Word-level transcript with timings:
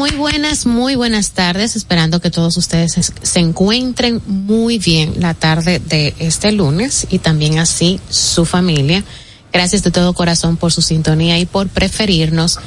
Muy 0.00 0.12
buenas, 0.12 0.64
muy 0.64 0.94
buenas 0.94 1.32
tardes. 1.32 1.76
Esperando 1.76 2.22
que 2.22 2.30
todos 2.30 2.56
ustedes 2.56 3.12
se, 3.22 3.38
encuentren 3.38 4.22
muy 4.26 4.78
bien 4.78 5.12
la 5.18 5.34
tarde 5.34 5.78
de 5.78 6.14
este 6.18 6.52
lunes 6.52 7.06
y 7.10 7.18
también 7.18 7.58
así 7.58 8.00
su 8.08 8.46
familia. 8.46 9.04
Gracias 9.52 9.82
de 9.82 9.90
todo 9.90 10.14
corazón 10.14 10.56
por 10.56 10.72
su 10.72 10.80
sintonía 10.80 11.38
y 11.38 11.44
por 11.44 11.68
preferirnos 11.68 12.60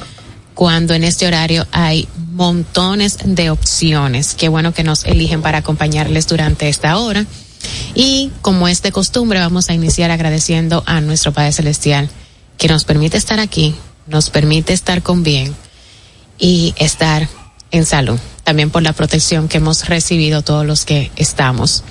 cuando 0.54 0.94
en 0.94 1.02
este 1.02 1.26
horario 1.26 1.66
hay 1.72 2.06
montones 2.30 3.18
de 3.24 3.50
opciones. 3.50 4.34
Qué 4.34 4.48
bueno 4.48 4.72
que 4.72 4.84
nos 4.84 5.04
eligen 5.04 5.42
para 5.42 5.58
acompañarles 5.58 6.28
durante 6.28 6.68
esta 6.68 6.98
hora. 6.98 7.26
Y 7.96 8.30
como 8.42 8.68
es 8.68 8.80
de 8.82 8.92
costumbre, 8.92 9.40
vamos 9.40 9.70
a 9.70 9.74
iniciar 9.74 10.12
agradeciendo 10.12 10.84
a 10.86 11.00
nuestro 11.00 11.32
Padre 11.32 11.50
Celestial 11.50 12.08
que 12.58 12.68
nos 12.68 12.84
permite 12.84 13.16
estar 13.16 13.40
aquí, 13.40 13.74
nos 14.06 14.30
permite 14.30 14.72
estar 14.72 15.02
con 15.02 15.24
bien 15.24 15.52
y 16.38 16.74
estar 16.76 17.28
en 17.70 17.84
salud. 17.84 18.18
También 18.44 18.70
por 18.70 18.82
la 18.82 18.92
protección 18.92 19.48
que 19.48 19.58
hemos 19.58 19.88
recibido 19.88 20.42
todos 20.42 20.66
los 20.66 20.84
que 20.84 21.10
estamos. 21.16 21.82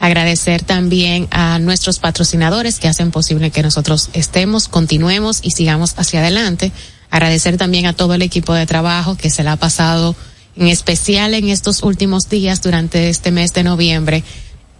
Agradecer 0.00 0.62
también 0.62 1.28
a 1.30 1.58
nuestros 1.58 1.98
patrocinadores 1.98 2.78
que 2.78 2.88
hacen 2.88 3.10
posible 3.10 3.50
que 3.50 3.62
nosotros 3.62 4.10
estemos, 4.12 4.68
continuemos 4.68 5.40
y 5.42 5.52
sigamos 5.52 5.94
hacia 5.96 6.20
adelante. 6.20 6.72
Agradecer 7.10 7.56
también 7.56 7.86
a 7.86 7.94
todo 7.94 8.14
el 8.14 8.22
equipo 8.22 8.52
de 8.52 8.66
trabajo 8.66 9.16
que 9.16 9.30
se 9.30 9.42
la 9.44 9.52
ha 9.52 9.56
pasado 9.56 10.14
en 10.56 10.68
especial 10.68 11.34
en 11.34 11.48
estos 11.48 11.82
últimos 11.82 12.28
días 12.28 12.62
durante 12.62 13.08
este 13.08 13.30
mes 13.30 13.52
de 13.54 13.64
noviembre, 13.64 14.22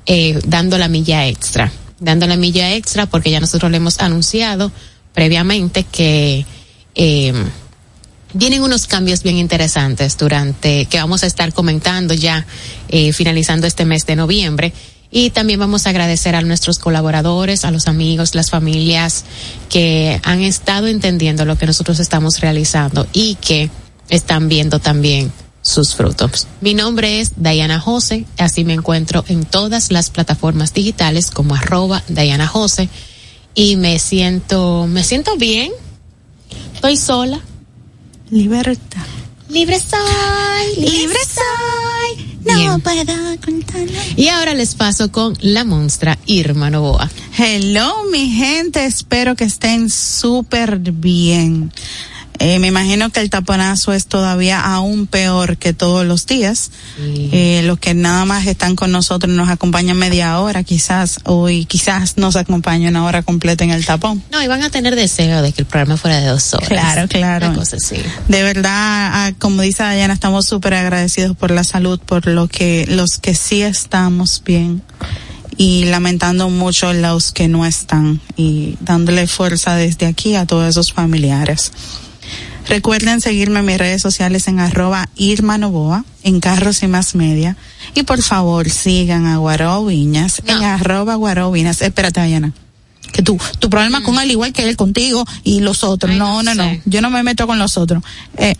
eh, 0.06 0.38
dando 0.46 0.78
la 0.78 0.88
milla 0.88 1.26
extra. 1.26 1.72
Dando 2.00 2.26
la 2.26 2.36
milla 2.36 2.75
extra 2.75 3.06
porque 3.06 3.31
ya 3.31 3.41
nosotros 3.41 3.70
le 3.70 3.78
hemos 3.78 4.00
anunciado 4.00 4.72
previamente 5.14 5.84
que 5.84 6.44
eh, 6.94 7.32
vienen 8.34 8.62
unos 8.62 8.86
cambios 8.86 9.22
bien 9.22 9.38
interesantes 9.38 10.19
durante 10.19 10.84
que 10.86 10.98
vamos 10.98 11.22
a 11.22 11.26
estar 11.26 11.52
comentando 11.54 12.12
ya 12.12 12.44
eh, 12.88 13.12
finalizando 13.12 13.66
este 13.66 13.86
mes 13.86 14.04
de 14.04 14.16
noviembre. 14.16 14.72
Y 15.10 15.31
también 15.31 15.60
vamos 15.60 15.86
a 15.86 15.90
agradecer 15.90 16.34
a 16.34 16.42
nuestros 16.42 16.81
colaboradores, 16.81 17.64
a 17.64 17.70
los 17.70 17.86
amigos, 17.86 18.34
las 18.34 18.50
familias 18.50 19.25
que 19.70 20.20
han 20.25 20.40
estado 20.40 20.88
entendiendo 20.88 21.44
lo 21.44 21.56
que 21.56 21.66
nosotros 21.66 22.00
estamos 22.00 22.40
realizando 22.40 23.06
y 23.12 23.36
que 23.36 23.70
están 24.08 24.48
viendo 24.48 24.81
también 24.81 25.32
sus 25.62 25.94
frutos. 25.94 26.48
Mi 26.60 26.75
nombre 26.75 27.20
es 27.20 27.32
Diana 27.36 27.78
Jose, 27.78 28.26
así 28.38 28.64
me 28.64 28.75
encuentro 28.75 29.25
en 29.28 29.44
todas 29.44 29.92
las 29.92 30.10
plataformas 30.10 30.75
digitales 30.75 31.31
como 31.31 31.54
arroba 31.54 32.02
Diana 32.08 32.48
Jose. 32.48 32.88
Y 33.54 33.76
me 33.76 34.00
siento, 34.00 34.88
me 34.88 35.04
siento 35.04 35.36
bien, 35.36 35.70
estoy 36.75 36.96
sola, 36.96 37.40
Libertad. 38.34 39.06
Libre 39.48 39.78
soy, 39.78 40.84
libre 40.84 41.20
soy. 41.25 42.36
No 42.44 42.56
Bien. 42.56 42.81
puedo 42.81 43.04
contarlo. 43.44 43.96
Y 44.16 44.26
ahora 44.26 44.54
les 44.54 44.75
paso 44.75 45.12
con 45.12 45.38
la 45.40 45.62
monstrua 45.62 46.19
Irma 46.26 46.69
Novoa. 46.69 47.08
Hello, 47.38 47.94
mi 48.10 48.28
gente. 48.31 48.86
Espero 48.86 49.36
que 49.36 49.44
estén 49.44 49.88
súper 49.88 50.81
bien. 50.81 51.70
Eh, 52.40 52.58
me 52.58 52.66
imagino 52.66 53.10
que 53.10 53.20
el 53.20 53.31
taponazo 53.31 53.92
es 53.92 54.06
todavía 54.06 54.60
aún 54.60 55.06
peor 55.06 55.56
que 55.56 55.72
todos 55.72 56.04
los 56.04 56.26
días. 56.26 56.70
Sí. 56.96 57.31
Eh, 57.32 57.62
los 57.64 57.78
que 57.78 57.94
nada 57.94 58.25
más 58.25 58.46
están 58.46 58.76
con 58.76 58.90
nosotros 58.90 59.32
nos 59.32 59.48
acompañan 59.48 59.96
media 59.96 60.38
hora, 60.40 60.64
quizás, 60.64 61.20
hoy 61.25 61.64
quizás 61.64 62.16
nos 62.16 62.36
acompañen 62.36 62.90
una 62.90 63.04
hora 63.04 63.22
completa 63.22 63.64
en 63.64 63.70
el 63.70 63.84
tapón. 63.86 64.22
No, 64.32 64.42
y 64.42 64.48
van 64.48 64.62
a 64.62 64.70
tener 64.70 64.96
deseo 64.96 65.42
de 65.42 65.52
que 65.52 65.62
el 65.62 65.66
programa 65.66 65.96
fuera 65.96 66.20
de 66.20 66.26
dos 66.26 66.52
horas. 66.54 66.69
Claro, 66.69 67.08
claro. 67.08 67.48
Una 67.48 67.58
cosa 67.58 67.76
así. 67.76 67.96
De 68.28 68.42
verdad, 68.42 68.72
ah, 68.72 69.32
como 69.38 69.62
dice 69.62 69.82
Dayana, 69.82 70.14
estamos 70.14 70.46
súper 70.46 70.75
agradecidos 70.75 71.36
por 71.36 71.50
la 71.50 71.64
salud, 71.64 72.00
por 72.00 72.26
lo 72.26 72.48
que 72.48 72.84
los 72.88 73.19
que 73.19 73.34
sí 73.34 73.62
estamos 73.62 74.42
bien 74.44 74.82
y 75.56 75.84
lamentando 75.84 76.50
mucho 76.50 76.92
los 76.92 77.32
que 77.32 77.48
no 77.48 77.64
están 77.64 78.20
y 78.36 78.76
dándole 78.81 79.26
fuerza 79.26 79.76
desde 79.76 80.06
aquí 80.06 80.34
a 80.34 80.46
todos 80.46 80.69
esos 80.69 80.92
familiares. 80.92 81.72
Recuerden 82.69 83.20
seguirme 83.20 83.61
en 83.61 83.66
mis 83.66 83.78
redes 83.78 84.00
sociales 84.02 84.49
en 84.49 84.58
arroba 84.61 85.08
Irma 85.16 85.58
Novoa, 85.58 86.05
en 86.22 86.40
Carros 86.40 86.82
y 86.82 86.87
Más 86.87 87.14
Media. 87.14 87.56
Y 87.94 88.05
por 88.05 88.22
favor 88.22 88.70
sigan 88.70 89.26
a 89.26 89.37
Guaró 89.37 89.84
Viñas 89.84 90.43
No. 90.46 90.56
en 90.56 90.64
arroba 90.64 91.14
Guaró 91.16 91.50
Viñas. 91.52 91.82
Espérate, 91.82 92.20
Dayana. 92.20 92.52
Que 93.12 93.22
tú, 93.22 93.38
tu 93.61 93.70
problema 93.70 94.02
con 94.02 94.19
él 94.19 94.31
igual 94.31 94.52
que 94.52 94.69
él 94.69 94.76
contigo 94.76 95.25
y 95.44 95.61
los 95.61 95.84
otros. 95.84 96.11
Ay, 96.12 96.19
no, 96.19 96.43
no 96.43 96.55
no, 96.55 96.64
no. 96.64 96.81
Yo 96.84 97.00
no 97.00 97.11
me 97.11 97.22
meto 97.22 97.46
con 97.46 97.58
los 97.58 97.76
otros. 97.76 98.02
Eh, 98.38 98.56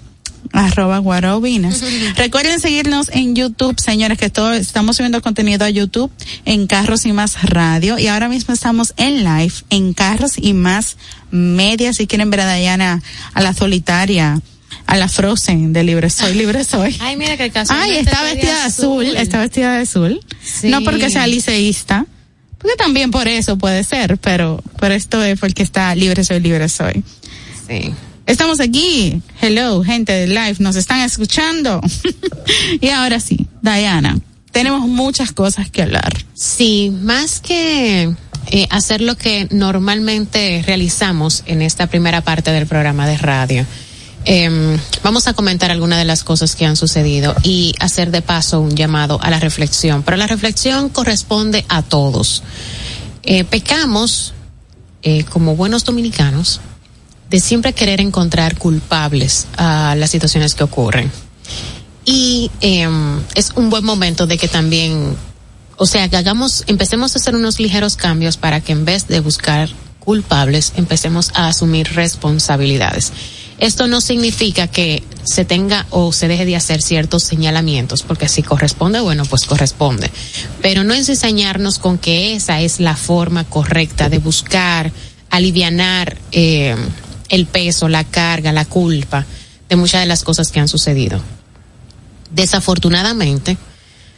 arroba 0.53 0.99
guarobinas. 0.99 1.83
Recuerden 2.17 2.61
seguirnos 2.61 3.09
en 3.13 3.35
YouTube, 3.35 3.79
señores, 3.81 4.19
que 4.19 4.31
todo, 4.31 4.53
estamos 4.53 4.97
subiendo 4.97 5.23
contenido 5.23 5.65
a 5.65 5.71
YouTube 5.71 6.11
en 6.45 6.67
Carros 6.67 7.05
y 7.07 7.13
Más 7.13 7.43
Radio 7.43 7.99
y 7.99 8.07
ahora 8.09 8.29
mismo 8.29 8.55
estamos 8.55 8.95
en 8.97 9.25
live 9.25 9.55
en 9.71 9.93
Carros 9.93 10.35
y 10.37 10.53
Más 10.53 10.97
Media. 11.31 11.93
Si 11.93 12.07
quieren 12.07 12.31
ver 12.31 12.41
a 12.41 12.47
Dayana, 12.47 13.03
a 13.33 13.43
la 13.43 13.55
solitaria, 13.55 14.41
a 14.87 14.97
la 14.97 15.09
Frozen 15.09 15.73
de 15.73 15.85
Libre 15.85 16.11
Soy, 16.11 16.35
Libre 16.35 16.65
Soy. 16.65 16.97
Ay, 17.01 17.17
mira 17.17 17.37
que 17.37 17.51
caso. 17.51 17.73
Ay, 17.77 17.97
está 17.97 18.23
vestida 18.23 18.55
de 18.55 18.63
azul, 18.63 19.05
está 19.17 19.41
vestida 19.41 19.73
de 19.73 19.83
azul. 19.83 20.21
Sí. 20.43 20.69
No 20.69 20.83
porque 20.83 21.11
sea 21.11 21.27
liceísta, 21.27 22.07
porque 22.59 22.77
también 22.77 23.11
por 23.11 23.29
eso 23.29 23.59
puede 23.59 23.85
ser, 23.85 24.19
pero, 24.19 24.63
pero 24.81 24.95
esto 24.95 25.23
es 25.23 25.39
porque 25.39 25.63
está 25.63 25.95
Libre 25.95 26.25
Soy, 26.25 26.41
Libre 26.41 26.69
Soy. 26.69 27.03
Sí. 27.69 27.95
Estamos 28.27 28.61
aquí. 28.61 29.21
Hello, 29.43 29.85
gente 29.85 30.13
de 30.13 30.27
live, 30.27 30.57
nos 30.61 30.77
están 30.77 31.01
escuchando. 31.01 31.83
y 32.81 32.89
ahora 32.89 33.21
sí, 33.21 33.47
Diana, 33.61 34.19
tenemos 34.51 34.89
muchas 34.89 35.33
cosas 35.33 35.71
que 35.71 35.83
hablar. 35.83 36.25
Sí, 36.33 36.91
más 37.03 37.41
que 37.41 38.15
eh, 38.47 38.67
hacer 38.71 39.03
lo 39.03 39.17
que 39.17 39.47
normalmente 39.51 40.63
realizamos 40.67 41.43
en 41.45 41.61
esta 41.61 41.87
primera 41.87 42.23
parte 42.23 42.51
del 42.51 42.67
programa 42.67 43.07
de 43.07 43.19
radio, 43.19 43.67
em, 44.25 44.79
vamos 45.03 45.29
a 45.29 45.35
comentar 45.35 45.71
algunas 45.71 45.99
de 45.99 46.07
las 46.07 46.25
cosas 46.25 46.57
que 46.57 46.65
han 46.65 46.77
sucedido 46.77 47.35
y 47.43 47.75
hacer 47.79 48.11
de 48.11 48.23
paso 48.23 48.61
un 48.61 48.75
llamado 48.75 49.21
a 49.23 49.29
la 49.29 49.39
reflexión. 49.39 50.03
Pero 50.03 50.17
la 50.17 50.27
reflexión 50.27 50.89
corresponde 50.89 51.67
a 51.69 51.83
todos. 51.83 52.43
Eh, 53.23 53.45
pecamos 53.45 54.33
eh, 55.03 55.25
como 55.25 55.57
buenos 55.57 55.85
dominicanos 55.85 56.63
de 57.31 57.41
siempre 57.41 57.73
querer 57.73 58.01
encontrar 58.01 58.57
culpables 58.57 59.47
a 59.57 59.95
las 59.97 60.11
situaciones 60.11 60.55
que 60.55 60.65
ocurren. 60.65 61.11
Y 62.05 62.51
em, 62.61 63.21
es 63.35 63.53
un 63.57 63.71
buen 63.71 63.85
momento 63.85 64.27
de 64.27 64.37
que 64.37 64.49
también, 64.49 65.17
o 65.77 65.87
sea, 65.87 66.09
que 66.09 66.17
hagamos, 66.17 66.65
empecemos 66.67 67.15
a 67.15 67.19
hacer 67.19 67.35
unos 67.35 67.61
ligeros 67.61 67.97
cambios 67.97 68.37
para 68.37 68.61
que 68.61 68.73
en 68.73 68.85
vez 68.85 69.09
de 69.09 69.21
buscar 69.21 69.71
culpables, 70.05 70.75
empecemos 70.77 71.31
a 71.35 71.49
asumir 71.49 71.95
responsabilidades. 71.95 73.13
Esto 73.59 73.87
no 73.87 74.01
significa 74.01 74.67
que 74.67 75.03
se 75.23 75.45
tenga 75.45 75.87
o 75.91 76.13
se 76.13 76.29
deje 76.29 76.45
de 76.45 76.57
hacer 76.57 76.83
ciertos 76.83 77.23
señalamientos, 77.23 78.03
porque 78.03 78.29
si 78.29 78.43
corresponde, 78.43 79.01
bueno, 79.01 79.25
pues 79.25 79.45
corresponde. 79.45 80.11
Pero 80.61 80.85
no 80.85 80.93
es 80.93 81.09
ensañarnos 81.09 81.79
con 81.79 81.99
que 81.99 82.35
esa 82.35 82.61
es 82.61 82.81
la 82.81 82.97
forma 82.97 83.45
correcta 83.45 84.09
de 84.09 84.19
buscar 84.19 84.93
alivianar 85.31 86.19
eh, 86.33 86.77
el 87.29 87.47
peso, 87.47 87.89
la 87.89 88.05
carga, 88.05 88.53
la 88.53 88.65
culpa 88.65 89.25
de 89.69 89.77
muchas 89.77 90.01
de 90.01 90.07
las 90.07 90.25
cosas 90.25 90.51
que 90.51 90.61
han 90.61 90.69
sucedido. 90.69 91.21
Desafortunadamente, 92.31 93.57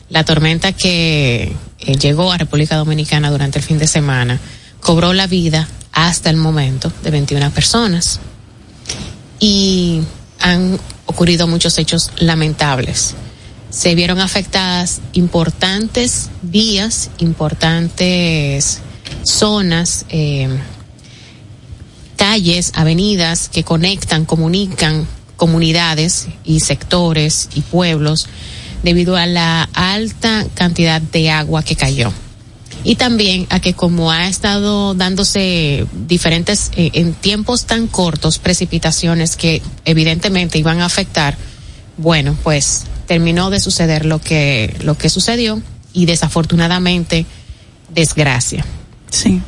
la 0.08 0.24
tormenta 0.24 0.72
que 0.72 1.52
eh, 1.80 1.96
llegó 1.96 2.32
a 2.32 2.38
República 2.38 2.76
Dominicana 2.76 3.30
durante 3.30 3.58
el 3.58 3.64
fin 3.64 3.78
de 3.78 3.86
semana 3.86 4.40
cobró 4.80 5.12
la 5.12 5.26
vida 5.26 5.68
hasta 5.92 6.30
el 6.30 6.36
momento 6.36 6.92
de 7.02 7.10
21 7.10 7.50
personas 7.50 8.20
y 9.40 10.02
han 10.40 10.78
ocurrido 11.06 11.46
muchos 11.46 11.78
hechos 11.78 12.10
lamentables. 12.18 13.14
Se 13.70 13.94
vieron 13.94 14.20
afectadas 14.20 15.00
importantes 15.12 16.30
vías, 16.42 17.10
importantes 17.18 18.80
zonas, 19.24 20.06
eh, 20.08 20.48
calles, 22.16 22.72
avenidas 22.74 23.48
que 23.48 23.64
conectan, 23.64 24.24
comunican 24.24 25.06
comunidades 25.36 26.28
y 26.44 26.60
sectores 26.60 27.48
y 27.54 27.60
pueblos 27.60 28.26
debido 28.82 29.16
a 29.16 29.26
la 29.26 29.68
alta 29.74 30.46
cantidad 30.54 31.00
de 31.00 31.30
agua 31.30 31.62
que 31.62 31.76
cayó. 31.76 32.12
Y 32.84 32.96
también 32.96 33.46
a 33.50 33.58
que 33.58 33.74
como 33.74 34.12
ha 34.12 34.28
estado 34.28 34.94
dándose 34.94 35.86
diferentes, 36.06 36.70
eh, 36.76 36.90
en 36.94 37.14
tiempos 37.14 37.64
tan 37.64 37.88
cortos, 37.88 38.38
precipitaciones 38.38 39.36
que 39.36 39.60
evidentemente 39.84 40.58
iban 40.58 40.80
a 40.80 40.84
afectar, 40.84 41.36
bueno, 41.96 42.36
pues 42.42 42.84
terminó 43.06 43.50
de 43.50 43.60
suceder 43.60 44.04
lo 44.04 44.20
que, 44.20 44.76
lo 44.82 44.96
que 44.96 45.08
sucedió 45.08 45.60
y 45.92 46.06
desafortunadamente 46.06 47.26
desgracia. 47.92 48.64
Sí. 49.10 49.40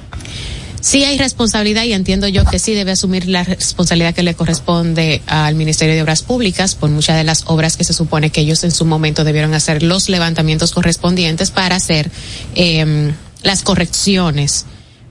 Sí 0.81 1.05
hay 1.05 1.19
responsabilidad 1.19 1.85
y 1.85 1.93
entiendo 1.93 2.29
yo 2.29 2.45
que 2.45 2.59
sí 2.59 2.75
debe 2.75 2.93
asumir 2.93 3.27
la 3.29 3.45
responsabilidad 3.45 4.15
que 4.15 4.23
le 4.23 4.35
corresponde 4.35 5.23
al 5.27 5.55
Ministerio 5.55 5.95
de 5.95 6.03
Obras 6.03 6.23
Públicas 6.23 6.75
por 6.75 6.91
muchas 6.91 7.17
de 7.17 7.25
las 7.25 7.45
obras 7.47 7.77
que 7.77 7.85
se 7.85 7.93
supone 7.93 8.31
que 8.31 8.41
ellos 8.41 8.63
en 8.65 8.71
su 8.71 8.85
momento 8.85 9.25
debieron 9.25 9.55
hacer 9.55 9.83
los 9.83 10.09
levantamientos 10.09 10.73
correspondientes 10.73 11.51
para 11.51 11.77
hacer 11.77 12.11
eh, 12.55 13.13
las 13.43 13.63
correcciones 13.63 14.67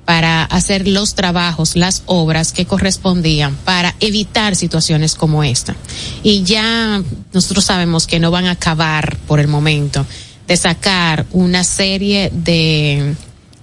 para 0.08 0.46
hacer 0.46 0.88
los 0.88 1.16
trabajos, 1.16 1.76
las 1.76 2.04
obras 2.06 2.54
que 2.54 2.66
correspondían 2.66 3.58
para 3.66 3.94
evitar 4.00 4.56
situaciones 4.56 5.16
como 5.16 5.44
esta. 5.44 5.76
Y 6.24 6.44
ya 6.44 7.04
nosotros 7.34 7.66
sabemos 7.66 8.08
que 8.08 8.18
no 8.18 8.32
van 8.32 8.46
a 8.46 8.52
acabar 8.52 9.18
por 9.28 9.42
el 9.42 9.50
momento 9.50 10.06
de 10.48 10.56
sacar 10.56 11.26
una 11.34 11.66
serie 11.66 12.32
de, 12.34 13.16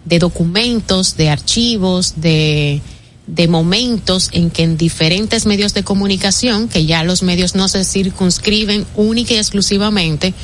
de 0.05 0.19
documentos, 0.19 1.17
de 1.17 1.31
archivos, 1.31 2.15
de, 2.17 2.81
de 3.27 3.49
momentos 3.49 4.29
en 4.33 4.51
que 4.51 4.63
en 4.63 4.77
diferentes 4.77 5.47
medios 5.47 5.75
de 5.75 5.83
comunicación, 5.83 6.69
que 6.69 6.85
ya 6.87 7.05
los 7.05 7.23
medios 7.23 7.55
no 7.55 7.69
se 7.69 7.85
circunscriben 7.85 8.87
única 8.97 9.35
y 9.35 9.39
exclusivamente 9.39 10.35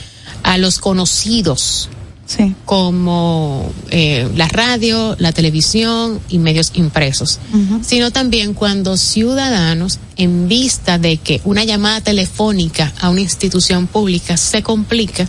a 0.42 0.58
los 0.58 0.78
conocidos 0.78 1.88
Sí. 2.26 2.54
como 2.64 3.72
eh, 3.90 4.28
la 4.36 4.46
radio, 4.46 5.16
la 5.18 5.32
televisión 5.32 6.20
y 6.28 6.38
medios 6.38 6.70
impresos, 6.74 7.40
sino 7.82 8.12
también 8.12 8.54
cuando 8.54 8.96
ciudadanos, 8.96 9.98
en 10.16 10.46
vista 10.46 10.96
de 10.98 11.16
que 11.16 11.40
una 11.42 11.64
llamada 11.64 12.00
telefónica 12.02 12.92
a 13.00 13.10
una 13.10 13.22
institución 13.22 13.88
pública 13.88 14.36
se 14.36 14.62
complica, 14.62 15.26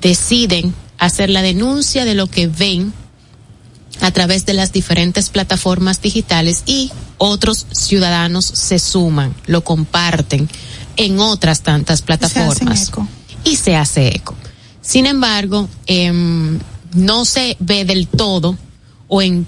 deciden 0.00 0.74
hacer 0.96 1.28
la 1.28 1.42
denuncia 1.42 2.06
de 2.06 2.14
lo 2.14 2.26
que 2.26 2.46
ven 2.46 2.94
a 4.00 4.10
través 4.10 4.44
de 4.46 4.54
las 4.54 4.72
diferentes 4.72 5.30
plataformas 5.30 6.00
digitales 6.00 6.62
y 6.66 6.90
otros 7.18 7.66
ciudadanos 7.72 8.44
se 8.44 8.78
suman, 8.78 9.34
lo 9.46 9.62
comparten 9.62 10.48
en 10.96 11.18
otras 11.20 11.62
tantas 11.62 12.00
Se 12.00 12.04
plataformas 12.04 12.88
eco. 12.88 13.08
y 13.44 13.56
se 13.56 13.76
hace 13.76 14.08
eco. 14.08 14.34
Sin 14.80 15.06
embargo, 15.06 15.68
em, 15.86 16.58
no 16.92 17.24
se 17.24 17.56
ve 17.60 17.84
del 17.84 18.06
todo 18.06 18.56
o 19.08 19.22
en, 19.22 19.46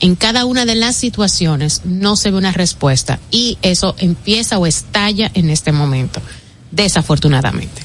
en 0.00 0.16
cada 0.16 0.44
una 0.44 0.64
de 0.64 0.74
las 0.74 0.96
situaciones 0.96 1.82
no 1.84 2.16
se 2.16 2.30
ve 2.30 2.38
una 2.38 2.52
respuesta 2.52 3.18
y 3.30 3.58
eso 3.62 3.94
empieza 3.98 4.58
o 4.58 4.66
estalla 4.66 5.30
en 5.34 5.50
este 5.50 5.72
momento, 5.72 6.20
desafortunadamente. 6.70 7.82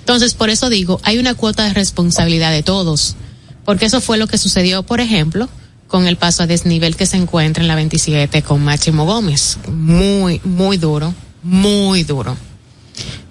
Entonces, 0.00 0.34
por 0.34 0.50
eso 0.50 0.68
digo, 0.68 1.00
hay 1.02 1.18
una 1.18 1.34
cuota 1.34 1.64
de 1.64 1.72
responsabilidad 1.72 2.50
de 2.52 2.62
todos, 2.62 3.16
porque 3.64 3.86
eso 3.86 4.00
fue 4.00 4.18
lo 4.18 4.26
que 4.26 4.38
sucedió, 4.38 4.82
por 4.82 5.00
ejemplo, 5.00 5.48
con 5.88 6.06
el 6.06 6.16
paso 6.16 6.42
a 6.42 6.46
desnivel 6.46 6.96
que 6.96 7.06
se 7.06 7.16
encuentra 7.16 7.62
en 7.62 7.68
la 7.68 7.74
27 7.74 8.42
con 8.42 8.64
Máximo 8.64 9.04
Gómez. 9.04 9.58
Muy, 9.68 10.40
muy 10.44 10.76
duro, 10.76 11.14
muy 11.42 12.04
duro 12.04 12.36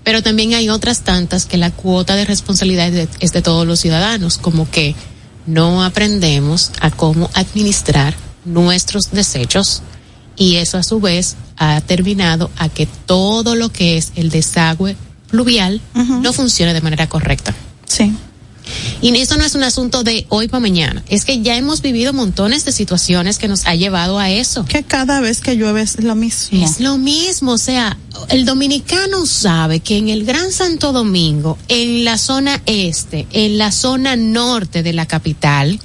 pero 0.04 0.22
también 0.22 0.54
hay 0.54 0.70
otras 0.70 1.02
tantas 1.02 1.46
que 1.46 1.58
la 1.58 1.72
cuota 1.72 2.16
de 2.16 2.26
responsabilidad 2.26 2.88
es 2.88 2.94
de, 2.94 3.08
es 3.20 3.32
de 3.32 3.42
todos 3.42 3.66
los 3.66 3.80
ciudadanos, 3.80 4.38
como 4.38 4.70
que 4.70 4.96
no 5.46 5.84
aprendemos 5.84 6.72
a 6.82 6.92
cómo 6.92 7.30
administrar 7.34 8.14
nuestros 8.46 9.12
desechos 9.12 9.82
y 10.36 10.56
eso 10.56 10.78
a 10.78 10.84
su 10.84 11.00
vez 11.00 11.36
ha 11.58 11.80
terminado 11.82 12.50
a 12.58 12.70
que 12.70 12.86
todo 12.86 13.56
lo 13.56 13.70
que 13.70 13.98
es 13.98 14.12
el 14.16 14.30
desagüe 14.30 14.98
pluvial 15.30 15.82
no 15.94 16.34
funcione 16.34 16.74
de 16.74 16.82
manera 16.82 17.08
correcta. 17.08 17.54
Sí. 17.88 18.14
Y 19.02 19.16
eso 19.18 19.38
no 19.38 19.44
es 19.44 19.56
un 19.56 19.64
asunto 19.64 20.04
de 20.04 20.26
hoy 20.30 20.48
para 20.48 20.62
mañana, 20.62 21.04
es 21.10 21.26
que 21.26 21.42
ya 21.42 21.56
hemos 21.56 21.82
vivido 21.82 22.14
montones 22.14 22.66
de 22.66 22.72
situaciones 22.72 23.38
que 23.38 23.48
nos 23.48 23.66
ha 23.66 23.76
llevado 23.76 24.20
a 24.20 24.30
eso. 24.30 24.66
Que 24.66 24.84
cada 24.84 25.20
vez 25.20 25.42
que 25.42 25.56
llueve 25.56 25.82
es 25.82 26.02
lo 26.02 26.16
mismo. 26.16 26.64
Es 26.64 26.80
lo 26.80 26.98
mismo, 26.98 27.54
o 27.54 27.58
sea, 27.58 27.98
el 28.30 28.46
dominicano 28.46 29.26
sabe 29.26 29.82
que 29.82 29.98
en 29.98 30.10
el 30.10 30.26
Gran 30.26 30.52
Santo 30.52 30.94
Domingo, 30.94 31.58
en 31.68 32.06
la 32.06 32.18
zona 32.18 32.62
este, 32.66 33.28
en 33.32 33.58
la 33.58 33.72
zona 33.72 34.16
norte 34.16 34.84
de 34.84 34.94
la 34.94 35.06
capital, 35.06 35.80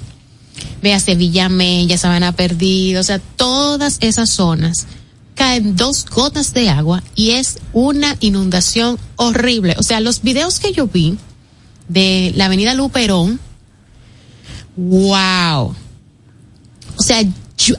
vea 0.81 0.99
Sevilla 0.99 1.49
Mella, 1.49 1.97
Sabana 1.97 2.31
Perdida, 2.31 3.01
o 3.01 3.03
sea, 3.03 3.19
todas 3.19 3.97
esas 4.01 4.29
zonas 4.29 4.87
caen 5.35 5.75
dos 5.77 6.05
gotas 6.05 6.53
de 6.53 6.69
agua 6.69 7.01
y 7.15 7.31
es 7.31 7.59
una 7.71 8.17
inundación 8.19 8.99
horrible. 9.15 9.75
O 9.77 9.83
sea, 9.83 10.01
los 10.01 10.21
videos 10.21 10.59
que 10.59 10.73
yo 10.73 10.87
vi 10.87 11.17
de 11.89 12.31
la 12.35 12.45
avenida 12.45 12.73
Luperón, 12.73 13.39
wow. 14.77 15.75
O 16.95 17.03
sea, 17.03 17.21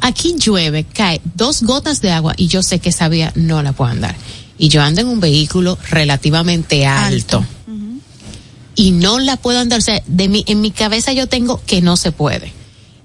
aquí 0.02 0.34
llueve, 0.38 0.84
cae 0.84 1.20
dos 1.34 1.62
gotas 1.62 2.02
de 2.02 2.10
agua 2.10 2.34
y 2.36 2.48
yo 2.48 2.62
sé 2.62 2.78
que 2.80 2.90
esa 2.90 3.08
vía 3.08 3.32
no 3.34 3.62
la 3.62 3.72
puedo 3.72 3.90
andar. 3.90 4.14
Y 4.58 4.68
yo 4.68 4.82
ando 4.82 5.00
en 5.00 5.08
un 5.08 5.20
vehículo 5.20 5.78
relativamente 5.88 6.84
alto. 6.84 7.38
Alto. 7.38 7.46
Y 8.74 8.92
no 8.92 9.18
la 9.18 9.36
puedo 9.36 9.58
andar. 9.58 9.78
O 9.78 9.82
sea, 9.82 10.02
de 10.06 10.28
mi, 10.28 10.44
en 10.46 10.60
mi 10.60 10.70
cabeza 10.70 11.12
yo 11.12 11.26
tengo 11.26 11.62
que 11.64 11.80
no 11.80 11.96
se 11.96 12.12
puede. 12.12 12.52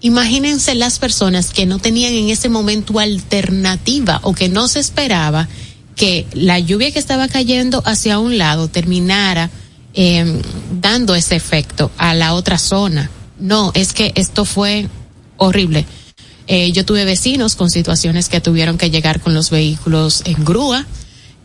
Imagínense 0.01 0.75
las 0.75 0.99
personas 0.99 1.51
que 1.51 1.65
no 1.65 1.79
tenían 1.79 2.13
en 2.13 2.29
ese 2.29 2.49
momento 2.49 2.99
alternativa 2.99 4.19
o 4.23 4.33
que 4.33 4.49
no 4.49 4.67
se 4.67 4.79
esperaba 4.79 5.47
que 5.95 6.27
la 6.33 6.59
lluvia 6.59 6.91
que 6.91 6.99
estaba 6.99 7.27
cayendo 7.27 7.81
hacia 7.85 8.19
un 8.19 8.37
lado 8.37 8.67
terminara 8.67 9.49
eh, 9.95 10.41
dando 10.81 11.15
ese 11.15 11.35
efecto 11.35 11.91
a 11.97 12.13
la 12.13 12.33
otra 12.33 12.57
zona. 12.57 13.09
No, 13.39 13.71
es 13.73 13.93
que 13.93 14.11
esto 14.15 14.45
fue 14.45 14.87
horrible. 15.37 15.85
Eh, 16.47 16.71
yo 16.71 16.85
tuve 16.85 17.05
vecinos 17.05 17.55
con 17.55 17.69
situaciones 17.71 18.29
que 18.29 18.41
tuvieron 18.41 18.77
que 18.77 18.91
llegar 18.91 19.19
con 19.19 19.33
los 19.33 19.49
vehículos 19.49 20.21
en 20.25 20.43
grúa. 20.45 20.85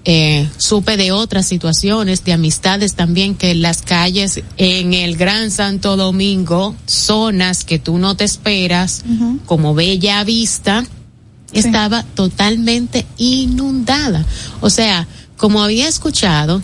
Eh, 0.04 0.48
supe 0.56 0.96
de 0.96 1.12
otras 1.12 1.46
situaciones, 1.46 2.24
de 2.24 2.32
amistades 2.32 2.94
también, 2.94 3.34
que 3.34 3.52
en 3.52 3.62
las 3.62 3.82
calles 3.82 4.42
en 4.56 4.94
el 4.94 5.16
Gran 5.16 5.50
Santo 5.50 5.96
Domingo, 5.96 6.74
zonas 6.86 7.64
que 7.64 7.78
tú 7.78 7.98
no 7.98 8.16
te 8.16 8.24
esperas, 8.24 9.04
como 9.46 9.74
Bella 9.74 10.24
Vista, 10.24 10.84
estaba 11.52 12.02
totalmente 12.02 13.06
inundada. 13.18 14.24
O 14.60 14.70
sea, 14.70 15.06
como 15.36 15.62
había 15.62 15.88
escuchado 15.88 16.62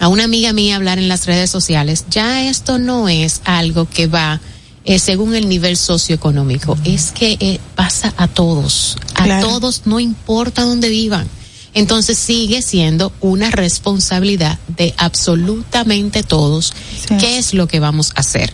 a 0.00 0.08
una 0.08 0.24
amiga 0.24 0.52
mía 0.52 0.76
hablar 0.76 0.98
en 0.98 1.08
las 1.08 1.26
redes 1.26 1.50
sociales, 1.50 2.06
ya 2.10 2.48
esto 2.48 2.78
no 2.78 3.08
es 3.08 3.40
algo 3.44 3.88
que 3.88 4.06
va 4.06 4.40
eh, 4.84 4.98
según 4.98 5.34
el 5.36 5.48
nivel 5.48 5.76
socioeconómico, 5.76 6.76
es 6.84 7.12
que 7.12 7.36
eh, 7.38 7.60
pasa 7.76 8.12
a 8.16 8.26
todos, 8.26 8.96
a 9.14 9.24
Claro. 9.24 9.46
todos, 9.48 9.82
no 9.84 10.00
importa 10.00 10.62
dónde 10.62 10.88
vivan. 10.88 11.28
Entonces 11.74 12.18
sigue 12.18 12.62
siendo 12.62 13.12
una 13.20 13.50
responsabilidad 13.52 14.58
de 14.76 14.92
absolutamente 14.98 16.22
todos 16.22 16.72
Sí. 17.08 17.16
qué 17.18 17.38
es 17.38 17.54
lo 17.54 17.66
que 17.68 17.80
vamos 17.80 18.10
a 18.16 18.20
hacer. 18.20 18.52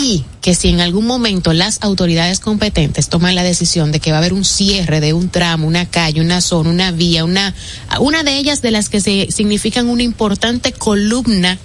Y 0.00 0.24
que 0.40 0.54
si 0.54 0.68
en 0.68 0.80
algún 0.80 1.06
momento 1.06 1.52
las 1.52 1.78
autoridades 1.82 2.40
competentes 2.40 3.08
toman 3.08 3.34
la 3.34 3.42
decisión 3.42 3.90
de 3.92 4.00
que 4.00 4.10
va 4.12 4.18
a 4.18 4.20
haber 4.20 4.32
un 4.32 4.44
cierre 4.44 5.00
de 5.00 5.12
un 5.12 5.28
tramo, 5.28 5.66
una 5.66 5.86
calle, 5.86 6.20
una 6.20 6.40
zona, 6.40 6.70
una 6.70 6.90
vía, 6.92 7.24
una, 7.24 7.54
una 8.00 8.22
de 8.22 8.36
ellas 8.38 8.62
de 8.62 8.70
las 8.70 8.88
que 8.88 9.00
se 9.00 9.28
significan 9.30 9.88
una 9.88 10.02
importante 10.02 10.72
columna 10.72 11.58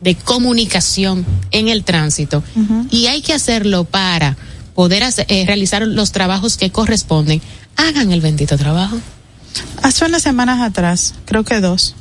de 0.00 0.14
comunicación 0.14 1.26
en 1.50 1.68
el 1.68 1.84
tránsito, 1.84 2.42
y 2.90 3.06
hay 3.06 3.20
que 3.22 3.34
hacerlo 3.34 3.84
para 3.84 4.36
poder 4.74 5.02
hacer- 5.02 5.26
eh, 5.28 5.44
realizar 5.46 5.82
los 5.86 6.12
trabajos 6.12 6.56
que 6.56 6.70
corresponden, 6.70 7.42
hagan 7.76 8.10
el 8.12 8.20
bendito 8.22 8.56
trabajo. 8.56 8.98
Hace 9.82 10.04
unas 10.06 10.22
semanas 10.22 10.60
atrás, 10.62 11.14
creo 11.26 11.44
que 11.44 11.60
dos, 11.60 11.96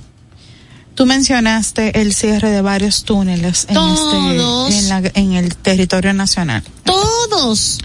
tú 1.00 1.06
mencionaste 1.06 2.02
el 2.02 2.14
cierre 2.14 2.50
de 2.50 2.60
varios 2.62 3.06
túneles 3.06 3.68
en, 3.70 3.76
Todos. 3.76 4.70
este, 4.70 4.80
en, 4.80 4.90
la- 4.90 5.12
en 5.14 5.32
el 5.32 5.56
territorio 5.56 6.14
nacional. 6.14 6.62
Todos. 6.84 7.78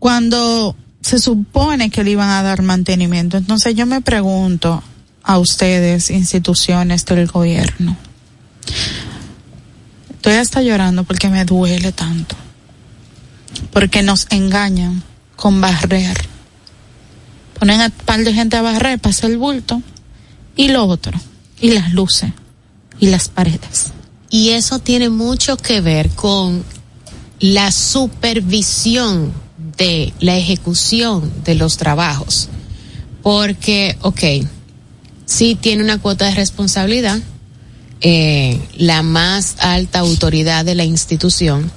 Cuando 0.00 0.74
se 1.02 1.20
supone 1.20 1.88
que 1.88 2.02
le 2.02 2.10
iban 2.10 2.28
a 2.28 2.42
dar 2.42 2.62
mantenimiento, 2.62 3.36
entonces 3.36 3.76
yo 3.76 3.86
me 3.86 4.00
pregunto 4.00 4.82
a 5.22 5.38
ustedes, 5.38 6.10
instituciones 6.10 7.04
del 7.04 7.28
gobierno, 7.28 7.96
estoy 10.10 10.32
hasta 10.34 10.62
llorando 10.62 11.04
porque 11.04 11.28
me 11.28 11.44
duele 11.44 11.92
tanto, 11.92 12.34
porque 13.72 14.02
nos 14.02 14.26
engañan 14.30 15.00
con 15.36 15.60
barrer. 15.60 16.16
Ponen 17.60 17.82
a 17.82 17.86
un 17.86 17.92
par 17.92 18.24
de 18.24 18.32
gente 18.34 18.56
a 18.56 18.62
barrer, 18.62 18.98
pasa 18.98 19.28
el 19.28 19.38
bulto 19.38 19.80
Y 20.56 20.68
lo 20.70 20.86
otro, 20.86 21.12
y 21.60 21.70
las 21.72 21.92
luces, 21.92 22.30
y 22.98 23.06
las 23.06 23.28
paredes. 23.28 23.92
Y 24.30 24.50
eso 24.50 24.78
tiene 24.78 25.08
mucho 25.08 25.56
que 25.56 25.80
ver 25.80 26.10
con 26.10 26.64
la 27.40 27.70
supervisión 27.70 29.32
de 29.76 30.12
la 30.20 30.36
ejecución 30.36 31.32
de 31.44 31.54
los 31.54 31.76
trabajos. 31.76 32.48
Porque, 33.22 33.96
ok, 34.02 34.22
sí 35.24 35.56
tiene 35.60 35.82
una 35.82 35.98
cuota 35.98 36.26
de 36.26 36.34
responsabilidad, 36.34 37.18
eh, 38.00 38.60
la 38.76 39.02
más 39.02 39.56
alta 39.58 40.00
autoridad 40.00 40.64
de 40.64 40.74
la 40.74 40.84
institución, 40.84 41.70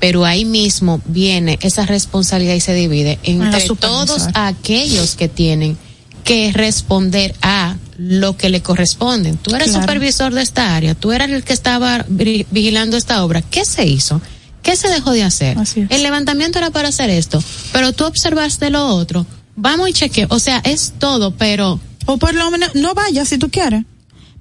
pero 0.00 0.24
ahí 0.24 0.44
mismo 0.44 1.00
viene 1.06 1.58
esa 1.62 1.86
responsabilidad 1.86 2.54
y 2.54 2.60
se 2.60 2.74
divide 2.74 3.18
entre 3.22 3.68
todos 3.68 4.28
aquellos 4.34 5.16
que 5.16 5.28
tienen 5.28 5.76
que 6.24 6.52
responder 6.52 7.34
a 7.42 7.76
lo 7.98 8.36
que 8.36 8.48
le 8.48 8.62
corresponde. 8.62 9.34
Tú 9.40 9.54
eres 9.54 9.72
supervisor 9.72 10.32
de 10.32 10.42
esta 10.42 10.74
área, 10.74 10.94
tú 10.94 11.12
eras 11.12 11.30
el 11.30 11.44
que 11.44 11.52
estaba 11.52 12.04
vigilando 12.08 12.96
esta 12.96 13.24
obra. 13.24 13.42
¿Qué 13.42 13.64
se 13.64 13.86
hizo? 13.86 14.20
¿Qué 14.62 14.76
se 14.76 14.88
dejó 14.88 15.12
de 15.12 15.22
hacer? 15.22 15.56
El 15.90 16.02
levantamiento 16.02 16.58
era 16.58 16.70
para 16.70 16.88
hacer 16.88 17.10
esto, 17.10 17.42
pero 17.72 17.92
tú 17.92 18.04
observaste 18.04 18.70
lo 18.70 18.86
otro. 18.86 19.26
Vamos 19.56 19.88
y 19.88 19.92
cheque. 19.92 20.26
O 20.30 20.38
sea, 20.38 20.58
es 20.64 20.94
todo, 20.98 21.32
pero. 21.32 21.78
O 22.06 22.16
por 22.16 22.34
lo 22.34 22.50
menos, 22.50 22.74
no 22.74 22.94
vayas 22.94 23.28
si 23.28 23.38
tú 23.38 23.50
quieres. 23.50 23.84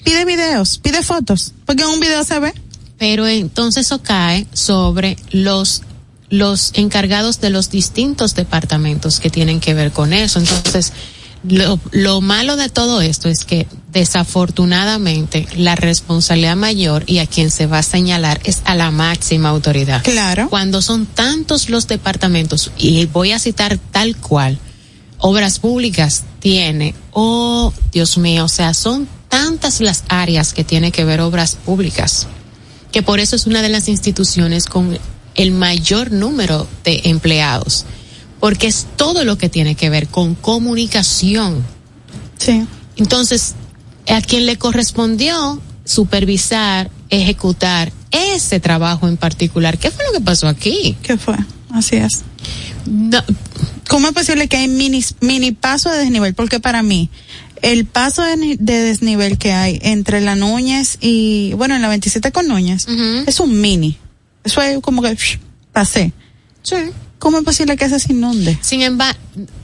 Pide 0.03 0.25
videos, 0.25 0.79
pide 0.79 1.01
fotos, 1.01 1.53
porque 1.65 1.83
en 1.83 1.89
un 1.89 1.99
video 1.99 2.23
se 2.23 2.39
ve. 2.39 2.53
Pero 2.97 3.27
entonces 3.27 3.85
eso 3.85 4.01
cae 4.01 4.47
sobre 4.53 5.17
los 5.31 5.81
los 6.33 6.71
encargados 6.73 7.41
de 7.41 7.51
los 7.51 7.69
distintos 7.69 8.33
departamentos 8.33 9.19
que 9.19 9.29
tienen 9.29 9.59
que 9.59 9.75
ver 9.75 9.91
con 9.91 10.13
eso. 10.13 10.39
Entonces, 10.39 10.91
lo, 11.43 11.79
lo 11.91 12.21
malo 12.21 12.55
de 12.55 12.69
todo 12.69 13.01
esto 13.01 13.29
es 13.29 13.43
que 13.43 13.67
desafortunadamente 13.91 15.47
la 15.55 15.75
responsabilidad 15.75 16.55
mayor 16.55 17.03
y 17.05 17.19
a 17.19 17.27
quien 17.27 17.51
se 17.51 17.67
va 17.67 17.79
a 17.79 17.83
señalar 17.83 18.39
es 18.43 18.61
a 18.65 18.75
la 18.75 18.91
máxima 18.91 19.49
autoridad. 19.49 20.03
Claro. 20.03 20.49
Cuando 20.49 20.81
son 20.81 21.05
tantos 21.05 21.69
los 21.69 21.87
departamentos, 21.87 22.71
y 22.77 23.05
voy 23.05 23.31
a 23.31 23.39
citar 23.39 23.77
tal 23.91 24.15
cual, 24.17 24.57
obras 25.19 25.59
públicas 25.59 26.23
tiene, 26.39 26.95
oh 27.11 27.73
Dios 27.91 28.17
mío, 28.17 28.45
o 28.45 28.49
sea, 28.49 28.73
son 28.73 29.07
tantas 29.29 29.79
las 29.81 30.03
áreas 30.09 30.53
que 30.53 30.63
tiene 30.63 30.91
que 30.91 31.05
ver 31.05 31.21
obras 31.21 31.55
públicas, 31.55 32.27
que 32.91 33.03
por 33.03 33.19
eso 33.19 33.35
es 33.35 33.47
una 33.47 33.61
de 33.61 33.69
las 33.69 33.87
instituciones 33.87 34.65
con 34.65 34.97
el 35.35 35.51
mayor 35.51 36.11
número 36.11 36.67
de 36.83 37.01
empleados 37.05 37.85
porque 38.43 38.67
es 38.67 38.87
todo 38.97 39.23
lo 39.23 39.37
que 39.37 39.47
tiene 39.47 39.75
que 39.75 39.89
ver 39.89 40.09
con 40.09 40.35
comunicación. 40.35 41.63
Sí. 42.37 42.65
Entonces, 42.97 43.55
a 44.09 44.19
quien 44.19 44.45
le 44.45 44.57
correspondió 44.57 45.61
supervisar, 45.85 46.91
ejecutar 47.09 47.93
ese 48.11 48.59
trabajo 48.59 49.07
en 49.07 49.15
particular, 49.15 49.77
¿qué 49.77 49.91
fue 49.91 50.03
lo 50.03 50.11
que 50.11 50.19
pasó 50.19 50.49
aquí? 50.49 50.97
¿Qué 51.01 51.15
fue? 51.15 51.37
Así 51.71 51.95
es. 51.95 52.23
¿Cómo 53.87 54.09
es 54.09 54.13
posible 54.13 54.49
que 54.49 54.57
hay 54.57 54.67
mini, 54.67 55.01
mini 55.21 55.53
paso 55.53 55.89
de 55.89 55.99
desnivel? 55.99 56.33
Porque 56.33 56.59
para 56.59 56.83
mí, 56.83 57.09
el 57.61 57.85
paso 57.85 58.23
de, 58.23 58.57
desnivel 58.57 59.37
que 59.37 59.53
hay 59.53 59.79
entre 59.83 60.19
la 60.19 60.35
Núñez 60.35 60.97
y, 60.99 61.53
bueno, 61.53 61.77
en 61.77 61.81
la 61.81 61.87
27 61.87 62.33
con 62.33 62.49
Núñez, 62.49 62.87
es 63.25 63.39
un 63.39 63.61
mini. 63.61 63.97
Eso 64.43 64.61
es 64.61 64.81
como 64.81 65.01
que 65.01 65.17
pasé. 65.71 66.11
Sí. 66.61 66.75
¿Cómo 67.23 67.37
es 67.37 67.45
posible 67.45 67.77
que 67.77 67.87
se 67.87 68.11
inunde? 68.11 68.59
Sin 68.59 68.81
embargo, 68.81 69.17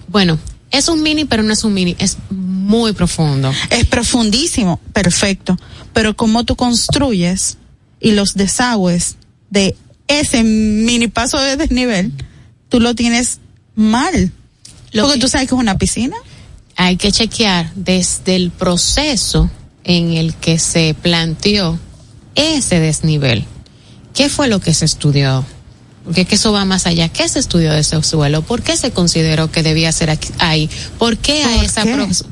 bueno, 0.08 0.40
es 0.72 0.88
un 0.88 1.04
mini, 1.04 1.26
pero 1.26 1.44
no 1.44 1.52
es 1.52 1.66
un 1.66 1.74
mini, 1.74 1.94
es 2.00 2.16
muy 2.30 2.94
profundo. 2.94 3.52
Es 3.70 3.86
profundísimo, 3.86 4.80
perfecto. 4.94 5.58
Pero 5.92 6.16
cómo 6.16 6.46
tú 6.46 6.56
construyes 6.56 7.58
y 8.00 8.12
los 8.12 8.36
desagües 8.36 9.18
de 9.50 9.76
ese 10.08 10.42
mini 10.42 11.10
paso 11.10 11.38
de 11.38 11.58
desnivel, 11.58 12.14
tú 12.70 12.80
lo 12.80 12.96
tienes 12.96 13.40
mal. 13.76 14.32
Lo 14.94 15.04
Porque 15.04 15.20
tú 15.20 15.28
sabes 15.28 15.50
que 15.50 15.56
es 15.56 15.60
una 15.60 15.78
piscina. 15.78 16.16
Hay 16.78 16.96
que 16.96 17.12
chequear 17.12 17.74
desde 17.76 18.38
el 18.38 18.52
proceso 18.52 19.52
en 19.84 20.14
el 20.14 20.34
que 20.36 20.60
se 20.60 20.94
planteó 20.94 21.78
ese 22.36 22.80
desnivel. 22.80 23.44
¿Qué 24.14 24.30
fue 24.30 24.48
lo 24.48 24.62
que 24.62 24.74
se 24.74 24.86
estudió? 24.86 25.44
Porque 26.10 26.26
que 26.26 26.36
eso 26.36 26.52
va 26.52 26.66
más 26.66 26.88
allá. 26.88 27.08
¿Qué 27.08 27.30
se 27.30 27.38
estudió 27.38 27.72
de 27.72 27.82
ese 27.82 28.02
suelo? 28.02 28.42
¿Por 28.42 28.64
qué 28.64 28.76
se 28.76 28.90
consideró 28.90 29.52
que 29.52 29.62
debía 29.62 29.92
ser 29.92 30.18
ahí? 30.40 30.68
¿Por 30.98 31.20
qué 31.20 31.44
a 31.44 31.64
esa 31.64 31.84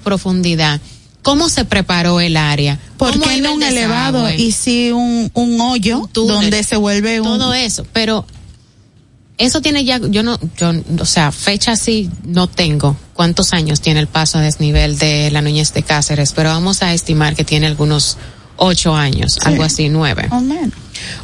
profundidad? 0.03 0.81
¿Cómo 1.21 1.47
se 1.47 1.63
preparó 1.63 2.19
el 2.19 2.37
área? 2.37 2.79
¿Por 2.97 3.19
qué 3.19 3.39
no 3.39 3.53
un 3.53 3.61
elevado 3.61 4.33
y 4.33 4.51
si 4.51 4.91
un, 4.91 5.29
un 5.35 5.61
hoyo 5.61 6.09
donde 6.11 6.63
se 6.63 6.75
vuelve 6.75 7.21
un... 7.21 7.27
Todo 7.27 7.53
eso, 7.53 7.85
pero 7.93 8.25
eso 9.37 9.61
tiene 9.61 9.85
ya, 9.85 9.99
yo 9.99 10.23
no, 10.23 10.39
yo, 10.57 10.71
o 10.99 11.05
sea, 11.05 11.31
fecha 11.31 11.73
así 11.73 12.09
no 12.23 12.47
tengo 12.47 12.97
cuántos 13.13 13.53
años 13.53 13.79
tiene 13.79 13.99
el 13.99 14.07
paso 14.07 14.39
a 14.39 14.41
desnivel 14.41 14.97
de 14.97 15.29
la 15.29 15.43
Núñez 15.43 15.71
de 15.75 15.83
Cáceres, 15.83 16.33
pero 16.33 16.49
vamos 16.49 16.81
a 16.81 16.95
estimar 16.95 17.35
que 17.35 17.43
tiene 17.43 17.67
algunos 17.67 18.17
ocho 18.55 18.95
años, 18.95 19.37
algo 19.43 19.61
así, 19.61 19.87
nueve. 19.89 20.29
O 20.31 20.39
menos. 20.39 20.73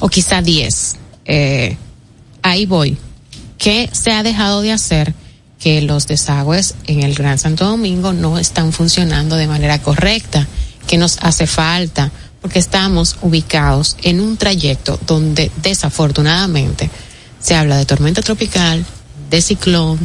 O 0.01 0.07
quizá 0.07 0.43
diez. 0.43 0.97
Eh, 1.25 1.77
ahí 2.43 2.65
voy. 2.65 2.97
¿Qué 3.57 3.89
se 3.91 4.11
ha 4.11 4.21
dejado 4.23 4.61
de 4.61 4.71
hacer? 4.71 5.13
Que 5.59 5.81
los 5.81 6.07
desagües 6.07 6.75
en 6.85 7.01
el 7.01 7.15
Gran 7.15 7.39
Santo 7.39 7.65
Domingo 7.65 8.13
no 8.13 8.37
están 8.37 8.73
funcionando 8.73 9.35
de 9.37 9.47
manera 9.47 9.81
correcta. 9.81 10.45
¿Qué 10.85 10.97
nos 10.97 11.17
hace 11.21 11.47
falta? 11.47 12.11
Porque 12.41 12.59
estamos 12.59 13.15
ubicados 13.21 13.95
en 14.03 14.19
un 14.19 14.35
trayecto 14.35 14.99
donde 15.07 15.49
desafortunadamente 15.61 16.89
se 17.39 17.55
habla 17.55 17.77
de 17.77 17.85
tormenta 17.85 18.21
tropical, 18.21 18.85
de 19.29 19.41
ciclón, 19.41 19.97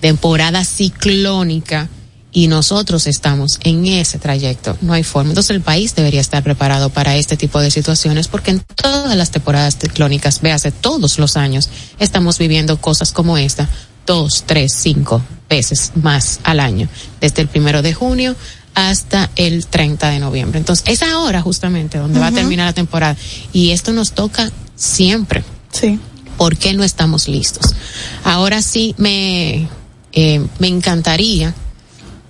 temporada 0.00 0.64
ciclónica, 0.64 1.88
y 2.32 2.48
nosotros 2.48 3.06
estamos 3.06 3.58
en 3.62 3.86
ese 3.86 4.18
trayecto. 4.18 4.76
No 4.80 4.92
hay 4.92 5.02
forma. 5.02 5.30
Entonces 5.30 5.50
el 5.56 5.62
país 5.62 5.94
debería 5.94 6.20
estar 6.20 6.42
preparado 6.42 6.90
para 6.90 7.16
este 7.16 7.36
tipo 7.36 7.60
de 7.60 7.70
situaciones 7.70 8.28
porque 8.28 8.50
en 8.50 8.60
todas 8.60 9.16
las 9.16 9.30
temporadas 9.30 9.78
ciclónicas, 9.78 10.40
véase, 10.40 10.70
todos 10.70 11.18
los 11.18 11.36
años 11.36 11.70
estamos 11.98 12.38
viviendo 12.38 12.80
cosas 12.80 13.12
como 13.12 13.38
esta, 13.38 13.68
dos, 14.06 14.44
tres, 14.46 14.74
cinco 14.74 15.22
veces 15.48 15.92
más 16.02 16.40
al 16.44 16.60
año, 16.60 16.88
desde 17.20 17.42
el 17.42 17.48
primero 17.48 17.80
de 17.80 17.94
junio 17.94 18.36
hasta 18.74 19.30
el 19.36 19.66
30 19.66 20.10
de 20.10 20.18
noviembre. 20.20 20.58
Entonces 20.58 20.84
es 20.86 21.02
ahora 21.02 21.40
justamente 21.40 21.98
donde 21.98 22.20
va 22.20 22.28
a 22.28 22.32
terminar 22.32 22.66
la 22.66 22.72
temporada 22.74 23.16
y 23.52 23.70
esto 23.70 23.92
nos 23.92 24.12
toca 24.12 24.52
siempre. 24.76 25.42
Sí. 25.72 25.98
¿Por 26.36 26.56
qué 26.56 26.74
no 26.74 26.84
estamos 26.84 27.26
listos? 27.26 27.74
Ahora 28.22 28.62
sí 28.62 28.94
me, 28.96 29.68
eh, 30.12 30.46
me 30.60 30.68
encantaría 30.68 31.54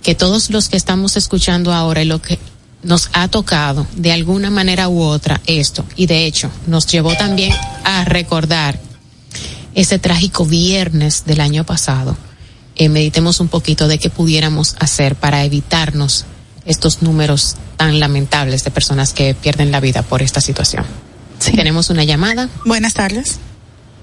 que 0.09 0.15
todos 0.15 0.49
los 0.49 0.69
que 0.69 0.75
estamos 0.75 1.17
escuchando 1.17 1.71
ahora 1.71 2.01
y 2.01 2.05
lo 2.05 2.19
que 2.19 2.39
nos 2.81 3.11
ha 3.13 3.27
tocado 3.27 3.85
de 3.95 4.11
alguna 4.11 4.49
manera 4.49 4.89
u 4.89 5.03
otra 5.03 5.39
esto, 5.45 5.85
y 5.95 6.07
de 6.07 6.25
hecho 6.25 6.49
nos 6.65 6.87
llevó 6.87 7.13
también 7.13 7.53
a 7.83 8.05
recordar 8.05 8.79
ese 9.75 9.99
trágico 9.99 10.47
viernes 10.47 11.25
del 11.25 11.41
año 11.41 11.63
pasado, 11.63 12.17
eh, 12.75 12.89
meditemos 12.89 13.39
un 13.39 13.49
poquito 13.49 13.87
de 13.87 13.99
qué 13.99 14.09
pudiéramos 14.09 14.75
hacer 14.79 15.13
para 15.15 15.43
evitarnos 15.43 16.25
estos 16.65 17.03
números 17.03 17.57
tan 17.77 17.99
lamentables 17.99 18.63
de 18.63 18.71
personas 18.71 19.13
que 19.13 19.35
pierden 19.35 19.71
la 19.71 19.79
vida 19.79 20.01
por 20.01 20.23
esta 20.23 20.41
situación. 20.41 20.85
Sí. 21.37 21.51
Tenemos 21.51 21.91
una 21.91 22.03
llamada. 22.03 22.49
Buenas 22.65 22.95
tardes. 22.95 23.39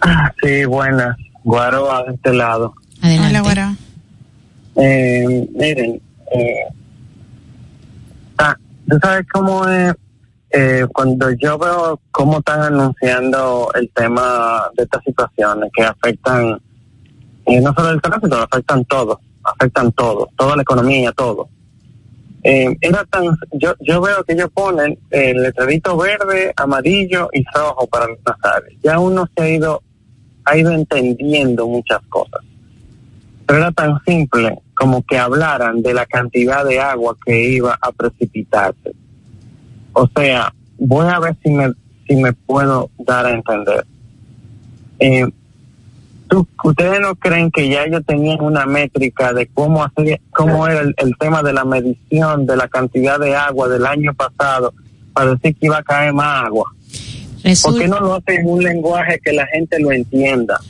Ah, 0.03 0.33
sí, 0.41 0.67
buenas. 0.67 1.17
Guaroa 1.43 2.05
de 2.05 2.15
este 2.15 2.33
lado. 2.33 2.75
Adelante. 3.03 3.41
Hola, 3.41 3.77
eh, 4.77 5.49
miren, 5.55 6.01
eh, 6.33 6.65
ah, 8.39 8.57
tú 8.89 8.99
sabes 9.01 9.27
cómo 9.33 9.69
es 9.69 9.95
eh, 10.51 10.87
cuando 10.93 11.31
yo 11.33 11.59
veo 11.59 12.01
cómo 12.11 12.39
están 12.39 12.63
anunciando 12.63 13.71
el 13.75 13.91
tema 13.91 14.71
de 14.77 14.85
estas 14.85 15.03
situaciones 15.05 15.71
que 15.75 15.83
afectan 15.83 16.59
eh, 17.47 17.61
no 17.61 17.73
solo 17.75 17.91
el 17.91 18.03
tránsito, 18.03 18.37
afectan 18.37 18.85
todo, 18.87 19.21
afectan 19.45 19.93
todo, 19.93 20.29
toda 20.37 20.57
la 20.57 20.63
economía, 20.63 21.13
todo. 21.13 21.49
Eh, 22.43 22.77
era 22.81 23.05
tan, 23.05 23.25
yo, 23.53 23.75
yo 23.81 24.01
veo 24.01 24.23
que 24.25 24.33
ellos 24.33 24.51
ponen 24.53 24.99
el 25.11 25.43
letrerito 25.43 25.97
verde, 25.97 26.53
amarillo 26.57 27.29
y 27.33 27.45
rojo 27.55 27.87
para 27.87 28.07
los 28.09 28.19
áreas. 28.43 28.75
Ya 28.83 28.99
uno 28.99 29.29
se 29.37 29.43
ha 29.43 29.49
ido, 29.49 29.83
ha 30.45 30.57
ido 30.57 30.73
entendiendo 30.73 31.67
muchas 31.69 32.01
cosas. 32.09 32.41
Pero 33.47 33.59
era 33.61 33.73
tan 33.73 34.03
simple 34.05 34.59
como 34.75 35.03
que 35.05 35.19
hablaran 35.19 35.83
de 35.83 35.95
la 35.95 36.07
cantidad 36.07 36.65
de 36.65 36.81
agua 36.81 37.17
que 37.25 37.49
iba 37.51 37.79
a 37.81 37.93
precipitarse. 37.93 38.93
O 39.93 40.09
sea, 40.15 40.53
voy 40.79 41.07
a 41.07 41.19
ver 41.21 41.37
si 41.43 41.51
me, 41.51 41.73
si 42.07 42.17
me 42.17 42.33
puedo 42.33 42.91
dar 42.99 43.27
a 43.27 43.33
entender. 43.33 43.87
Eh, 44.99 45.27
¿Ustedes 46.65 47.01
no 47.01 47.15
creen 47.15 47.51
que 47.51 47.69
ya 47.69 47.85
ellos 47.85 48.03
tenían 48.05 48.41
una 48.41 48.67
métrica 48.67 49.33
de 49.33 49.47
cómo 49.47 49.85
hacer, 49.85 50.21
cómo 50.33 50.67
era 50.67 50.81
el, 50.81 51.17
tema 51.19 51.43
de 51.43 51.53
la 51.53 51.65
medición 51.65 52.47
de 52.47 52.57
la 52.57 52.67
cantidad 52.67 53.21
de 53.21 53.37
agua 53.37 53.69
del 53.69 53.87
año 53.87 54.13
pasado 54.13 54.75
para 55.13 55.35
decir 55.35 55.55
que 55.55 55.67
iba 55.67 55.79
a 55.79 55.83
caer 55.85 56.13
más 56.13 56.47
agua? 56.47 56.73
¿Por 57.63 57.79
qué 57.79 57.87
no 57.87 58.01
lo 58.01 58.15
hacen 58.15 58.41
en 58.41 58.49
un 58.49 58.63
lenguaje 58.63 59.21
que 59.25 59.33
la 59.33 59.47
gente 59.47 59.79
lo 59.79 59.93
entienda? 59.93 60.61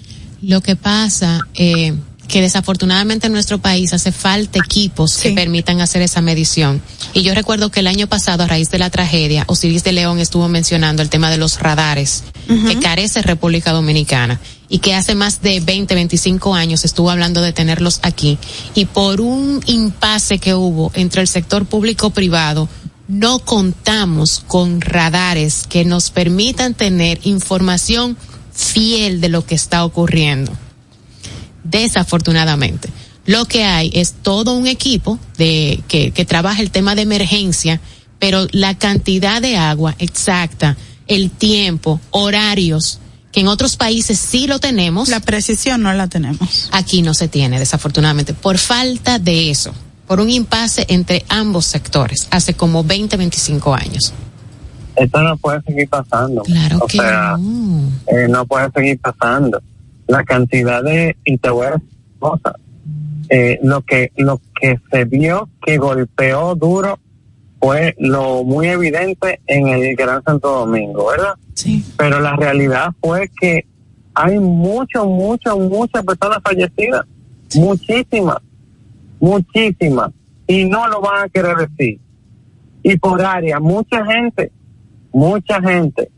Lo 0.43 0.61
que 0.61 0.77
pasa, 0.77 1.41
eh, 1.55 1.95
que 2.27 2.41
desafortunadamente 2.41 3.27
en 3.27 3.33
nuestro 3.33 3.59
país 3.59 3.93
hace 3.93 4.13
falta 4.13 4.59
equipos 4.59 5.19
que 5.19 5.33
permitan 5.33 5.81
hacer 5.81 6.03
esa 6.03 6.21
medición. 6.21 6.83
Y 7.13 7.23
yo 7.23 7.35
recuerdo 7.35 7.71
que 7.71 7.81
el 7.81 7.87
año 7.87 8.07
pasado, 8.07 8.43
a 8.43 8.47
raíz 8.47 8.71
de 8.71 8.79
la 8.79 8.91
tragedia, 8.91 9.45
Osiris 9.47 9.85
de 9.85 9.93
León 9.93 10.19
estuvo 10.19 10.49
mencionando 10.49 11.03
el 11.03 11.09
tema 11.09 11.31
de 11.31 11.37
los 11.37 11.61
radares 11.61 12.25
que 12.47 12.79
carece 12.79 13.23
República 13.23 13.73
Dominicana 13.73 14.41
y 14.69 14.79
que 14.79 14.95
hace 14.95 15.15
más 15.15 15.43
de 15.43 15.61
20, 15.61 15.95
25 15.95 16.55
años 16.55 16.85
estuvo 16.85 17.11
hablando 17.11 17.41
de 17.41 17.53
tenerlos 17.53 18.01
aquí. 18.03 18.39
Y 18.75 18.87
por 18.87 19.21
un 19.21 19.61
impasse 19.67 20.39
que 20.39 20.55
hubo 20.55 20.91
entre 20.95 21.23
el 21.23 21.29
sector 21.29 21.67
público 21.67 22.11
privado, 22.11 22.69
no 23.09 23.39
contamos 23.39 24.43
con 24.47 24.81
radares 24.81 25.67
que 25.69 25.85
nos 25.85 26.11
permitan 26.11 26.75
tener 26.75 27.21
información 27.25 28.17
fiel 28.53 29.21
de 29.21 29.29
lo 29.29 29.45
que 29.45 29.55
está 29.55 29.85
ocurriendo 29.85 30.53
desafortunadamente. 31.71 32.89
Lo 33.27 33.45
que 33.45 33.65
hay 33.65 33.91
es 33.93 34.13
todo 34.23 34.55
un 34.55 34.67
equipo 34.67 35.19
de 35.37 35.83
que, 35.89 36.13
que 36.13 36.25
trabaja 36.25 36.63
el 36.63 36.71
tema 36.71 36.95
de 36.95 37.03
emergencia, 37.03 37.81
pero 38.19 38.47
la 38.53 38.79
cantidad 38.79 39.43
de 39.43 39.57
agua 39.57 39.95
exacta, 39.99 40.77
el 41.09 41.31
tiempo, 41.31 42.01
horarios, 42.11 43.01
que 43.33 43.41
en 43.41 43.49
otros 43.49 43.77
países 43.77 44.19
sí 44.19 44.47
lo 44.47 44.61
tenemos. 44.61 45.09
La 45.09 45.21
precisión 45.21 45.83
no 45.83 45.93
la 45.93 46.07
tenemos. 46.07 46.69
Aquí 46.73 47.03
no 47.03 47.15
se 47.15 47.27
tiene, 47.27 47.59
desafortunadamente, 47.59 48.33
por 48.33 48.59
falta 48.59 49.19
de 49.19 49.51
eso, 49.51 49.75
por 50.07 50.21
un 50.21 50.31
impasse 50.31 50.87
entre 50.89 51.25
ambos 51.29 51.67
sectores, 51.67 52.29
hace 52.31 52.55
como 52.55 52.85
20, 52.85 53.17
25 53.17 53.75
años. 53.75 54.13
Esto 54.95 55.21
no 55.21 55.37
puede 55.37 55.61
seguir 55.63 55.89
pasando. 55.89 56.43
Claro 56.43 56.87
que 56.87 56.97
no. 56.97 57.91
Eh, 58.07 58.29
no 58.29 58.47
puede 58.47 58.71
seguir 58.71 58.99
pasando 59.01 59.61
la 60.07 60.25
cantidad 60.25 60.83
de 60.83 61.17
y 61.25 61.39
te 61.39 61.51
voy 61.51 61.67
a 61.67 61.71
decir 61.71 61.89
eh, 63.29 63.59
lo 63.63 63.83
que 63.83 64.13
lo 64.17 64.41
que 64.61 64.79
se 64.91 65.05
vio 65.05 65.49
que 65.61 65.79
golpeó 65.79 66.55
duro 66.55 66.99
fue 67.59 67.97
lo 67.99 68.45
muy 68.45 68.69
evidente 68.69 69.41
en 69.47 69.69
el 69.69 69.97
Gran 69.97 70.23
Santo 70.23 70.49
Domingo, 70.49 71.07
¿verdad? 71.07 71.35
Sí. 71.55 71.85
Pero 71.97 72.21
la 72.21 72.37
realidad 72.37 72.91
fue 73.01 73.31
que 73.41 73.67
hay 74.15 74.39
mucho, 74.39 75.07
mucho, 75.07 75.59
muchas 75.59 76.05
personas 76.05 76.39
fallecidas, 76.43 77.05
muchísimas, 77.57 78.39
muchísimas, 79.19 80.13
y 80.47 80.65
no 80.65 80.87
lo 80.89 81.01
van 81.01 81.25
a 81.25 81.29
querer 81.29 81.57
decir. 81.57 81.99
Y 82.83 82.97
por 82.99 83.21
área, 83.21 83.59
mucha 83.59 84.05
gente, 84.07 84.53
mucha 85.13 85.61
gente. 85.61 86.11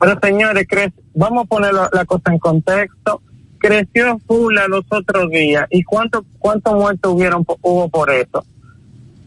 Pero 0.00 0.18
señores, 0.20 0.66
¿crees? 0.68 0.92
Vamos 1.14 1.44
a 1.44 1.46
poner 1.46 1.72
la, 1.72 2.04
cosa 2.04 2.32
en 2.32 2.38
contexto. 2.38 3.22
Creció 3.58 4.18
Fula 4.26 4.66
los 4.68 4.84
otros 4.90 5.30
días. 5.30 5.66
¿Y 5.70 5.84
cuántos 5.84 6.24
cuántos 6.38 6.74
muertos 6.74 7.12
hubieron, 7.12 7.44
hubo 7.60 7.88
por 7.88 8.10
eso? 8.10 8.44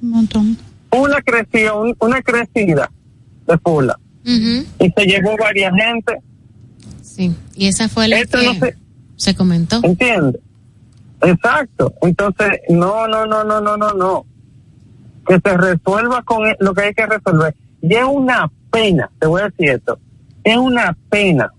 Un 0.01 0.09
montón. 0.09 0.57
Fula 0.91 1.21
creció, 1.21 1.83
una 1.99 2.21
crecida 2.21 2.91
de 3.47 3.57
Fula. 3.59 3.97
Y 4.23 4.89
se 4.91 5.05
llevó 5.05 5.37
varias 5.37 5.73
gente. 5.75 6.19
Sí, 7.01 7.33
y 7.55 7.67
esa 7.67 7.87
fue 7.87 8.07
la 8.07 8.17
que 8.25 8.75
se, 9.15 9.35
comentó. 9.35 9.79
¿Entiendes? 9.83 10.41
Exacto. 11.21 11.93
Entonces, 12.01 12.59
no, 12.69 13.07
no, 13.07 13.25
no, 13.25 13.43
no, 13.43 13.61
no, 13.61 13.77
no, 13.77 13.93
no. 13.93 14.25
Que 15.25 15.39
se 15.39 15.57
resuelva 15.57 16.23
con 16.23 16.45
e, 16.47 16.57
lo 16.59 16.73
que 16.73 16.81
hay 16.81 16.93
que 16.93 17.05
resolver. 17.05 17.55
Y 17.81 17.93
es 17.93 18.03
una 18.03 18.51
pena, 18.71 19.09
te 19.19 19.27
voy 19.27 19.41
a 19.41 19.45
decir 19.45 19.69
esto, 19.69 19.99
es 20.43 20.57
una 20.57 20.97
pena 21.09 21.51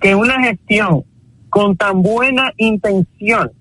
que 0.00 0.14
una 0.14 0.40
gestión 0.42 1.04
con 1.50 1.76
tan 1.76 2.02
buena 2.02 2.52
intención 2.56 3.52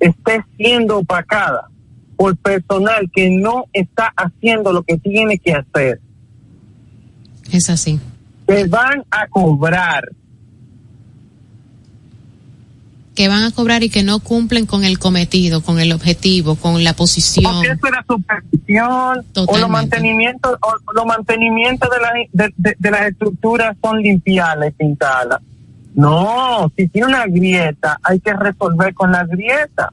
esté 0.00 0.44
siendo 0.56 0.98
opacada 0.98 1.68
por 2.16 2.36
personal 2.36 3.10
que 3.12 3.30
no 3.30 3.64
está 3.72 4.12
haciendo 4.16 4.72
lo 4.72 4.82
que 4.82 4.98
tiene 4.98 5.38
que 5.38 5.54
hacer. 5.54 6.00
Es 7.50 7.68
así. 7.70 8.00
Que 8.46 8.66
van 8.66 9.04
a 9.10 9.26
cobrar. 9.28 10.08
Que 13.14 13.28
van 13.28 13.44
a 13.44 13.50
cobrar 13.52 13.82
y 13.84 13.90
que 13.90 14.02
no 14.02 14.18
cumplen 14.18 14.66
con 14.66 14.84
el 14.84 14.98
cometido, 14.98 15.62
con 15.62 15.78
el 15.78 15.92
objetivo, 15.92 16.56
con 16.56 16.82
la 16.82 16.94
posición. 16.94 17.52
Porque 17.52 17.68
eso 17.68 17.86
era 17.86 18.04
supervisión 18.08 19.24
o 19.36 19.58
los 19.58 19.70
mantenimientos, 19.70 20.58
o 20.60 20.92
los 20.92 21.06
mantenimientos 21.06 21.88
de, 21.90 22.00
la, 22.00 22.52
de, 22.56 22.74
de, 22.78 22.90
las 22.90 23.02
estructuras 23.02 23.76
son 23.80 23.98
limpiarlas, 24.02 24.72
pintadas. 24.76 25.40
No, 25.94 26.72
si 26.76 26.88
tiene 26.88 27.06
una 27.06 27.26
grieta, 27.26 27.98
hay 28.02 28.18
que 28.18 28.32
resolver 28.32 28.94
con 28.94 29.12
la 29.12 29.24
grieta. 29.24 29.92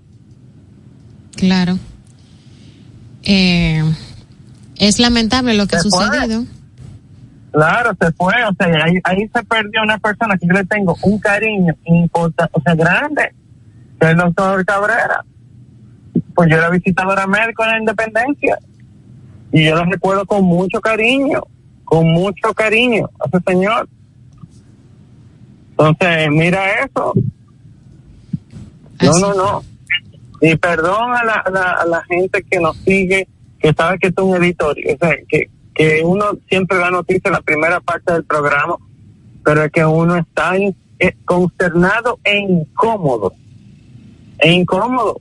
Claro. 1.35 1.77
Eh, 3.23 3.83
es 4.77 4.99
lamentable 4.99 5.53
lo 5.53 5.67
que 5.67 5.75
ha 5.75 5.79
sucedido. 5.79 6.45
Claro, 7.51 7.91
se 7.99 8.11
fue, 8.13 8.33
o 8.45 8.53
sea, 8.57 8.85
ahí, 8.85 8.99
ahí 9.03 9.29
se 9.33 9.43
perdió 9.43 9.83
una 9.83 9.97
persona 9.97 10.37
que 10.37 10.47
yo 10.47 10.53
le 10.53 10.63
tengo 10.65 10.95
un 11.03 11.19
cariño 11.19 11.73
importante, 11.83 12.53
o 12.53 12.61
sea, 12.61 12.75
grande, 12.75 13.33
que 13.99 14.05
es 14.05 14.11
el 14.11 14.17
doctor 14.17 14.65
Cabrera. 14.65 15.25
Pues 16.33 16.49
yo 16.49 16.57
era 16.57 16.69
visitadora 16.69 17.27
médica 17.27 17.65
en 17.65 17.71
la 17.71 17.79
Independencia 17.79 18.57
y 19.51 19.65
yo 19.65 19.75
lo 19.75 19.83
recuerdo 19.83 20.25
con 20.25 20.45
mucho 20.45 20.79
cariño, 20.79 21.43
con 21.83 22.09
mucho 22.09 22.53
cariño 22.53 23.09
a 23.19 23.27
ese 23.27 23.43
señor. 23.45 23.89
Entonces, 25.71 26.29
mira 26.29 26.85
eso. 26.85 27.13
No, 29.01 29.11
no, 29.19 29.33
no. 29.33 29.63
Y 30.39 30.55
perdón 30.55 31.13
a 31.13 31.23
la, 31.23 31.33
a 31.33 31.85
la, 31.85 32.03
gente 32.05 32.43
que 32.49 32.59
nos 32.59 32.77
sigue, 32.77 33.27
que 33.59 33.73
sabe 33.73 33.99
que 33.99 34.07
es 34.07 34.13
un 34.17 34.35
editor, 34.41 34.75
o 34.75 34.97
sea, 34.97 35.15
que 35.27 35.49
que 35.81 36.03
uno 36.03 36.37
siempre 36.47 36.77
da 36.77 36.91
noticia 36.91 37.21
en 37.25 37.33
la 37.33 37.41
primera 37.41 37.79
parte 37.79 38.13
del 38.13 38.23
programa, 38.23 38.75
pero 39.43 39.63
es 39.63 39.71
que 39.71 39.83
uno 39.83 40.15
está 40.15 40.55
eh, 40.55 40.69
consternado 41.25 42.19
e 42.23 42.37
incómodo. 42.37 43.33
E 44.37 44.51
incómodo. 44.51 45.19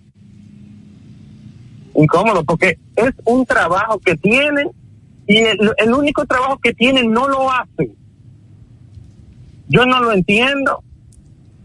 Incómodo, 1.95 2.45
porque 2.45 2.79
es 2.95 3.13
un 3.25 3.47
trabajo 3.47 3.99
que 4.01 4.17
tienen 4.17 4.71
y 5.27 5.39
el, 5.39 5.95
único 5.95 6.27
trabajo 6.27 6.59
que 6.59 6.75
tienen 6.75 7.11
no 7.11 7.27
lo 7.27 7.51
hacen. 7.51 7.95
Yo 9.69 9.87
no 9.87 10.01
lo 10.03 10.13
entiendo. 10.13 10.83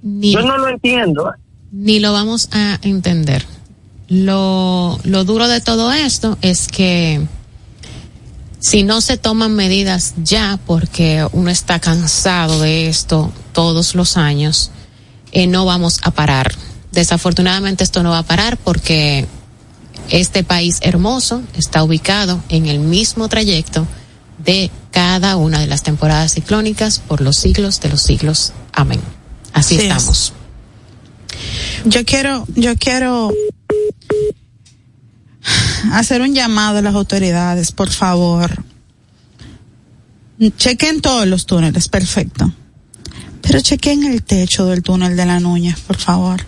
Yo 0.04 0.42
no 0.42 0.58
lo 0.58 0.70
entiendo. 0.70 1.32
¿eh? 1.32 1.40
Ni 1.72 2.00
lo 2.00 2.14
vamos 2.14 2.48
a 2.54 2.80
entender. 2.82 3.44
Lo, 4.08 5.00
lo 5.04 5.26
duro 5.26 5.48
de 5.50 5.60
todo 5.60 5.92
esto 5.92 6.38
es 6.42 6.68
que 6.68 7.26
si 8.66 8.82
no 8.82 9.00
se 9.00 9.18
toman 9.18 9.54
medidas 9.54 10.16
ya, 10.24 10.60
porque 10.66 11.24
uno 11.34 11.52
está 11.52 11.80
cansado 11.80 12.62
de 12.62 12.90
esto 12.90 13.32
todos 13.54 13.94
los 13.94 14.18
años, 14.18 14.72
eh, 15.32 15.46
no 15.46 15.66
vamos 15.66 16.00
a 16.02 16.10
parar. 16.10 16.52
Desafortunadamente 16.92 17.84
esto 17.84 18.02
no 18.02 18.10
va 18.10 18.20
a 18.20 18.24
parar 18.24 18.58
porque 18.58 19.28
este 20.10 20.44
país 20.44 20.80
hermoso 20.82 21.44
está 21.56 21.84
ubicado 21.84 22.42
en 22.50 22.66
el 22.66 22.80
mismo 22.80 23.30
trayecto 23.30 23.86
de 24.44 24.72
cada 24.90 25.36
una 25.36 25.60
de 25.60 25.68
las 25.68 25.84
temporadas 25.84 26.34
ciclónicas 26.34 26.98
por 26.98 27.22
los 27.22 27.36
siglos 27.36 27.80
de 27.82 27.90
los 27.90 28.02
siglos. 28.02 28.52
Amén. 28.74 29.00
Así 29.54 29.76
estamos. 29.76 30.34
Yo 31.86 32.04
quiero, 32.04 32.48
yo 32.56 32.76
quiero 32.78 33.32
hacer 35.92 36.22
un 36.22 36.34
llamado 36.34 36.80
a 36.80 36.82
las 36.82 36.96
autoridades, 36.96 37.72
por 37.72 37.90
favor. 37.90 38.64
Chequen 40.58 41.02
todos 41.02 41.28
los 41.28 41.46
túneles, 41.46 41.88
perfecto. 41.88 42.52
Pero 43.42 43.62
chequen 43.62 44.04
el 44.04 44.24
techo 44.24 44.66
del 44.66 44.84
túnel 44.84 45.16
de 45.16 45.26
la 45.26 45.40
Nuña, 45.40 45.78
por 45.88 45.98
favor. 45.98 46.46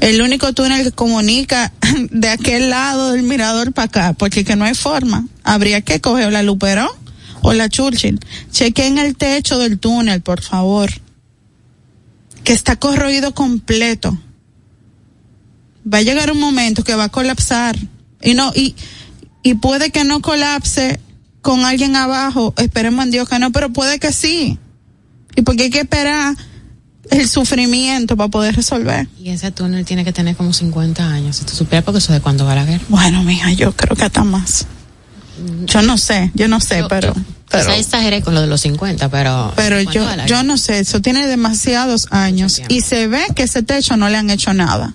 El 0.00 0.20
único 0.20 0.52
túnel 0.52 0.82
que 0.82 0.92
comunica 0.92 1.72
de 2.10 2.28
aquel 2.28 2.70
lado 2.70 3.12
del 3.12 3.22
mirador 3.22 3.72
para 3.72 3.86
acá, 3.86 4.12
porque 4.12 4.44
que 4.44 4.56
no 4.56 4.64
hay 4.64 4.74
forma. 4.74 5.26
Habría 5.44 5.80
que 5.80 6.00
coger 6.00 6.32
la 6.32 6.42
Luperón 6.42 6.90
o 7.42 7.52
la 7.52 7.68
Churchill. 7.68 8.20
Chequen 8.50 8.98
el 8.98 9.16
techo 9.16 9.58
del 9.58 9.78
túnel, 9.78 10.20
por 10.20 10.42
favor. 10.42 10.90
Que 12.44 12.52
está 12.52 12.76
corroído 12.76 13.34
completo. 13.34 14.18
Va 15.92 15.98
a 15.98 16.02
llegar 16.02 16.30
un 16.30 16.40
momento 16.40 16.84
que 16.84 16.94
va 16.94 17.04
a 17.04 17.08
colapsar 17.08 17.76
y 18.22 18.34
no, 18.34 18.52
y, 18.54 18.74
y 19.42 19.54
puede 19.54 19.90
que 19.90 20.04
no 20.04 20.20
colapse 20.20 21.00
con 21.40 21.64
alguien 21.64 21.96
abajo, 21.96 22.52
esperemos 22.56 23.04
en 23.04 23.10
Dios 23.10 23.28
que 23.28 23.38
no, 23.38 23.52
pero 23.52 23.72
puede 23.72 23.98
que 23.98 24.12
sí. 24.12 24.58
Y 25.36 25.42
porque 25.42 25.64
hay 25.64 25.70
que 25.70 25.80
esperar 25.80 26.36
el 27.10 27.28
sufrimiento 27.28 28.16
para 28.16 28.28
poder 28.28 28.56
resolver. 28.56 29.08
Y 29.18 29.30
ese 29.30 29.50
túnel 29.50 29.84
tiene 29.84 30.04
que 30.04 30.12
tener 30.12 30.36
como 30.36 30.52
50 30.52 31.10
años. 31.10 31.36
Si 31.36 31.44
tú 31.44 31.54
supieras 31.54 31.84
porque 31.84 31.98
eso 31.98 32.12
de 32.12 32.20
cuándo 32.20 32.44
va 32.44 32.52
a 32.52 32.64
guerra. 32.64 32.84
Bueno, 32.88 33.22
mija, 33.22 33.52
yo 33.52 33.72
creo 33.74 33.96
que 33.96 34.04
hasta 34.04 34.24
más. 34.24 34.66
Yo 35.66 35.82
no 35.82 35.96
sé, 35.96 36.32
yo 36.34 36.48
no 36.48 36.60
sé, 36.60 36.84
pero... 36.88 37.14
Yo, 37.14 37.22
pero 37.48 37.64
quizá 37.66 37.76
exageré 37.78 38.22
con 38.22 38.34
lo 38.34 38.40
de 38.40 38.48
los 38.48 38.60
50, 38.60 39.08
pero... 39.08 39.52
Pero 39.54 39.80
yo, 39.80 40.04
yo 40.26 40.42
no 40.42 40.58
sé, 40.58 40.80
eso 40.80 41.00
tiene 41.00 41.26
demasiados 41.28 42.08
años 42.10 42.60
y 42.68 42.80
se 42.80 43.06
ve 43.06 43.22
que 43.36 43.44
ese 43.44 43.62
techo 43.62 43.96
no 43.96 44.08
le 44.08 44.16
han 44.16 44.28
hecho 44.30 44.52
nada. 44.52 44.94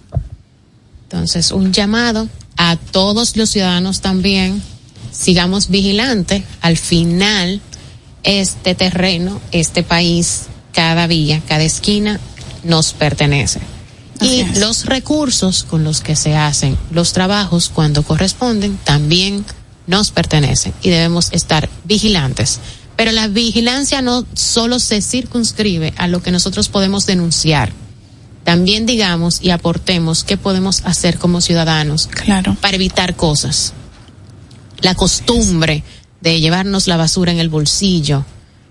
Entonces, 1.14 1.52
un 1.52 1.72
llamado 1.72 2.28
a 2.58 2.76
todos 2.76 3.38
los 3.38 3.52
ciudadanos 3.52 4.02
también, 4.02 4.64
sigamos 5.12 5.70
vigilantes. 5.70 6.44
Al 6.60 6.76
final, 6.76 7.62
este 8.24 8.74
terreno, 8.74 9.40
este 9.52 9.84
país, 9.84 10.46
cada 10.74 11.06
vía, 11.06 11.40
cada 11.48 11.62
esquina, 11.62 12.20
nos 12.64 12.94
pertenece. 12.94 13.60
Así 14.20 14.38
y 14.38 14.40
es. 14.40 14.58
los 14.58 14.88
recursos 14.88 15.64
con 15.64 15.84
los 15.84 16.02
que 16.02 16.16
se 16.16 16.36
hacen 16.36 16.80
los 16.90 17.14
trabajos 17.14 17.70
cuando 17.70 18.02
corresponden 18.02 18.80
también 18.84 19.46
nos 19.86 20.10
pertenecen 20.10 20.74
y 20.82 20.90
debemos 20.90 21.30
estar 21.32 21.70
vigilantes. 21.84 22.60
Pero 22.96 23.12
la 23.12 23.28
vigilancia 23.28 24.02
no 24.02 24.26
solo 24.34 24.80
se 24.80 25.00
circunscribe 25.00 25.94
a 25.96 26.08
lo 26.08 26.24
que 26.24 26.32
nosotros 26.32 26.70
podemos 26.70 27.06
denunciar. 27.06 27.72
También 28.44 28.86
digamos 28.86 29.42
y 29.42 29.52
aportemos 29.52 30.24
qué 30.24 30.38
podemos 30.38 30.82
hacer 30.86 31.18
como 31.18 31.42
ciudadanos 31.42 32.08
Claro. 32.08 32.56
para 32.62 32.76
evitar 32.76 33.16
cosas. 33.16 33.74
La 34.82 34.96
costumbre 34.96 35.84
de 36.22 36.40
llevarnos 36.40 36.88
la 36.88 36.98
basura 36.98 37.32
en 37.32 37.40
el 37.40 37.50
bolsillo, 37.50 38.26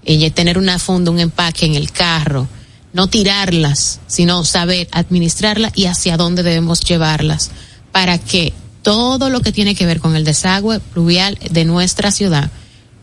y 0.05 0.29
tener 0.31 0.59
una 0.59 0.79
funda, 0.79 1.11
un 1.11 1.21
empaque 1.21 1.67
en 1.67 1.75
el 1.75 1.93
carro, 1.93 2.49
no 2.93 3.07
tirarlas, 3.07 4.01
sino 4.07 4.45
saber 4.45 4.89
administrarla 4.91 5.73
y 5.75 5.87
hacia 5.87 6.17
dónde 6.17 6.43
debemos 6.43 6.81
llevarlas 6.81 7.51
para 7.93 8.19
que 8.19 8.53
todo 8.83 9.31
lo 9.31 9.41
que 9.41 9.53
tiene 9.53 9.75
que 9.75 9.87
ver 9.87 10.01
con 10.01 10.17
el 10.17 10.25
desagüe 10.25 10.81
pluvial 10.81 11.39
de 11.51 11.65
nuestra 11.65 12.11
ciudad, 12.11 12.51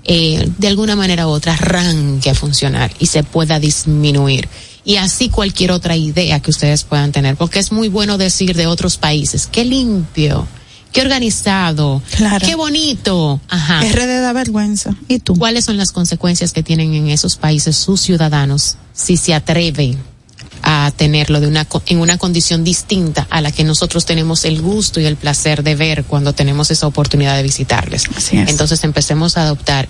eh, 0.04 0.50
de 0.58 0.68
alguna 0.68 0.96
manera 0.96 1.28
u 1.28 1.30
otra, 1.32 1.54
arranque 1.54 2.30
a 2.30 2.36
funcionar 2.36 2.92
y 3.00 3.06
se 3.06 3.24
pueda 3.24 3.60
disminuir. 3.60 4.48
Y 4.90 4.96
así 4.98 5.30
cualquier 5.30 5.72
otra 5.72 5.96
idea 5.96 6.40
que 6.40 6.50
ustedes 6.50 6.84
puedan 6.84 7.12
tener, 7.12 7.36
porque 7.36 7.60
es 7.60 7.72
muy 7.72 7.90
bueno 7.90 8.18
decir 8.18 8.56
de 8.56 8.66
otros 8.66 8.98
países, 8.98 9.46
qué 9.46 9.64
limpio, 9.64 10.48
qué 10.92 11.02
organizado, 11.02 12.02
Claro. 12.18 12.44
qué 12.44 12.56
bonito. 12.56 13.40
Ajá. 13.50 13.82
RD 13.84 14.20
da 14.20 14.34
vergüenza. 14.34 14.96
¿Y 15.08 15.20
tú? 15.20 15.36
¿Cuáles 15.36 15.66
son 15.66 15.78
las 15.78 15.92
consecuencias 15.92 16.54
que 16.54 16.64
tienen 16.64 16.96
en 16.96 17.08
esos 17.10 17.36
países 17.36 17.78
sus 17.78 18.02
ciudadanos 18.02 18.78
si 18.92 19.16
se 19.16 19.36
atreven 19.36 19.96
a 20.64 20.92
tenerlo 20.98 21.40
de 21.40 21.46
una 21.46 21.68
en 21.86 22.00
una 22.00 22.18
condición 22.18 22.64
distinta 22.64 23.28
a 23.30 23.42
la 23.42 23.52
que 23.52 23.64
nosotros 23.64 24.08
tenemos 24.08 24.44
el 24.44 24.60
gusto 24.60 25.00
y 25.00 25.06
el 25.06 25.18
placer 25.18 25.62
de 25.62 25.76
ver 25.76 26.04
cuando 26.06 26.34
tenemos 26.34 26.72
esa 26.72 26.88
oportunidad 26.88 27.36
de 27.36 27.44
visitarles? 27.44 28.06
Así 28.18 28.40
es. 28.40 28.50
Entonces 28.50 28.84
empecemos 28.84 29.38
a 29.38 29.44
adoptar 29.44 29.88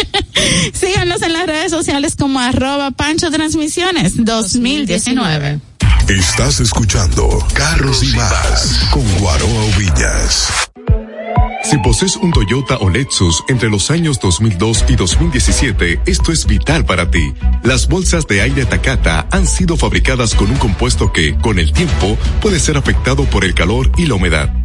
Síganos 0.73 1.21
en 1.21 1.33
las 1.33 1.45
redes 1.45 1.71
sociales 1.71 2.15
como 2.15 2.39
arroba 2.39 2.91
Pancho 2.91 3.31
Transmisiones 3.31 4.13
2019. 4.17 5.59
Estás 6.07 6.59
escuchando 6.59 7.45
Carros 7.53 8.03
y 8.03 8.15
Más 8.15 8.87
con 8.91 9.03
Guaroa 9.19 9.65
Villas. 9.77 10.49
Si 11.65 11.79
posees 11.79 12.15
un 12.17 12.31
Toyota 12.31 12.77
o 12.77 12.91
Lexus 12.91 13.43
entre 13.47 13.69
los 13.69 13.89
años 13.89 14.19
2002 14.19 14.85
y 14.87 14.95
2017, 14.95 16.01
esto 16.05 16.31
es 16.31 16.45
vital 16.45 16.85
para 16.85 17.09
ti. 17.09 17.33
Las 17.63 17.87
bolsas 17.87 18.27
de 18.27 18.41
aire 18.41 18.65
Takata 18.65 19.27
han 19.31 19.47
sido 19.47 19.75
fabricadas 19.75 20.35
con 20.35 20.51
un 20.51 20.57
compuesto 20.57 21.11
que, 21.11 21.35
con 21.35 21.57
el 21.57 21.73
tiempo, 21.73 22.17
puede 22.39 22.59
ser 22.59 22.77
afectado 22.77 23.25
por 23.25 23.43
el 23.43 23.55
calor 23.55 23.89
y 23.97 24.05
la 24.05 24.13
humedad. 24.13 24.64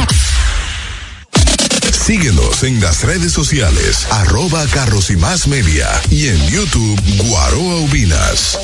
Síguenos 2.01 2.63
en 2.63 2.81
las 2.81 3.03
redes 3.03 3.31
sociales, 3.31 4.07
arroba 4.09 4.65
Carros 4.73 5.11
y 5.11 5.17
Más 5.17 5.47
Media 5.47 5.87
y 6.09 6.29
en 6.29 6.47
YouTube 6.47 6.99
Guaroa 7.27 7.75
Ubinas. 7.75 8.57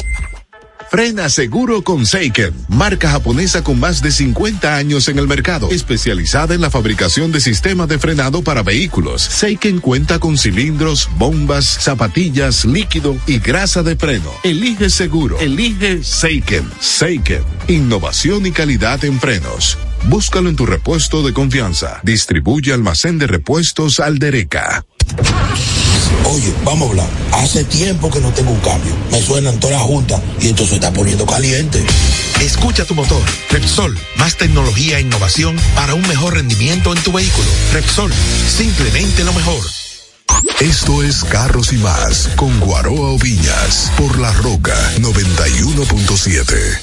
Frena 0.90 1.30
seguro 1.30 1.84
con 1.84 2.08
Seiken, 2.08 2.52
marca 2.68 3.12
japonesa 3.12 3.64
con 3.64 3.80
más 3.80 4.02
de 4.02 4.10
50 4.12 4.76
años 4.76 5.08
en 5.08 5.20
el 5.20 5.28
mercado, 5.28 5.70
especializada 5.70 6.56
en 6.56 6.62
la 6.62 6.72
fabricación 6.72 7.32
de 7.32 7.40
sistemas 7.40 7.88
de 7.88 8.00
frenado 8.00 8.42
para 8.42 8.64
vehículos. 8.64 9.22
Seiken 9.22 9.82
cuenta 9.82 10.18
con 10.18 10.36
cilindros, 10.40 11.08
bombas, 11.18 11.66
zapatillas, 11.66 12.66
líquido 12.66 13.18
y 13.28 13.38
grasa 13.38 13.84
de 13.84 13.96
freno. 13.96 14.32
Elige 14.44 14.90
seguro, 14.90 15.40
elige 15.40 16.04
Seiken. 16.04 16.68
Seiken, 16.80 17.44
innovación 17.68 18.48
y 18.48 18.52
calidad 18.52 19.06
en 19.06 19.20
frenos. 19.20 19.78
Búscalo 20.06 20.50
en 20.50 20.56
tu 20.56 20.66
repuesto 20.66 21.24
de 21.24 21.34
confianza. 21.34 22.00
Distribuye 22.04 22.74
almacén 22.74 23.18
de 23.18 23.28
repuestos 23.28 24.00
Aldereca. 24.00 24.86
Oye, 26.26 26.54
vamos 26.64 26.88
a 26.88 26.92
hablar. 26.92 27.10
Hace 27.34 27.64
tiempo 27.64 28.10
que 28.10 28.20
no 28.20 28.32
tengo 28.32 28.52
un 28.52 28.60
cambio. 28.60 28.94
Me 29.12 29.22
suenan 29.22 29.60
todas 29.60 29.78
las 29.78 29.86
juntas 29.86 30.22
y 30.42 30.48
esto 30.48 30.66
se 30.66 30.76
está 30.76 30.92
poniendo 30.92 31.26
caliente. 31.26 31.86
Escucha 32.42 32.86
tu 32.86 32.96
motor. 32.96 33.22
Repsol, 33.50 33.98
más 34.18 34.38
tecnología 34.38 34.98
e 34.98 35.02
innovación 35.02 35.58
para 35.76 35.94
un 35.94 36.08
mejor 36.08 36.36
rendimiento 36.36 36.94
en 36.94 37.02
tu 37.02 37.12
vehículo. 37.12 37.48
Repsol, 37.74 38.12
simplemente 38.48 39.24
lo 39.24 39.34
mejor. 39.34 39.64
Esto 40.60 41.04
es 41.04 41.24
Carros 41.24 41.74
y 41.74 41.78
más 41.78 42.30
con 42.36 42.60
Guaroa 42.60 43.12
Oviñas 43.12 43.92
por 43.98 44.20
La 44.20 44.32
Roca 44.34 44.76
91.7. 45.00 46.80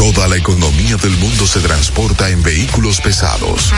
Toda 0.00 0.28
la 0.28 0.36
economía 0.38 0.96
del 0.96 1.14
mundo 1.18 1.46
se 1.46 1.60
transporta 1.60 2.30
en 2.30 2.42
vehículos 2.42 3.02
pesados. 3.02 3.70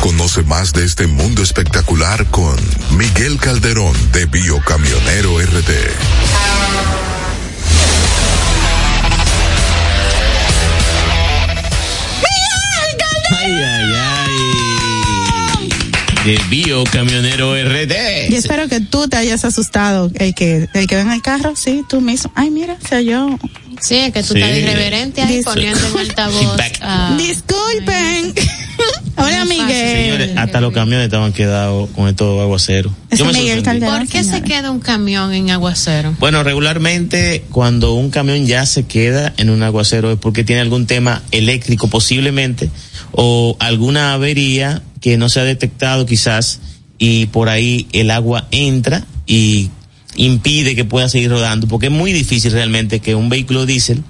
Conoce 0.00 0.42
más 0.42 0.72
de 0.72 0.84
este 0.84 1.06
mundo 1.06 1.44
espectacular 1.44 2.26
con 2.26 2.56
Miguel 2.96 3.38
Calderón 3.38 3.94
de 4.10 4.26
Biocamionero 4.26 5.38
RD. 5.38 5.70
Ay, 13.30 13.52
ay, 13.52 13.92
ay. 15.56 15.68
De 16.24 16.40
Biocamionero 16.48 17.54
RD. 17.54 18.28
Y 18.28 18.34
espero 18.34 18.68
que 18.68 18.80
tú 18.80 19.06
te 19.06 19.18
hayas 19.18 19.44
asustado. 19.44 20.10
El 20.16 20.34
que, 20.34 20.68
el 20.74 20.86
que 20.88 20.96
ve 20.96 21.02
en 21.02 21.12
el 21.12 21.22
carro, 21.22 21.54
sí, 21.54 21.84
tú 21.88 22.00
mismo. 22.00 22.32
Ay, 22.34 22.50
mira, 22.50 22.76
se 22.86 23.04
yo. 23.04 23.38
Sí, 23.80 23.96
es 23.96 24.12
que 24.12 24.22
tú 24.22 24.34
Sí. 24.34 24.40
estás 24.40 24.56
irreverente 24.58 25.22
ahí 25.22 25.38
Dis- 25.38 25.44
poniendo 25.44 25.80
en 25.86 25.98
altavoz. 25.98 26.60
Ah, 26.80 27.14
Disculpen. 27.18 28.34
Hola, 29.16 29.44
Miguel. 29.44 29.68
Señores, 29.68 30.30
hasta 30.36 30.60
los 30.60 30.72
camiones 30.72 31.06
estaban 31.06 31.32
quedados 31.32 31.90
con 31.90 32.08
estos 32.08 32.40
aguaceros. 32.40 32.92
Yo 33.10 33.24
me 33.24 33.32
Miguel. 33.32 33.62
Calderón. 33.62 33.98
¿Por 33.98 34.08
qué 34.08 34.22
se 34.22 34.42
queda 34.42 34.70
un 34.70 34.78
camión 34.80 35.32
en 35.32 35.50
aguacero? 35.50 36.14
Bueno, 36.20 36.42
regularmente 36.44 37.44
cuando 37.50 37.94
un 37.94 38.10
camión 38.10 38.46
ya 38.46 38.64
se 38.66 38.86
queda 38.86 39.32
en 39.36 39.50
un 39.50 39.62
aguacero 39.64 40.12
es 40.12 40.18
porque 40.18 40.44
tiene 40.44 40.62
algún 40.62 40.86
tema 40.86 41.22
eléctrico 41.32 41.88
posiblemente 41.88 42.70
o 43.12 43.56
alguna 43.58 44.12
avería 44.12 44.82
que 45.00 45.16
no 45.16 45.28
se 45.28 45.40
ha 45.40 45.44
detectado 45.44 46.06
quizás 46.06 46.60
y 46.98 47.26
por 47.26 47.48
ahí 47.48 47.88
el 47.92 48.10
agua 48.12 48.46
entra 48.52 49.04
y 49.26 49.70
impide 50.18 50.74
que 50.76 50.84
pueda 50.84 51.08
seguir 51.08 51.30
rodando 51.30 51.66
porque 51.68 51.86
es 51.86 51.92
muy 51.92 52.12
difícil 52.12 52.52
realmente 52.52 53.00
que 53.00 53.14
un 53.14 53.28
vehículo 53.30 53.64
diésel 53.66 54.02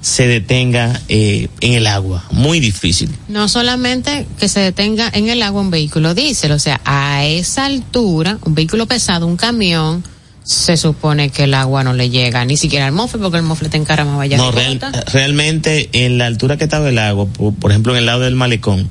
se 0.00 0.26
detenga 0.26 1.00
eh, 1.08 1.48
en 1.60 1.74
el 1.74 1.86
agua, 1.86 2.24
muy 2.32 2.58
difícil. 2.58 3.10
No 3.28 3.46
solamente 3.48 4.26
que 4.38 4.48
se 4.48 4.58
detenga 4.60 5.08
en 5.12 5.28
el 5.28 5.42
agua 5.42 5.60
un 5.60 5.70
vehículo 5.70 6.14
diésel, 6.14 6.52
o 6.52 6.58
sea, 6.58 6.80
a 6.84 7.24
esa 7.26 7.66
altura, 7.66 8.38
un 8.44 8.54
vehículo 8.54 8.86
pesado, 8.86 9.26
un 9.26 9.36
camión, 9.36 10.02
se 10.42 10.78
supone 10.78 11.28
que 11.28 11.44
el 11.44 11.52
agua 11.54 11.84
no 11.84 11.92
le 11.92 12.08
llega 12.08 12.42
ni 12.46 12.56
siquiera 12.56 12.86
al 12.86 12.92
mofle 12.92 13.20
porque 13.20 13.36
el 13.36 13.42
mofle 13.44 13.68
te 13.68 13.76
encaramaba 13.76 14.22
allá. 14.22 14.38
No, 14.38 14.50
real- 14.50 14.80
realmente 15.12 15.90
en 15.92 16.16
la 16.16 16.26
altura 16.26 16.56
que 16.56 16.64
estaba 16.64 16.88
el 16.88 16.98
agua, 16.98 17.26
por, 17.26 17.54
por 17.54 17.70
ejemplo 17.70 17.92
en 17.92 17.98
el 17.98 18.06
lado 18.06 18.20
del 18.20 18.34
malecón, 18.34 18.88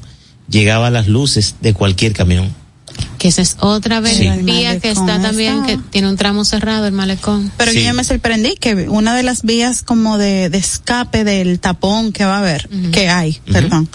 llegaba 0.48 0.88
a 0.88 0.92
las 0.92 1.08
luces 1.08 1.56
de 1.62 1.74
cualquier 1.74 2.14
camión. 2.14 2.54
Que 3.20 3.28
esa 3.28 3.42
es 3.44 3.58
otra 3.60 4.00
vez 4.00 4.18
Sí. 4.18 4.30
vía 4.44 4.80
que 4.80 4.90
está 4.92 5.22
también, 5.22 5.56
está. 5.56 5.68
que 5.68 5.78
tiene 5.92 6.10
un 6.10 6.16
tramo 6.16 6.46
cerrado, 6.46 6.88
el 6.88 6.94
malecón. 6.94 7.52
Pero 7.58 7.72
Sí. 7.72 7.84
yo 7.84 7.94
me 7.94 8.04
sorprendí 8.04 8.56
que 8.56 8.88
una 8.90 9.14
de 9.16 9.22
las 9.24 9.44
vías 9.44 9.84
como 9.84 10.18
de, 10.18 10.50
de 10.50 10.58
escape 10.58 11.24
del 11.26 11.60
tapón 11.60 12.12
que 12.14 12.24
va 12.26 12.38
a 12.38 12.40
haber, 12.40 12.68
que 12.92 13.10
hay, 13.10 13.40
perdón, 13.52 13.88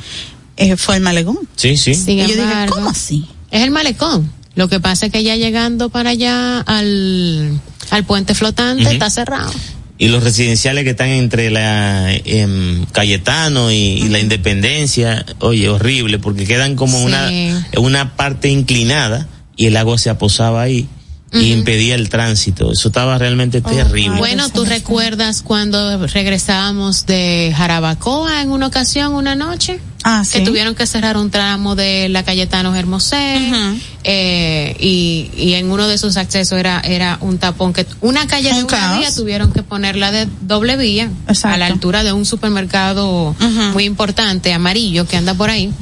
eh, 0.57 0.77
fue 0.77 0.97
el 0.97 1.03
malecón. 1.03 1.39
Sí, 1.57 1.77
sí. 1.77 1.95
Sin 1.95 2.19
y 2.19 2.23
yo 2.29 2.35
dije, 2.37 2.67
¿cómo 2.69 2.91
así? 2.91 3.27
Es 3.51 3.63
el 3.63 3.71
malecón. 3.71 4.31
Lo 4.57 4.69
que 4.69 4.79
pasa 4.79 5.07
es 5.07 5.13
que 5.13 5.25
ya 5.25 5.35
llegando 5.37 5.89
para 5.89 6.11
allá 6.11 6.61
al, 6.61 7.59
al 7.91 8.05
puente 8.05 8.35
flotante 8.35 8.93
está 8.93 9.11
cerrado. 9.11 9.51
Y 9.97 10.09
los 10.09 10.25
residenciales 10.25 10.83
que 10.85 10.91
están 10.91 11.09
entre 11.09 11.51
la 11.51 12.13
em, 12.13 12.85
Cayetano 12.87 13.71
y, 13.71 13.77
y 13.77 14.09
la 14.09 14.19
Independencia, 14.19 15.25
oye, 15.39 15.69
horrible, 15.69 16.19
porque 16.19 16.47
quedan 16.47 16.75
como 16.75 16.99
Sí. 16.99 17.05
una, 17.05 17.31
una 17.79 18.17
parte 18.17 18.49
inclinada 18.49 19.29
y 19.57 19.67
el 19.67 19.77
agua 19.77 19.97
se 19.99 20.11
aposaba 20.11 20.63
ahí 20.63 20.89
y 21.35 21.53
impedía 21.53 21.95
el 21.95 22.09
tránsito. 22.09 22.71
Eso 22.73 22.89
estaba 22.89 23.19
realmente 23.19 23.61
terrible. 23.61 24.19
Bueno, 24.19 24.49
tú 24.49 24.65
recuerdas 24.65 25.43
cuando 25.43 26.07
regresábamos 26.07 27.07
de 27.07 27.53
Jarabacoa 27.57 28.43
en 28.43 28.51
una 28.51 28.67
ocasión, 28.69 29.15
una 29.15 29.35
noche, 29.35 29.81
Ah, 30.07 30.23
que 30.31 30.41
sí. 30.41 30.45
tuvieron 30.45 30.75
que 30.75 30.87
cerrar 30.87 31.17
un 31.17 31.31
tramo 31.31 31.75
de 31.77 32.11
la 32.11 32.23
Cayetano 32.25 32.75
Hermosé, 32.77 33.39
Ujú. 33.51 33.79
eh, 34.05 34.77
y, 34.79 35.31
y 35.35 35.55
en 35.55 35.71
uno 35.71 35.89
de 35.89 35.97
sus 35.97 36.19
accesos 36.19 36.59
era, 36.59 36.81
era 36.81 37.17
un 37.23 37.39
tapón 37.39 37.73
que 37.73 37.87
una 38.03 38.27
calle 38.27 38.49
de 38.51 38.55
Un 38.57 38.65
una 38.65 38.67
caos. 38.69 38.99
vía 38.99 39.15
tuvieron 39.15 39.51
que 39.51 39.63
ponerla 39.63 40.13
de 40.13 40.29
doble 40.43 40.77
vía 40.77 41.11
Exacto. 41.27 41.55
a 41.55 41.57
la 41.57 41.67
altura 41.69 42.05
de 42.05 42.13
un 42.13 42.27
supermercado 42.27 43.35
muy 43.73 43.85
importante, 43.85 44.53
amarillo, 44.53 45.07
que 45.07 45.17
anda 45.17 45.33
por 45.33 45.49
ahí. 45.49 45.73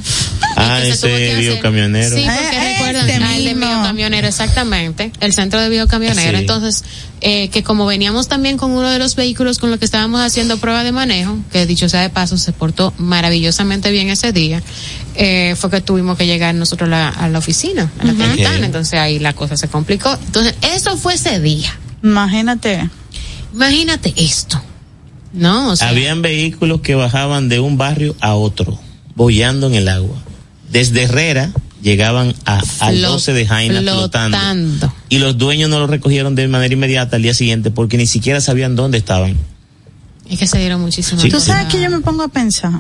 Ah, 0.77 0.81
que 0.83 0.93
se 0.95 0.99
tuvo 1.07 1.17
que 1.17 1.25
ese 1.27 1.33
hacer- 1.33 1.53
biocamionero. 1.53 2.17
Sí, 2.17 2.25
porque 2.25 2.57
Eh, 2.57 2.73
recuerdan, 2.75 3.09
ese 3.11 3.23
ah, 3.25 3.37
el 3.37 3.45
de 3.45 3.55
biocamionero, 3.55 4.29
exactamente, 4.29 5.13
el 5.21 5.33
centro 5.33 5.61
de 5.61 5.69
biocamionero. 5.69 6.39
Sí. 6.39 6.43
Entonces, 6.43 6.85
eh, 7.21 7.49
que 7.49 7.63
como 7.63 7.87
veníamos 7.87 8.29
también 8.29 8.57
con 8.57 8.73
uno 8.73 8.91
de 8.91 8.99
los 8.99 9.15
vehículos 9.17 9.59
con 9.59 9.71
los 9.71 9.79
que 9.79 9.85
estábamos 9.85 10.21
haciendo 10.21 10.59
prueba 10.59 10.83
de 10.85 10.93
manejo, 10.93 11.37
que 11.53 11.67
dicho 11.67 11.89
sea 11.89 12.01
de 12.03 12.11
paso, 12.11 12.37
se 12.39 12.53
portó 12.53 12.93
maravillosamente 12.99 13.91
bien 13.91 14.09
ese 14.11 14.33
día, 14.33 14.63
eh, 15.15 15.55
fue 15.59 15.71
que 15.71 15.81
tuvimos 15.81 16.17
que 16.19 16.27
llegar 16.27 16.55
nosotros 16.55 16.89
la- 16.89 17.09
a 17.11 17.29
la 17.29 17.39
oficina, 17.39 17.91
a 17.99 18.05
la. 18.05 18.13
Ok. 18.13 18.39
entonces 18.65 18.99
ahí 18.99 19.19
la 19.19 19.33
cosa 19.35 19.57
se 19.57 19.69
complicó. 19.69 20.13
Entonces, 20.27 20.55
eso 20.75 20.97
fue 20.97 21.15
ese 21.15 21.39
día. 21.41 21.71
Imagínate. 22.03 22.89
Imagínate 23.55 24.13
esto. 24.17 24.61
No, 25.33 25.71
o 25.71 25.77
sea, 25.77 25.89
Habían 25.89 26.21
vehículos 26.23 26.81
que 26.83 26.95
bajaban 26.95 27.49
de 27.49 27.61
un 27.61 27.79
barrio 27.79 28.15
a 28.21 28.35
otro, 28.35 28.79
boyando 29.15 29.67
en 29.67 29.75
el 29.75 29.89
agua. 29.89 30.17
Desde 30.73 31.03
Herrera 31.05 31.51
llegaban 31.83 32.35
a, 32.47 32.59
al 32.81 32.97
Flot- 32.97 33.09
12 33.13 33.33
de 33.35 33.47
Jaina 33.47 33.81
flotando. 33.81 34.37
flotando. 34.39 34.93
Y 35.09 35.19
los 35.19 35.37
dueños 35.39 35.69
no 35.71 35.79
lo 35.79 35.87
recogieron 35.87 36.35
de 36.35 36.49
manera 36.49 36.73
inmediata 36.75 37.17
al 37.17 37.23
día 37.23 37.35
siguiente 37.35 37.71
porque 37.71 37.97
ni 37.99 38.07
siquiera 38.07 38.41
sabían 38.41 38.75
dónde 38.77 38.99
estaban. 38.99 39.37
es 40.29 40.39
que 40.39 40.47
se 40.47 40.59
dieron 40.59 40.81
muchísimas 40.81 41.23
Sí. 41.23 41.29
Tú 41.29 41.41
sabes 41.41 41.67
que 41.73 41.81
yo 41.83 41.91
me 41.91 42.01
pongo 42.01 42.23
a 42.23 42.29
pensar. 42.29 42.73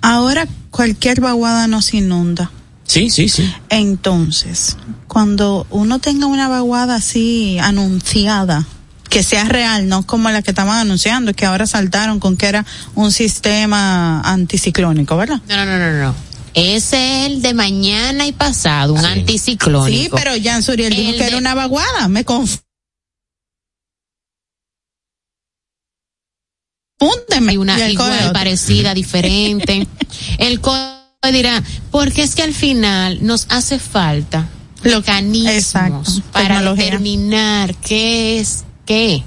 Ahora 0.00 0.46
cualquier 0.70 1.20
vaguada 1.20 1.66
nos 1.68 1.92
inunda. 1.94 2.50
Sí, 2.84 3.10
sí, 3.10 3.28
sí. 3.28 3.50
Entonces, 3.68 4.76
cuando 5.06 5.66
uno 5.70 5.98
tenga 5.98 6.26
una 6.26 6.48
vaguada 6.48 6.96
así 6.96 7.58
anunciada, 7.60 8.66
que 9.12 9.22
sea 9.22 9.44
real, 9.44 9.88
no 9.88 10.04
como 10.06 10.30
la 10.30 10.40
que 10.40 10.50
estaban 10.52 10.78
anunciando, 10.78 11.34
que 11.34 11.44
ahora 11.44 11.66
saltaron 11.66 12.18
con 12.18 12.36
que 12.38 12.46
era 12.46 12.64
un 12.94 13.12
sistema 13.12 14.20
anticiclónico, 14.22 15.16
¿verdad? 15.18 15.40
No, 15.48 15.56
no, 15.56 15.66
no, 15.66 15.78
no, 15.78 15.98
no. 16.04 16.14
Ese 16.54 17.26
es 17.26 17.30
el 17.32 17.42
de 17.42 17.52
mañana 17.54 18.26
y 18.26 18.32
pasado, 18.32 18.94
un 18.94 19.00
Sí. 19.00 19.06
anticiclónico. 19.06 20.16
Sí, 20.16 20.22
pero 20.24 20.32
Jan 20.42 20.62
Suriel 20.62 20.94
dijo 20.94 21.10
El 21.10 21.16
que 21.16 21.22
de- 21.24 21.28
era 21.28 21.36
una 21.38 21.54
vaguada, 21.54 22.08
me 22.08 22.24
conf... 22.24 22.56
Púnteme. 26.98 27.52
Hay 27.52 27.56
una 27.58 27.78
Y 27.88 27.92
igual, 27.92 28.32
parecida, 28.32 28.94
diferente. 29.02 29.86
el 30.38 30.60
COE 30.60 31.32
dirá, 31.32 31.62
porque 31.90 32.22
es 32.22 32.34
que 32.34 32.42
al 32.42 32.54
final 32.54 33.18
nos 33.26 33.46
hace 33.50 33.78
falta 33.78 34.48
mecanismos 34.84 35.52
exacto, 35.52 36.22
para 36.32 36.56
tecnología. 36.56 36.84
determinar 36.84 37.74
qué 37.76 38.40
es 38.40 38.64
qué. 38.86 39.22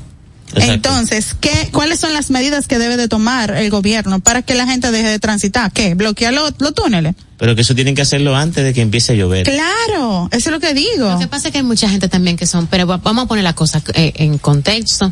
Exacto. 0.54 0.74
Entonces, 0.74 1.36
¿qué, 1.42 1.70
¿cuáles 1.74 2.00
son 2.00 2.14
las 2.14 2.30
medidas 2.30 2.68
que 2.68 2.78
debe 2.78 2.96
de 2.98 3.08
tomar 3.10 3.52
el 3.58 3.70
gobierno 3.72 4.20
para 4.20 4.42
que 4.44 4.54
la 4.56 4.66
gente 4.68 4.92
deje 4.92 5.08
de 5.10 5.20
transitar? 5.20 5.72
¿Qué? 5.74 5.96
¿Bloquear 5.96 6.34
los, 6.34 6.54
los 6.60 6.74
túneles? 6.74 7.16
Pero 7.38 7.56
que 7.56 7.62
eso 7.62 7.76
tienen 7.76 7.96
que 7.96 8.04
hacerlo 8.04 8.36
antes 8.36 8.64
de 8.64 8.74
que 8.74 8.82
empiece 8.82 9.14
a 9.14 9.16
llover. 9.16 9.44
Claro, 9.46 10.30
eso 10.32 10.50
es 10.50 10.54
lo 10.54 10.60
que 10.60 10.74
digo. 10.74 11.10
Lo 11.12 11.20
que 11.20 11.28
pasa 11.28 11.48
es 11.48 11.52
que 11.52 11.58
hay 11.58 11.64
mucha 11.64 11.90
gente 11.90 12.08
también 12.08 12.38
que 12.38 12.46
son, 12.46 12.68
pero 12.68 12.86
va- 12.88 12.98
vamos 12.98 13.26
a 13.26 13.28
poner 13.28 13.44
la 13.44 13.54
cosa 13.54 13.82
eh, 13.96 14.14
en 14.18 14.38
contexto. 14.38 15.12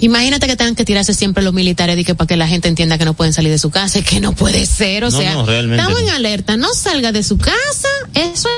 Imagínate 0.00 0.46
que 0.46 0.56
tengan 0.56 0.74
que 0.76 0.84
tirarse 0.84 1.14
siempre 1.14 1.42
los 1.42 1.52
militares 1.52 1.98
y 1.98 2.04
que 2.04 2.14
para 2.14 2.26
que 2.28 2.36
la 2.36 2.46
gente 2.46 2.68
entienda 2.68 2.96
que 2.98 3.04
no 3.04 3.14
pueden 3.14 3.32
salir 3.32 3.50
de 3.50 3.58
su 3.58 3.70
casa, 3.70 3.98
y 3.98 4.02
que 4.02 4.20
no 4.20 4.32
puede 4.34 4.66
ser, 4.66 5.04
o 5.04 5.10
No, 5.10 5.18
sea, 5.18 5.34
no, 5.34 5.50
estamos 5.50 6.00
en 6.00 6.08
alerta, 6.10 6.56
no 6.56 6.72
salga 6.74 7.12
de 7.12 7.22
su 7.22 7.38
casa, 7.38 7.88
eso 8.14 8.48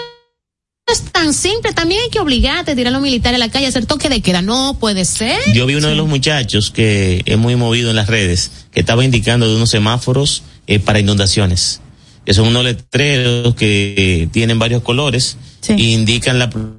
es 0.86 1.00
tan 1.10 1.34
simple, 1.34 1.72
también 1.72 2.00
hay 2.04 2.10
que 2.10 2.20
obligarte 2.20 2.70
a 2.70 2.74
tirar 2.76 2.92
a 2.92 2.96
los 2.96 3.02
militares 3.02 3.36
a 3.36 3.44
la 3.44 3.50
calle 3.50 3.66
a 3.66 3.68
hacer 3.70 3.86
toque 3.86 4.08
de 4.08 4.20
queda, 4.20 4.40
no 4.40 4.76
puede 4.78 5.04
ser. 5.04 5.36
Yo 5.52 5.66
vi 5.66 5.74
uno 5.74 5.88
de 5.88 5.96
los 5.96 6.06
muchachos 6.06 6.70
que 6.70 7.22
es 7.26 7.36
muy 7.38 7.56
movido 7.56 7.90
en 7.90 7.96
las 7.96 8.06
redes, 8.06 8.50
que 8.70 8.80
estaba 8.80 9.04
indicando 9.04 9.48
de 9.48 9.56
unos 9.56 9.70
semáforos 9.70 10.44
eh, 10.68 10.78
para 10.78 11.00
inundaciones. 11.00 11.80
Que 12.24 12.34
son 12.34 12.48
unos 12.48 12.64
letreros 12.64 13.54
que 13.56 13.94
eh, 13.96 14.28
tienen 14.32 14.58
varios 14.58 14.82
colores 14.82 15.36
Sí. 15.60 15.72
e 15.72 15.82
indican 15.90 16.38
la 16.38 16.50
pro- 16.50 16.76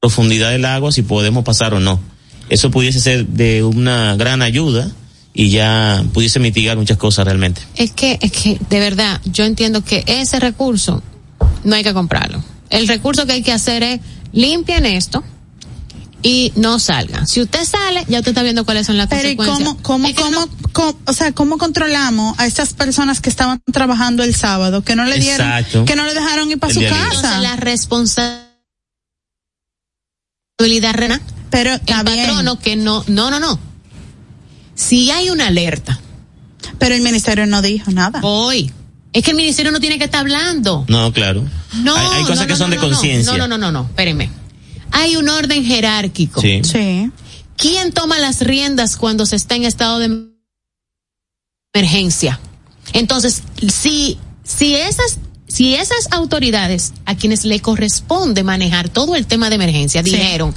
profundidad 0.00 0.50
del 0.50 0.66
agua, 0.66 0.92
si 0.92 1.00
podemos 1.02 1.42
pasar 1.44 1.72
o 1.72 1.80
no. 1.80 1.98
Eso 2.50 2.70
pudiese 2.70 3.00
ser 3.00 3.26
de 3.26 3.62
una 3.64 4.14
gran 4.16 4.42
ayuda 4.42 4.90
y 5.32 5.48
ya 5.48 6.04
pudiese 6.12 6.38
mitigar 6.40 6.76
muchas 6.76 6.98
cosas 6.98 7.24
realmente. 7.24 7.62
Es 7.76 7.92
que, 7.92 8.18
es 8.20 8.32
que, 8.32 8.58
de 8.68 8.80
verdad, 8.80 9.20
yo 9.24 9.44
entiendo 9.44 9.82
que 9.82 10.04
ese 10.06 10.38
recurso 10.40 11.02
no 11.64 11.74
hay 11.74 11.82
que 11.82 11.94
comprarlo. 11.94 12.42
El 12.70 12.88
recurso 12.88 13.26
que 13.26 13.32
hay 13.32 13.42
que 13.42 13.52
hacer 13.52 13.82
es 13.82 14.00
limpien 14.32 14.84
esto 14.86 15.22
y 16.22 16.52
no 16.56 16.78
salgan. 16.78 17.26
Si 17.28 17.40
usted 17.40 17.64
sale, 17.64 18.04
ya 18.08 18.18
usted 18.18 18.30
está 18.30 18.42
viendo 18.42 18.64
cuáles 18.64 18.86
son 18.86 18.96
las 18.96 19.06
Pero 19.08 19.28
¿y 19.28 19.36
consecuencias. 19.36 19.76
cómo, 19.82 20.08
cómo, 20.12 20.14
cómo, 20.14 20.30
no- 20.30 20.48
cómo- 20.72 20.98
o 21.06 21.12
sea, 21.12 21.32
cómo 21.32 21.58
controlamos 21.58 22.36
a 22.38 22.46
estas 22.46 22.72
personas 22.74 23.20
que 23.20 23.28
estaban 23.30 23.60
trabajando 23.72 24.24
el 24.24 24.34
sábado, 24.34 24.82
que 24.82 24.96
no 24.96 25.04
le 25.04 25.18
dieron, 25.18 25.46
Exacto. 25.46 25.84
que 25.84 25.94
no 25.94 26.04
le 26.04 26.14
dejaron 26.14 26.50
ir 26.50 26.58
para 26.58 26.72
su. 26.74 26.80
Entonces 26.80 27.20
casa? 27.22 27.38
la 27.40 27.54
responsabilidad 27.56 28.46
rena 30.94 31.20
Pero 31.50 31.72
el 31.74 31.80
patrono 32.04 32.58
que 32.58 32.76
no, 32.76 33.04
no, 33.06 33.30
no, 33.30 33.38
no. 33.38 33.58
Si 34.74 35.10
hay 35.10 35.30
una 35.30 35.46
alerta, 35.46 36.00
Pero 36.78 36.94
el 36.94 37.02
ministerio 37.02 37.46
no 37.46 37.62
dijo 37.62 37.90
nada. 37.92 38.20
hoy, 38.22 38.72
es 39.16 39.24
que 39.24 39.30
el 39.30 39.36
ministerio 39.38 39.72
no 39.72 39.80
tiene 39.80 39.98
que 39.98 40.04
estar 40.04 40.20
hablando. 40.20 40.84
No, 40.88 41.10
claro. 41.10 41.42
No, 41.76 41.96
hay, 41.96 42.18
hay 42.18 42.22
cosas 42.24 42.40
no, 42.40 42.46
que 42.48 42.56
son 42.56 42.68
no, 42.68 42.76
de 42.76 42.82
conciencia. 42.82 43.32
No, 43.32 43.38
no, 43.38 43.48
no, 43.48 43.56
no, 43.56 43.72
no, 43.72 43.86
espéreme. 43.88 44.28
Hay 44.90 45.16
un 45.16 45.30
orden 45.30 45.64
jerárquico. 45.64 46.42
Sí. 46.42 46.60
Sí. 46.62 47.10
¿Quién 47.56 47.92
toma 47.92 48.18
las 48.18 48.42
riendas 48.42 48.98
cuando 48.98 49.24
se 49.24 49.36
está 49.36 49.54
en 49.54 49.64
estado 49.64 50.00
de 50.00 50.26
emergencia? 51.72 52.38
Entonces, 52.92 53.42
si, 53.72 54.18
si 54.44 54.74
esas, 54.74 55.16
si 55.48 55.76
esas 55.76 56.12
autoridades 56.12 56.92
a 57.06 57.16
quienes 57.16 57.46
le 57.46 57.60
corresponde 57.60 58.44
manejar 58.44 58.90
todo 58.90 59.16
el 59.16 59.26
tema 59.26 59.48
de 59.48 59.54
emergencia 59.54 60.04
Sí. 60.04 60.10
dijeron, 60.10 60.54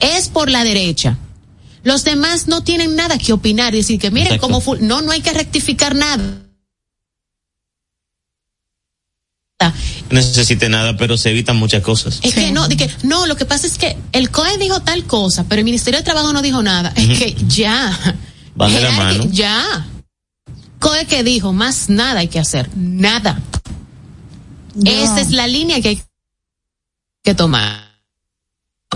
es 0.00 0.28
por 0.28 0.48
la 0.48 0.64
derecha. 0.64 1.18
Los 1.82 2.04
demás 2.04 2.48
no 2.48 2.62
tienen 2.64 2.96
nada 2.96 3.18
que 3.18 3.34
opinar 3.34 3.74
y 3.74 3.78
decir 3.78 4.00
que 4.00 4.10
miren 4.10 4.36
Exacto. 4.36 4.60
cómo 4.62 4.76
no, 4.76 5.02
no 5.02 5.12
hay 5.12 5.20
que 5.20 5.34
rectificar 5.34 5.94
nada. 5.94 6.16
No 6.16 6.48
necesite 10.10 10.68
nada, 10.68 10.96
pero 10.96 11.16
se 11.16 11.30
evitan 11.30 11.56
muchas 11.56 11.82
cosas. 11.82 12.20
Es 12.22 12.34
Sí. 12.34 12.40
que 12.40 12.52
no, 12.52 12.68
de 12.68 12.76
que, 12.76 12.90
no, 13.02 13.26
lo 13.26 13.36
que 13.36 13.44
pasa 13.44 13.66
es 13.66 13.76
que 13.78 13.96
el 14.12 14.30
COE 14.30 14.56
dijo 14.58 14.80
tal 14.80 15.04
cosa, 15.04 15.44
pero 15.48 15.60
el 15.60 15.64
Ministerio 15.64 15.98
de 15.98 16.04
Trabajo 16.04 16.32
no 16.32 16.42
dijo 16.42 16.62
nada. 16.62 16.92
Es 16.96 17.18
que 17.18 17.36
ya. 17.48 18.16
Van 18.54 18.72
de 18.72 18.80
la 18.80 18.90
mano. 18.92 19.24
Ya. 19.30 19.86
COE 20.78 21.06
que 21.06 21.22
dijo, 21.24 21.52
más 21.52 21.88
nada 21.88 22.20
hay 22.20 22.28
que 22.28 22.38
hacer. 22.38 22.70
Nada. 22.76 23.40
No. 24.74 24.90
Esa 24.90 25.20
es 25.20 25.30
la 25.30 25.46
línea 25.48 25.80
que 25.80 25.88
hay 25.88 26.02
que 27.24 27.34
tomar. 27.34 27.88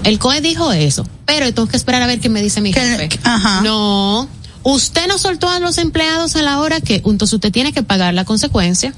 El 0.05 0.19
COE 0.19 0.41
dijo 0.41 0.73
eso, 0.73 1.07
pero 1.27 1.53
tengo 1.53 1.69
que 1.69 1.77
esperar 1.77 2.03
a 2.03 2.07
ver 2.07 2.21
qué 2.21 2.29
me 2.29 2.41
dice 2.43 2.61
mi 2.61 2.73
Que- 2.73 2.81
jefe. 2.81 3.09
que- 3.11 3.21
ajá. 3.25 3.61
No. 3.63 4.29
Usted 4.65 5.09
no 5.09 5.19
soltó 5.19 5.49
a 5.49 5.59
los 5.59 5.77
empleados 5.79 6.37
a 6.37 6.43
la 6.43 6.61
hora 6.61 6.81
que, 6.81 7.03
entonces 7.05 7.35
usted 7.35 7.51
tiene 7.51 7.73
que 7.73 7.83
pagar 7.83 8.15
la 8.15 8.25
consecuencia. 8.25 8.95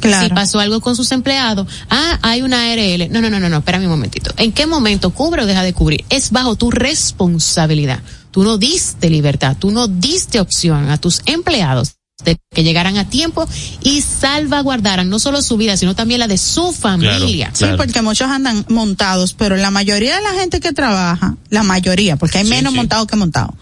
Claro. 0.00 0.28
Si 0.28 0.34
pasó 0.34 0.58
algo 0.60 0.80
con 0.80 0.94
sus 0.96 1.10
empleados, 1.12 1.66
ah, 1.90 2.18
hay 2.22 2.42
una 2.42 2.70
ARL. 2.72 3.08
No, 3.10 3.20
no, 3.20 3.30
no, 3.30 3.40
no, 3.40 3.48
no, 3.48 3.58
espérame 3.58 3.84
un 3.84 3.90
momentito. 3.90 4.32
¿En 4.36 4.52
qué 4.52 4.66
momento 4.66 5.10
cubre 5.10 5.42
o 5.42 5.46
deja 5.46 5.62
de 5.62 5.72
cubrir? 5.72 6.04
Es 6.10 6.30
bajo 6.30 6.54
tu 6.56 6.70
responsabilidad. 6.70 8.00
Tú 8.30 8.42
no 8.44 8.58
diste 8.58 9.08
libertad, 9.08 9.56
tú 9.58 9.70
no 9.70 9.88
diste 9.88 10.40
opción 10.40 10.90
a 10.90 10.98
tus 10.98 11.22
empleados 11.24 11.92
de 12.24 12.38
que 12.54 12.64
llegaran 12.64 12.96
a 12.98 13.08
tiempo 13.08 13.46
y 13.82 14.00
salvaguardaran 14.02 15.08
no 15.08 15.18
solo 15.18 15.40
su 15.42 15.56
vida, 15.56 15.76
sino 15.76 15.94
también 15.94 16.20
la 16.20 16.26
de 16.28 16.38
su 16.38 16.72
familia. 16.72 17.50
Sí, 17.54 17.66
porque 17.76 18.02
muchos 18.02 18.28
andan 18.28 18.64
montados, 18.68 19.32
pero 19.34 19.56
la 19.56 19.70
mayoría 19.70 20.16
de 20.16 20.22
la 20.22 20.32
gente 20.32 20.60
que 20.60 20.72
trabaja, 20.72 21.36
la 21.50 21.62
mayoría, 21.62 22.16
porque 22.16 22.38
hay 22.38 22.44
Sí, 22.44 22.50
menos 22.50 22.72
sí. 22.72 22.76
montados 22.78 23.06
que 23.06 23.16
montados, 23.16 23.54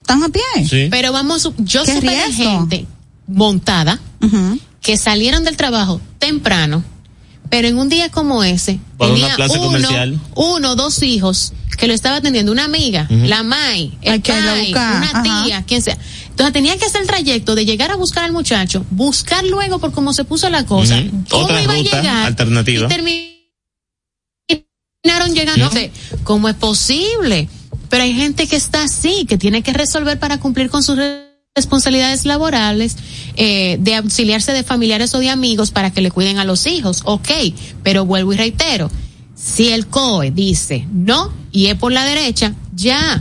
están 0.00 0.22
a 0.24 0.28
pie. 0.28 0.42
Sí. 0.68 0.88
Pero 0.90 1.12
vamos, 1.12 1.50
yo 1.58 1.84
¿Qué 1.84 1.94
supe 1.94 2.06
de 2.10 2.24
riesgo? 2.26 2.50
gente 2.60 2.86
montada 3.28 4.00
Ujú. 4.20 4.58
Que 4.82 4.96
salieron 4.96 5.44
del 5.44 5.56
trabajo 5.56 6.00
temprano, 6.18 6.84
pero 7.48 7.68
en 7.68 7.78
un 7.78 7.88
día 7.88 8.10
como 8.10 8.44
ese, 8.44 8.80
tenía 8.98 9.34
plaza 9.36 9.54
uno, 9.54 9.64
comercial. 9.64 10.20
uno, 10.34 10.74
dos 10.76 11.02
hijos 11.02 11.52
que 11.78 11.86
lo 11.86 11.94
estaba 11.94 12.16
atendiendo, 12.16 12.52
una 12.52 12.64
amiga, 12.64 13.06
la 13.10 13.42
Mai, 13.42 13.96
el 14.02 14.20
Pai, 14.20 14.72
una 14.72 15.10
ajá. 15.10 15.22
tía, 15.22 15.62
quien 15.66 15.82
sea. 15.82 15.96
Entonces 16.30 16.52
tenía 16.52 16.76
que 16.76 16.84
hacer 16.84 17.02
el 17.02 17.06
trayecto 17.06 17.54
de 17.54 17.64
llegar 17.64 17.90
a 17.90 17.96
buscar 17.96 18.24
al 18.24 18.32
muchacho, 18.32 18.84
buscar 18.90 19.44
luego 19.44 19.78
por 19.78 19.92
cómo 19.92 20.12
se 20.12 20.24
puso 20.24 20.50
la 20.50 20.66
cosa, 20.66 21.02
cómo 21.30 21.44
Otra 21.44 21.62
iba 21.62 21.74
ruta 21.74 21.98
a 21.98 22.02
llegar 22.02 22.26
alternativa. 22.26 22.86
y 22.86 22.88
terminaron 25.02 25.34
llegando. 25.34 25.70
¿cómo 26.24 26.48
es 26.48 26.56
posible? 26.56 27.48
Pero 27.88 28.02
hay 28.02 28.14
gente 28.14 28.46
que 28.46 28.56
está 28.56 28.84
así, 28.84 29.26
que 29.26 29.38
tiene 29.38 29.62
que 29.62 29.72
resolver 29.72 30.18
para 30.18 30.40
cumplir 30.40 30.70
con 30.70 30.82
sus 30.82 30.96
responsabilidades 31.54 32.24
laborales, 32.24 32.96
eh, 33.36 33.76
de 33.78 33.96
auxiliarse 33.96 34.52
de 34.52 34.64
familiares 34.64 35.14
o 35.14 35.18
de 35.18 35.28
amigos 35.28 35.70
para 35.70 35.90
que 35.90 36.00
le 36.00 36.10
cuiden 36.10 36.38
a 36.38 36.44
los 36.44 36.66
hijos. 36.66 37.02
Ok, 37.04 37.30
pero 37.82 38.06
vuelvo 38.06 38.32
y 38.32 38.36
reitero, 38.36 38.90
si 39.34 39.68
el 39.68 39.86
COE 39.86 40.30
dice 40.30 40.86
no 40.92 41.30
y 41.50 41.66
es 41.66 41.74
por 41.74 41.92
la 41.92 42.04
derecha, 42.04 42.54
ya. 42.74 43.20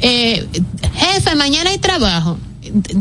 Eh, 0.00 0.46
jefe, 0.94 1.34
mañana 1.36 1.70
hay 1.70 1.78
trabajo. 1.78 2.38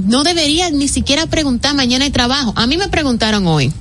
No 0.05 0.23
debería 0.23 0.69
ni 0.69 0.87
siquiera 0.87 1.25
preguntar 1.25 1.73
mañana 1.73 2.05
hay 2.05 2.11
trabajo. 2.11 2.53
A 2.55 2.67
mí 2.67 2.77
me 2.77 2.89
preguntaron 2.89 3.47
hoy. 3.47 3.73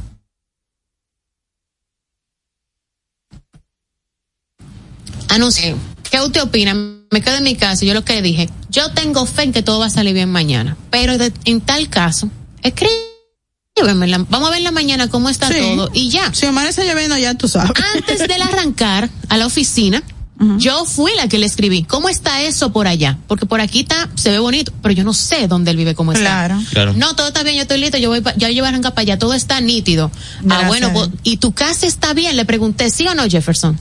Anuncié. 5.29 5.77
¿Qué 6.11 6.21
usted 6.21 6.43
opina? 6.43 6.98
Me 7.11 7.23
quedo 7.23 7.37
en 7.37 7.45
mi 7.45 7.55
casa 7.57 7.85
y 7.85 7.89
yo 7.89 7.95
lo 7.95 8.05
que 8.05 8.15
le 8.15 8.23
dije, 8.23 8.51
yo 8.71 8.91
tengo 8.93 9.25
fe 9.27 9.45
en 9.45 9.53
que 9.53 9.63
todo 9.63 9.79
va 9.79 9.87
a 9.87 9.91
salir 9.91 10.13
bien 10.15 10.31
mañana. 10.31 10.77
Pero 10.91 11.17
de- 11.19 11.33
en 11.47 11.61
tal 11.61 11.89
caso, 11.89 12.31
escríbeme. 12.63 14.09
la- 14.09 14.19
vamos 14.29 14.49
a 14.49 14.53
ver 14.53 14.63
la 14.63 14.73
mañana 14.73 15.09
cómo 15.09 15.29
está 15.29 15.49
Sí. 15.49 15.55
todo 15.61 15.91
y 15.95 16.11
ya. 16.11 16.35
Si 16.35 16.45
amanece 16.47 16.85
lloviendo 16.85 17.17
ya 17.17 17.35
tú 17.35 17.47
sabes. 17.49 17.71
Antes 17.95 18.27
del 18.27 18.43
arrancar 18.43 19.09
a 19.29 19.37
la 19.37 19.47
oficina, 19.47 20.03
yo 20.59 20.85
fui 20.85 21.13
la 21.17 21.29
que 21.29 21.39
le 21.39 21.47
escribí, 21.47 21.85
¿cómo 21.85 22.09
está 22.09 22.43
eso 22.43 22.73
por 22.73 22.87
allá? 22.89 23.19
Porque 23.29 23.47
por 23.47 23.61
aquí 23.61 23.81
está, 23.81 24.09
se 24.17 24.31
ve 24.31 24.41
bonito, 24.41 24.73
pero 24.83 24.93
yo 24.95 25.05
no 25.05 25.13
sé 25.15 25.47
dónde 25.49 25.71
él 25.71 25.77
vive, 25.77 25.95
cómo 25.95 26.13
está. 26.13 26.25
Claro. 26.25 26.61
Claro. 26.73 26.93
No, 26.95 27.15
todo 27.15 27.29
está 27.29 27.43
bien, 27.45 27.55
yo 27.57 27.63
estoy 27.63 27.79
listo, 27.79 27.99
yo 27.99 28.11
voy, 28.11 28.21
ya 28.37 28.51
yo 28.51 28.63
voy 28.63 28.67
a 28.67 28.69
arrancar 28.71 28.95
para 28.95 29.03
allá, 29.03 29.19
todo 29.19 29.33
está 29.35 29.61
nítido. 29.61 30.11
Ah, 30.51 30.65
bueno, 30.67 30.93
pues, 30.93 31.11
¿y 31.23 31.37
tu 31.39 31.53
casa 31.53 31.87
está 31.87 32.13
bien? 32.15 32.37
Le 32.37 32.45
pregunté, 32.45 32.91
¿sí 32.91 33.07
o 33.07 33.15
no, 33.15 33.29
Jefferson? 33.29 33.79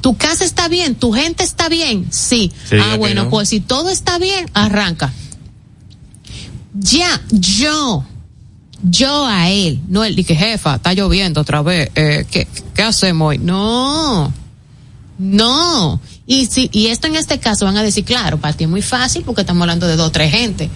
¿Tu 0.00 0.16
casa 0.16 0.44
está 0.44 0.68
bien? 0.68 0.94
¿Tu 0.94 1.12
gente 1.12 1.44
está 1.44 1.68
bien? 1.68 2.06
Sí. 2.10 2.52
Ah, 2.72 2.96
bueno, 2.98 3.24
no. 3.24 3.30
pues 3.30 3.48
si 3.48 3.60
todo 3.60 3.90
está 3.90 4.18
bien, 4.18 4.48
arranca. 4.54 5.12
Ya, 6.74 7.20
yo, 7.30 8.04
yo 8.82 9.26
a 9.26 9.50
él, 9.50 9.80
no 9.88 10.04
él, 10.04 10.14
dije, 10.14 10.34
jefa, 10.34 10.76
está 10.76 10.94
lloviendo 10.94 11.40
otra 11.40 11.62
vez, 11.62 11.90
eh, 11.94 12.24
¿qué, 12.30 12.46
¿qué 12.74 12.82
hacemos 12.82 13.30
hoy? 13.30 13.38
No, 13.38 14.32
no. 15.18 16.00
Y 16.26 16.46
si, 16.46 16.70
y 16.72 16.86
esto 16.86 17.08
en 17.08 17.16
este 17.16 17.40
caso 17.40 17.64
van 17.64 17.76
a 17.76 17.82
decir, 17.82 18.04
claro, 18.04 18.38
para 18.38 18.54
ti 18.54 18.64
es 18.64 18.70
muy 18.70 18.82
fácil 18.82 19.22
porque 19.24 19.40
estamos 19.40 19.62
hablando 19.62 19.86
de 19.86 19.96
dos 19.96 20.08
o 20.08 20.12
tres 20.12 20.30
gente. 20.30 20.70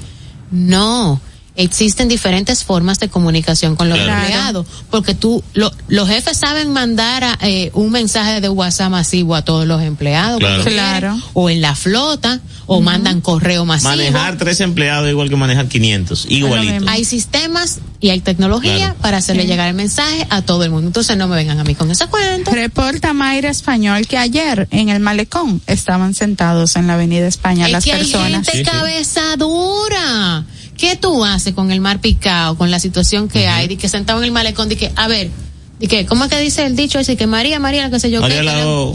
No. 0.50 1.20
Existen 1.56 2.08
diferentes 2.08 2.64
formas 2.64 2.98
de 2.98 3.08
comunicación 3.08 3.76
con 3.76 3.88
los 3.88 3.98
Claro. 3.98 4.20
empleados, 4.22 4.66
porque 4.90 5.14
tú, 5.14 5.42
lo- 5.52 5.72
los 5.88 6.08
jefes 6.08 6.36
saben 6.36 6.72
mandar 6.72 7.22
a, 7.22 7.38
eh, 7.42 7.70
un 7.74 7.90
mensaje 7.92 8.40
de 8.40 8.48
WhatsApp 8.48 8.90
masivo 8.90 9.34
a 9.36 9.42
todos 9.42 9.64
los 9.66 9.80
empleados, 9.82 10.40
Claro. 10.64 11.16
o 11.32 11.48
en 11.50 11.60
la 11.60 11.74
flota, 11.76 12.40
o 12.66 12.80
mandan 12.80 13.20
correo 13.20 13.64
masivo. 13.64 13.90
Manejar 13.90 14.36
tres 14.38 14.60
empleados 14.60 15.08
igual 15.08 15.28
que 15.28 15.36
manejar 15.36 15.68
500, 15.68 16.26
igualito. 16.28 16.86
Hay 16.88 17.04
sistemas 17.04 17.78
y 18.00 18.08
hay 18.10 18.20
tecnología 18.20 18.76
Claro. 18.76 18.94
para 19.00 19.18
hacerle 19.18 19.46
llegar 19.46 19.68
el 19.68 19.74
mensaje 19.74 20.26
a 20.30 20.42
todo 20.42 20.64
el 20.64 20.70
mundo. 20.70 20.88
Entonces 20.88 21.16
no 21.16 21.28
me 21.28 21.36
vengan 21.36 21.60
a 21.60 21.64
mí 21.64 21.74
con 21.74 21.90
esa 21.90 22.06
cuenta. 22.08 22.50
Reporta 22.50 23.12
Mayra 23.12 23.50
Español 23.50 24.06
que 24.08 24.16
ayer 24.18 24.66
en 24.70 24.88
el 24.88 24.98
malecón 25.00 25.60
estaban 25.66 26.14
sentados 26.14 26.74
en 26.76 26.86
la 26.88 26.94
Avenida 26.94 27.26
España 27.28 27.66
es 27.66 27.72
las 27.72 27.84
que 27.84 27.92
personas. 27.92 28.24
hay 28.24 28.32
gente 28.32 28.50
Sí, 28.52 28.58
sí. 28.58 28.64
cabeza 28.64 29.36
dura. 29.36 30.44
¿Qué 30.76 30.96
tú 30.96 31.24
haces 31.24 31.54
con 31.54 31.70
el 31.70 31.80
mar 31.80 32.00
picado, 32.00 32.56
con 32.56 32.70
la 32.70 32.78
situación 32.80 33.28
que 33.28 33.46
hay, 33.48 33.68
de 33.68 33.76
que 33.76 33.88
sentado 33.88 34.18
en 34.18 34.24
el 34.24 34.32
malecón, 34.32 34.68
de 34.68 34.76
que, 34.76 34.92
a 34.96 35.06
ver, 35.08 35.30
de 35.78 35.86
que, 35.88 36.04
¿cómo 36.06 36.24
es 36.24 36.30
que 36.30 36.38
dice 36.40 36.66
el 36.66 36.76
dicho 36.76 36.98
ese? 36.98 37.16
Que 37.16 37.26
María, 37.26 37.58
María, 37.60 37.90
qué 37.90 38.00
sé 38.00 38.10
yo. 38.10 38.20
María 38.20 38.40
qué, 38.40 38.46
que- 38.46 38.94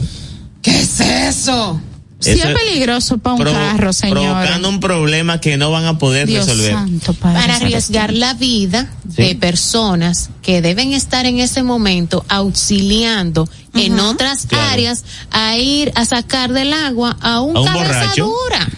¿Qué 0.71 0.79
es 0.81 0.99
eso? 0.99 1.79
Sí 2.21 2.31
eso 2.31 2.49
es 2.49 2.57
peligroso 2.59 3.17
para 3.17 3.35
un 3.35 3.41
provo- 3.41 3.53
carro, 3.53 3.93
señor. 3.93 4.17
Provocando 4.19 4.67
un 4.67 4.81
problema 4.81 5.39
que 5.39 5.55
no 5.55 5.71
van 5.71 5.85
a 5.85 5.97
poder 5.97 6.27
Dios 6.27 6.47
resolver. 6.47 6.73
santo, 6.73 7.13
Padre 7.13 7.39
Para 7.39 7.55
arriesgar 7.55 8.11
la 8.13 8.33
vida 8.33 8.91
Sí. 9.15 9.23
de 9.23 9.35
personas 9.35 10.29
que 10.41 10.61
deben 10.61 10.91
estar 10.91 11.25
en 11.25 11.39
ese 11.39 11.63
momento 11.63 12.25
auxiliando 12.27 13.47
en 13.73 13.97
otras 14.01 14.47
Claro. 14.47 14.69
áreas 14.69 15.05
a 15.31 15.57
ir 15.57 15.93
a 15.95 16.03
sacar 16.03 16.51
del 16.51 16.73
agua 16.73 17.15
a 17.21 17.39
un, 17.39 17.55
A 17.55 17.61
un 17.61 17.65
cabeza 17.67 17.87
borracho. 17.87 18.25
dura. 18.25 18.69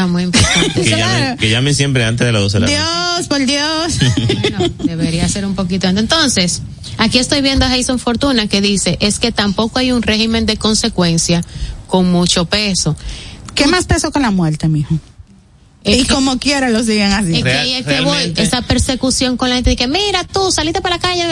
Ah, 0.00 0.06
muy 0.06 0.22
importante. 0.22 0.80
Que, 0.80 0.90
llamen, 0.90 1.36
que 1.38 1.50
llamen 1.50 1.74
siempre 1.74 2.04
antes 2.04 2.24
de 2.24 2.32
las 2.32 2.40
12 2.40 2.60
de 2.60 2.60
la 2.60 2.66
noche. 2.66 3.16
Dios, 3.16 3.26
por 3.28 3.44
Dios. 3.46 3.98
bueno, 4.40 4.74
debería 4.84 5.28
ser 5.28 5.44
un 5.44 5.56
poquito 5.56 5.88
antes. 5.88 6.02
Entonces, 6.04 6.62
aquí 6.98 7.18
estoy 7.18 7.40
viendo 7.40 7.64
a 7.64 7.68
Jason 7.68 7.98
Fortuna 7.98 8.46
que 8.46 8.60
dice, 8.60 8.96
es 9.00 9.18
que 9.18 9.32
tampoco 9.32 9.80
hay 9.80 9.90
un 9.90 10.02
régimen 10.02 10.46
de 10.46 10.56
consecuencia 10.56 11.42
con 11.88 12.12
mucho 12.12 12.44
peso. 12.44 12.96
¿Qué 13.56 13.66
más 13.66 13.86
peso 13.86 14.12
que 14.12 14.20
la 14.20 14.30
muerte, 14.30 14.68
mijo? 14.68 14.94
Es 15.82 15.98
y 15.98 16.02
que- 16.04 16.14
como 16.14 16.38
quiera 16.38 16.68
lo 16.70 16.84
siguen 16.84 17.10
así. 17.12 17.34
Es 17.38 17.42
que 17.42 17.50
ahí 17.50 17.72
es 17.72 17.84
que 17.86 18.00
voy, 18.02 18.34
esa 18.36 18.62
persecución 18.62 19.36
con 19.36 19.48
la 19.48 19.56
gente 19.56 19.70
de 19.70 19.76
que, 19.76 19.88
mira, 19.88 20.22
tú 20.22 20.52
saliste 20.52 20.80
para 20.80 20.96
la 20.96 21.00
calle. 21.02 21.24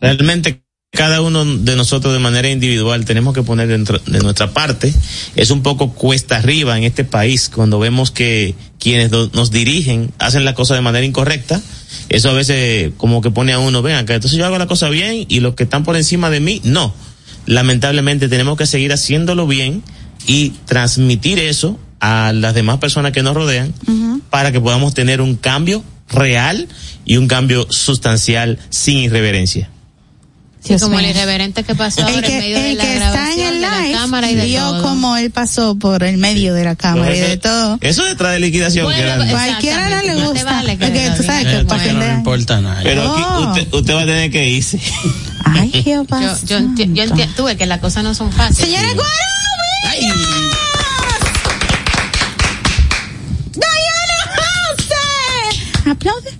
Realmente 0.00 0.62
cada 0.98 1.20
uno 1.20 1.44
de 1.44 1.76
nosotros 1.76 2.12
de 2.12 2.18
manera 2.18 2.50
individual 2.50 3.04
tenemos 3.04 3.32
que 3.32 3.44
poner 3.44 3.68
dentro 3.68 4.00
de 4.04 4.18
nuestra 4.18 4.50
parte. 4.50 4.92
Es 5.36 5.52
un 5.52 5.62
poco 5.62 5.92
cuesta 5.92 6.38
arriba 6.38 6.76
en 6.76 6.82
este 6.82 7.04
país 7.04 7.48
cuando 7.54 7.78
vemos 7.78 8.10
que 8.10 8.56
quienes 8.80 9.12
nos 9.12 9.52
dirigen 9.52 10.10
hacen 10.18 10.44
la 10.44 10.54
cosa 10.54 10.74
de 10.74 10.80
manera 10.80 11.06
incorrecta. 11.06 11.62
Eso 12.08 12.30
a 12.30 12.32
veces 12.32 12.90
como 12.96 13.20
que 13.20 13.30
pone 13.30 13.52
a 13.52 13.60
uno, 13.60 13.80
ven 13.80 13.94
acá, 13.94 14.16
entonces 14.16 14.36
yo 14.36 14.44
hago 14.44 14.58
la 14.58 14.66
cosa 14.66 14.88
bien 14.88 15.24
y 15.28 15.38
los 15.38 15.54
que 15.54 15.62
están 15.62 15.84
por 15.84 15.94
encima 15.94 16.30
de 16.30 16.40
mí, 16.40 16.60
no. 16.64 16.92
Lamentablemente 17.46 18.28
tenemos 18.28 18.58
que 18.58 18.66
seguir 18.66 18.92
haciéndolo 18.92 19.46
bien 19.46 19.84
y 20.26 20.50
transmitir 20.66 21.38
eso 21.38 21.78
a 22.00 22.32
las 22.34 22.54
demás 22.54 22.78
personas 22.78 23.12
que 23.12 23.22
nos 23.22 23.34
rodean 23.34 23.72
para 24.30 24.50
que 24.50 24.60
podamos 24.60 24.94
tener 24.94 25.20
un 25.20 25.36
cambio 25.36 25.84
real 26.10 26.66
y 27.04 27.18
un 27.18 27.28
cambio 27.28 27.68
sustancial 27.70 28.58
sin 28.70 28.98
irreverencia. 28.98 29.70
Sí, 30.68 30.74
Dios 30.74 30.82
como 30.82 30.98
el 30.98 31.06
irreverente 31.06 31.64
que 31.64 31.74
pasó 31.74 32.00
El 32.02 32.14
ahora 32.14 32.26
en 32.26 32.32
que, 32.32 32.38
medio 32.40 32.58
de 32.60 32.70
el 32.72 32.76
la 32.78 32.84
que 32.84 32.94
está 32.94 33.04
en 33.04 33.12
grabación, 33.12 33.46
el 33.54 33.60
de 33.60 33.60
la 33.92 33.98
cámara 33.98 34.26
y 34.26 34.30
live 34.34 34.42
de 34.42 34.48
vio 34.48 34.60
todo. 34.60 34.82
como 34.82 35.16
él 35.16 35.30
pasó 35.30 35.76
por 35.78 36.02
el 36.04 36.18
medio 36.18 36.54
de 36.54 36.64
la 36.64 36.76
cámara 36.76 37.16
y 37.16 37.20
de 37.20 37.36
todo. 37.38 37.78
Eso 37.80 38.04
detrás 38.04 38.32
de 38.32 38.40
liquidación. 38.40 38.84
Bueno, 38.84 38.98
que 38.98 39.04
era- 39.04 39.30
Cualquiera 39.30 39.88
no 39.90 40.02
le 40.02 40.14
gusta. 40.26 40.44
vale 40.44 40.76
que 40.78 40.84
Porque 40.86 41.10
tú 41.16 41.22
sabes 41.22 41.44
que 41.46 41.48
de 41.54 41.64
no 41.64 42.00
año- 42.02 42.14
importa 42.18 42.60
nada. 42.60 42.80
pero 42.82 43.12
aquí 43.12 43.22
Oh. 43.26 43.48
usted, 43.48 43.74
usted 43.74 43.94
va 43.94 44.02
a 44.02 44.06
tener 44.06 44.30
que 44.30 44.48
irse. 44.48 44.80
Ay, 45.44 45.70
Jehová. 45.82 46.20
Yo, 46.20 46.46
yo, 46.46 46.58
enti- 46.58 46.92
yo 46.94 47.02
entiendo, 47.04 47.34
tú 47.36 47.44
ves 47.44 47.56
que 47.56 47.64
las 47.66 47.80
cosas 47.80 48.04
no 48.04 48.14
son 48.14 48.30
fáciles. 48.32 48.68
Señora 48.70 48.92
Guaro, 48.94 49.08
Aplaude. 55.98 56.30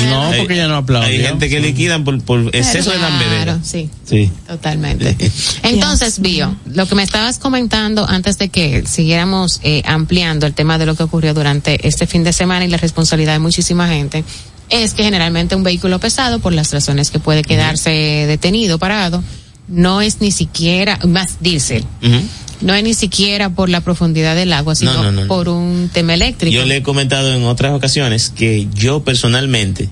De- 0.00 0.06
No, 0.06 0.30
porque 0.38 0.56
ya 0.56 0.68
no 0.68 0.76
aplaudió. 0.76 1.08
Hay 1.10 1.20
gente 1.22 1.48
que 1.48 1.60
liquidan 1.60 2.04
por, 2.04 2.20
por 2.22 2.40
exceso 2.54 2.90
de 2.90 2.96
Claro, 2.98 3.14
lambedera. 3.18 3.58
sí. 3.62 3.88
Sí. 4.04 4.30
Totalmente. 4.46 5.16
Entonces, 5.62 6.20
Bio, 6.20 6.54
lo 6.66 6.86
que 6.86 6.94
me 6.94 7.02
estabas 7.02 7.38
comentando 7.38 8.06
antes 8.08 8.38
de 8.38 8.48
que 8.48 8.84
siguiéramos 8.86 9.60
eh, 9.62 9.82
ampliando 9.86 10.46
el 10.46 10.54
tema 10.54 10.78
de 10.78 10.86
lo 10.86 10.94
que 10.94 11.02
ocurrió 11.04 11.34
durante 11.34 11.86
este 11.86 12.06
fin 12.06 12.24
de 12.24 12.32
semana 12.32 12.64
y 12.64 12.68
la 12.68 12.76
responsabilidad 12.76 13.32
de 13.34 13.38
muchísima 13.38 13.88
gente, 13.88 14.24
es 14.68 14.94
que 14.94 15.02
generalmente 15.04 15.56
un 15.56 15.62
vehículo 15.64 15.98
pesado, 15.98 16.38
por 16.38 16.52
las 16.52 16.72
razones 16.72 17.10
que 17.10 17.18
puede 17.18 17.42
quedarse 17.42 17.90
detenido, 17.90 18.78
parado, 18.78 19.22
no 19.68 20.00
es 20.00 20.20
ni 20.20 20.32
siquiera, 20.32 20.98
más 21.06 21.36
diésel, 21.40 21.84
Ujú. 22.02 22.20
No 22.60 22.74
es 22.74 22.82
ni 22.84 22.94
siquiera 22.94 23.50
por 23.50 23.68
la 23.68 23.80
profundidad 23.80 24.34
del 24.36 24.52
agua, 24.52 24.74
sino 24.74 24.92
no, 24.94 25.10
no, 25.12 25.22
no. 25.22 25.26
por 25.26 25.48
un 25.48 25.90
tema 25.92 26.14
eléctrico. 26.14 26.54
Yo 26.54 26.64
le 26.66 26.76
he 26.78 26.82
comentado 26.82 27.32
en 27.32 27.44
otras 27.44 27.72
ocasiones 27.72 28.30
que 28.30 28.68
yo 28.74 29.02
personalmente 29.04 29.88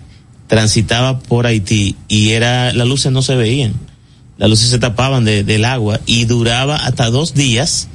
transitaba 0.47 1.19
por 1.21 1.47
Haití 1.47 1.97
y 2.09 2.31
era 2.31 2.73
las 2.73 2.87
luces 2.89 3.13
no 3.13 3.23
se 3.23 3.35
veían. 3.37 3.75
Las 4.39 4.49
luces 4.49 4.71
se 4.71 4.79
tapaban 4.79 5.25
de- 5.25 5.45
del 5.45 5.65
agua 5.65 6.01
y 6.07 6.25
duraba 6.25 6.77
hasta 6.77 7.11
dos 7.11 7.35
días 7.35 7.89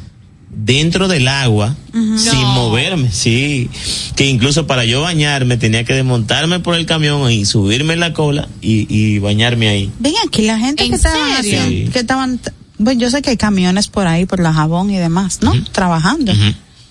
dentro 0.55 1.07
del 1.07 1.28
agua 1.30 1.76
sin 1.93 2.41
No. 2.41 2.53
moverme, 2.53 3.11
sí. 3.11 3.69
Que 4.15 4.28
incluso 4.28 4.67
para 4.67 4.86
yo 4.86 5.01
bañarme 5.01 5.57
tenía 5.57 5.84
que 5.84 5.93
desmontarme 5.93 6.59
por 6.59 6.76
el 6.76 6.86
camión 6.86 7.32
y 7.32 7.45
subirme 7.45 7.93
en 7.93 8.01
la 8.01 8.13
cola 8.13 8.47
y, 8.61 8.86
y 8.93 9.17
bañarme 9.19 9.69
ahí. 9.69 9.89
Ven 9.99 10.13
aquí, 10.28 10.43
la 10.43 10.59
gente 10.59 10.84
¿En 10.84 10.91
que 10.91 10.97
Sí. 11.41 11.89
que 11.91 11.99
estaban, 11.99 12.39
bueno, 12.78 12.99
yo 12.99 13.09
sé 13.09 13.21
que 13.21 13.32
hay 13.32 13.38
camiones 13.38 13.88
por 13.88 14.07
ahí, 14.07 14.26
por 14.26 14.39
la 14.39 14.53
jabón 14.53 14.89
y 14.89 14.97
demás, 14.97 15.41
¿no? 15.41 15.53
Trabajando. 15.71 16.34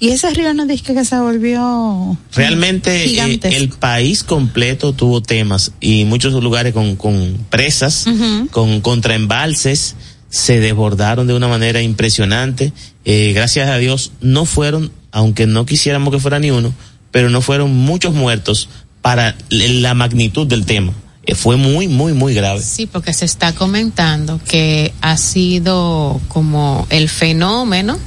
Y 0.02 0.08
ese 0.08 0.30
río 0.30 0.52
no 0.52 0.66
dice 0.66 0.94
que 0.94 1.04
se 1.04 1.16
volvió 1.16 2.18
Realmente 2.34 3.04
eh, 3.04 3.40
el 3.44 3.68
país 3.68 4.24
completo 4.24 4.92
tuvo 4.94 5.22
temas 5.22 5.70
y 5.80 6.04
muchos 6.04 6.32
lugares 6.42 6.72
con, 6.72 6.96
con 6.96 7.46
presas, 7.50 8.06
con 8.50 8.80
contraembalses, 8.80 9.94
se 10.28 10.58
desbordaron 10.58 11.28
de 11.28 11.34
una 11.34 11.46
manera 11.46 11.82
impresionante. 11.82 12.72
Eh, 13.04 13.32
gracias 13.32 13.68
a 13.68 13.76
Dios 13.76 14.10
no 14.20 14.44
fueron, 14.44 14.90
aunque 15.12 15.46
no 15.46 15.66
quisiéramos 15.66 16.12
que 16.12 16.18
fuera 16.18 16.40
ni 16.40 16.50
uno, 16.50 16.74
pero 17.12 17.30
no 17.30 17.40
fueron 17.40 17.72
muchos 17.72 18.12
muertos 18.12 18.68
para 19.02 19.36
la 19.50 19.94
magnitud 19.94 20.48
del 20.48 20.64
tema. 20.64 20.94
Eh, 21.24 21.34
fue 21.34 21.56
muy, 21.56 21.86
muy, 21.88 22.12
muy 22.14 22.34
grave. 22.34 22.60
Sí, 22.60 22.86
porque 22.86 23.12
se 23.12 23.24
está 23.24 23.54
comentando 23.54 24.40
que 24.48 24.92
ha 25.00 25.16
sido 25.16 26.20
como 26.28 26.86
el 26.90 27.08
fenómeno 27.08 27.98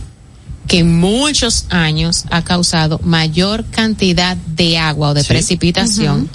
que 0.67 0.79
en 0.79 0.97
muchos 0.99 1.65
años 1.69 2.25
ha 2.31 2.43
causado 2.43 2.99
mayor 3.03 3.63
cantidad 3.65 4.35
de 4.35 4.77
agua 4.79 5.09
o 5.09 5.13
de 5.13 5.21
Sí. 5.21 5.27
precipitación 5.29 6.29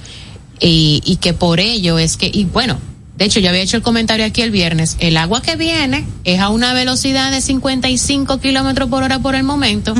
y, 0.60 1.02
y 1.04 1.16
que 1.16 1.34
por 1.34 1.58
ello 1.60 1.98
es 1.98 2.16
que, 2.16 2.30
y 2.32 2.44
bueno, 2.44 2.78
de 3.20 3.26
hecho 3.26 3.38
yo 3.38 3.50
había 3.50 3.60
hecho 3.60 3.76
el 3.76 3.82
comentario 3.82 4.24
aquí 4.24 4.40
el 4.40 4.50
viernes, 4.50 4.96
el 4.98 5.18
agua 5.18 5.42
que 5.42 5.54
viene 5.54 6.06
es 6.24 6.40
a 6.40 6.48
una 6.48 6.72
velocidad 6.72 7.30
de 7.30 7.42
55 7.42 8.40
kilómetros 8.40 8.88
por 8.88 9.02
hora 9.02 9.18
por 9.18 9.34
el 9.34 9.42
momento, 9.42 9.94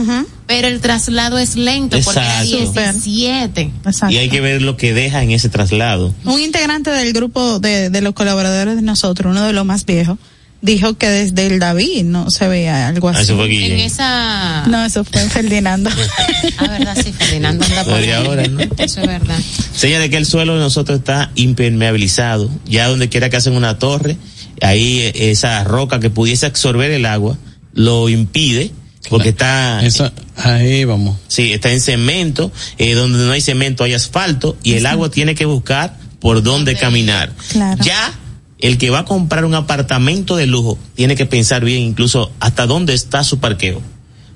pero 0.47 0.68
el 0.68 0.81
traslado 0.81 1.37
es 1.37 1.55
lento 1.55 1.99
porque 2.03 2.18
era 2.18 2.43
Exacto. 2.43 2.81
17. 2.81 3.73
Exacto. 3.85 4.14
Y 4.14 4.16
hay 4.16 4.31
que 4.31 4.41
ver 4.41 4.62
lo 4.62 4.79
que 4.79 4.95
deja 4.95 5.23
en 5.23 5.33
ese 5.33 5.51
traslado. 5.51 6.14
Un 6.25 6.41
integrante 6.41 6.89
del 6.89 7.12
grupo 7.12 7.61
de, 7.61 7.91
de 7.91 8.01
los 8.01 8.14
colaboradores 8.14 8.77
de 8.77 8.83
nosotros, 8.83 9.31
uno 9.31 9.45
de 9.45 9.53
los 9.53 9.66
más 9.66 9.85
viejos, 9.85 10.16
dijo 10.63 10.95
que 10.99 11.09
desde 11.09 11.47
el 11.47 11.59
David 11.59 12.05
no 12.05 12.31
se 12.31 12.47
veía 12.49 12.89
algo 12.89 13.09
Ah, 13.09 13.13
así. 13.13 13.23
Eso 13.23 13.37
fue 13.37 13.47
En 13.67 13.81
esa... 13.81 14.65
No, 14.67 14.85
eso 14.85 15.05
fue 15.05 15.21
Ferdinando. 15.29 15.89
Ah, 16.59 16.69
verdad, 16.69 16.97
sí, 17.03 17.13
Ferdinando 17.13 17.65
anda 17.65 17.85
por 17.85 17.95
Desde 17.95 18.15
ahí. 18.15 18.27
ahora, 18.27 18.47
¿no? 18.49 18.61
Eso 18.79 19.01
es 19.01 19.07
verdad. 19.07 19.39
Señala 19.75 20.09
que 20.09 20.17
el 20.17 20.27
suelo 20.27 20.55
de 20.55 20.61
nosotros 20.61 20.99
está 20.99 21.31
impermeabilizado. 21.35 22.51
Ya 22.67 22.89
donde 22.89 23.09
quiera 23.09 23.31
que 23.31 23.37
hacen 23.37 23.55
una 23.55 23.79
torre, 23.79 24.17
ahí 24.61 24.99
eh, 25.01 25.31
esa 25.31 25.65
roca 25.65 26.01
que 26.01 26.11
pudiese 26.11 26.47
absorber 26.47 26.91
el 26.91 27.07
agua 27.07 27.39
lo 27.73 28.09
impide 28.09 28.73
porque 29.09 29.31
está 29.31 29.81
Eso, 29.85 30.13
ahí 30.37 30.85
vamos. 30.85 31.17
sí 31.29 31.53
está 31.55 31.73
en 31.73 31.81
cemento. 31.81 32.53
eh, 32.77 32.93
donde 32.95 33.19
no 33.25 33.33
hay 33.33 33.41
cemento 33.41 33.83
hay 33.85 33.95
asfalto 33.95 34.57
y 34.63 34.75
el 34.75 34.85
agua 34.87 35.11
tiene 35.11 35.35
que 35.35 35.47
buscar 35.47 35.97
por 36.21 36.43
dónde 36.43 36.77
caminar. 36.77 37.33
Claro. 37.49 37.83
Ya 37.83 38.13
el 38.61 38.79
que 38.79 38.91
va 38.91 39.01
a 39.01 39.05
comprar 39.05 39.45
un 39.45 39.55
apartamento 39.55 40.37
de 40.37 40.47
lujo 40.47 40.79
tiene 40.95 41.15
que 41.17 41.27
pensar 41.27 41.65
bien 41.65 41.83
incluso 41.83 42.31
hasta 42.41 42.67
dónde 42.67 42.95
está 42.95 43.25
su 43.25 43.39
parqueo. 43.39 43.81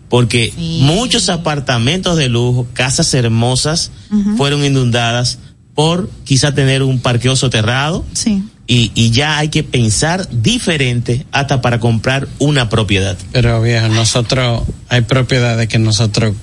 Porque 0.08 0.52
Sí. 0.56 0.80
muchos 0.82 1.28
apartamentos 1.28 2.16
de 2.16 2.28
lujo, 2.28 2.66
casas 2.72 3.12
hermosas, 3.14 3.90
fueron 4.36 4.64
inundadas 4.64 5.38
por 5.74 6.08
quizá 6.24 6.54
tener 6.54 6.82
un 6.82 7.00
parqueo 7.00 7.34
soterrado 7.34 8.04
Sí. 8.12 8.44
y, 8.68 8.92
y 8.94 9.10
ya 9.10 9.38
hay 9.38 9.48
que 9.48 9.64
pensar 9.64 10.28
diferente 10.30 11.26
hasta 11.32 11.60
para 11.60 11.80
comprar 11.80 12.28
una 12.38 12.68
propiedad. 12.68 13.16
Pero 13.32 13.60
viejo, 13.60 13.88
nosotros, 13.88 14.62
hay 14.88 15.00
propiedades 15.00 15.66
que 15.68 15.78
nosotros, 15.80 16.34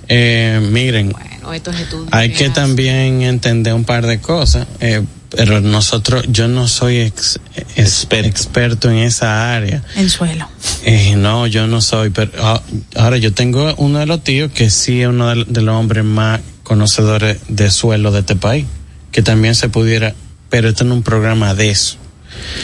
Eh, 0.08 0.60
miren, 0.70 1.10
Bueno, 1.10 1.52
estos 1.54 1.78
estudios 1.78 2.08
hay 2.10 2.30
que 2.30 2.44
hacen. 2.44 2.52
también 2.52 3.22
entender 3.22 3.72
un 3.72 3.84
par 3.84 4.04
de 4.06 4.20
cosas, 4.20 4.66
eh, 4.80 5.02
pero 5.36 5.60
nosotros, 5.60 6.24
yo 6.28 6.48
no 6.48 6.68
soy 6.68 6.98
ex- 6.98 7.40
ex- 7.76 8.06
experto 8.10 8.90
en 8.90 8.98
esa 8.98 9.54
área. 9.54 9.82
El 9.96 10.10
suelo. 10.10 10.48
Eh, 10.84 11.14
no, 11.16 11.46
yo 11.46 11.66
no 11.66 11.80
soy, 11.80 12.10
pero 12.10 12.30
ah, 12.40 12.60
ahora 12.96 13.16
yo 13.18 13.32
tengo 13.32 13.74
uno 13.76 13.98
de 13.98 14.06
los 14.06 14.22
tíos 14.24 14.50
que 14.52 14.70
sí 14.70 15.00
es 15.02 15.08
uno 15.08 15.34
de, 15.34 15.44
de 15.46 15.62
los 15.62 15.74
hombres 15.74 16.04
más 16.04 16.40
conocedores 16.62 17.38
de 17.48 17.70
suelo 17.70 18.10
de 18.12 18.20
este 18.20 18.36
país, 18.36 18.66
que 19.10 19.22
también 19.22 19.54
se 19.54 19.68
pudiera, 19.68 20.14
pero 20.50 20.68
esto 20.68 20.84
no 20.84 20.94
es 20.94 20.98
un 20.98 21.02
programa 21.02 21.54
de 21.54 21.70
eso. 21.70 21.96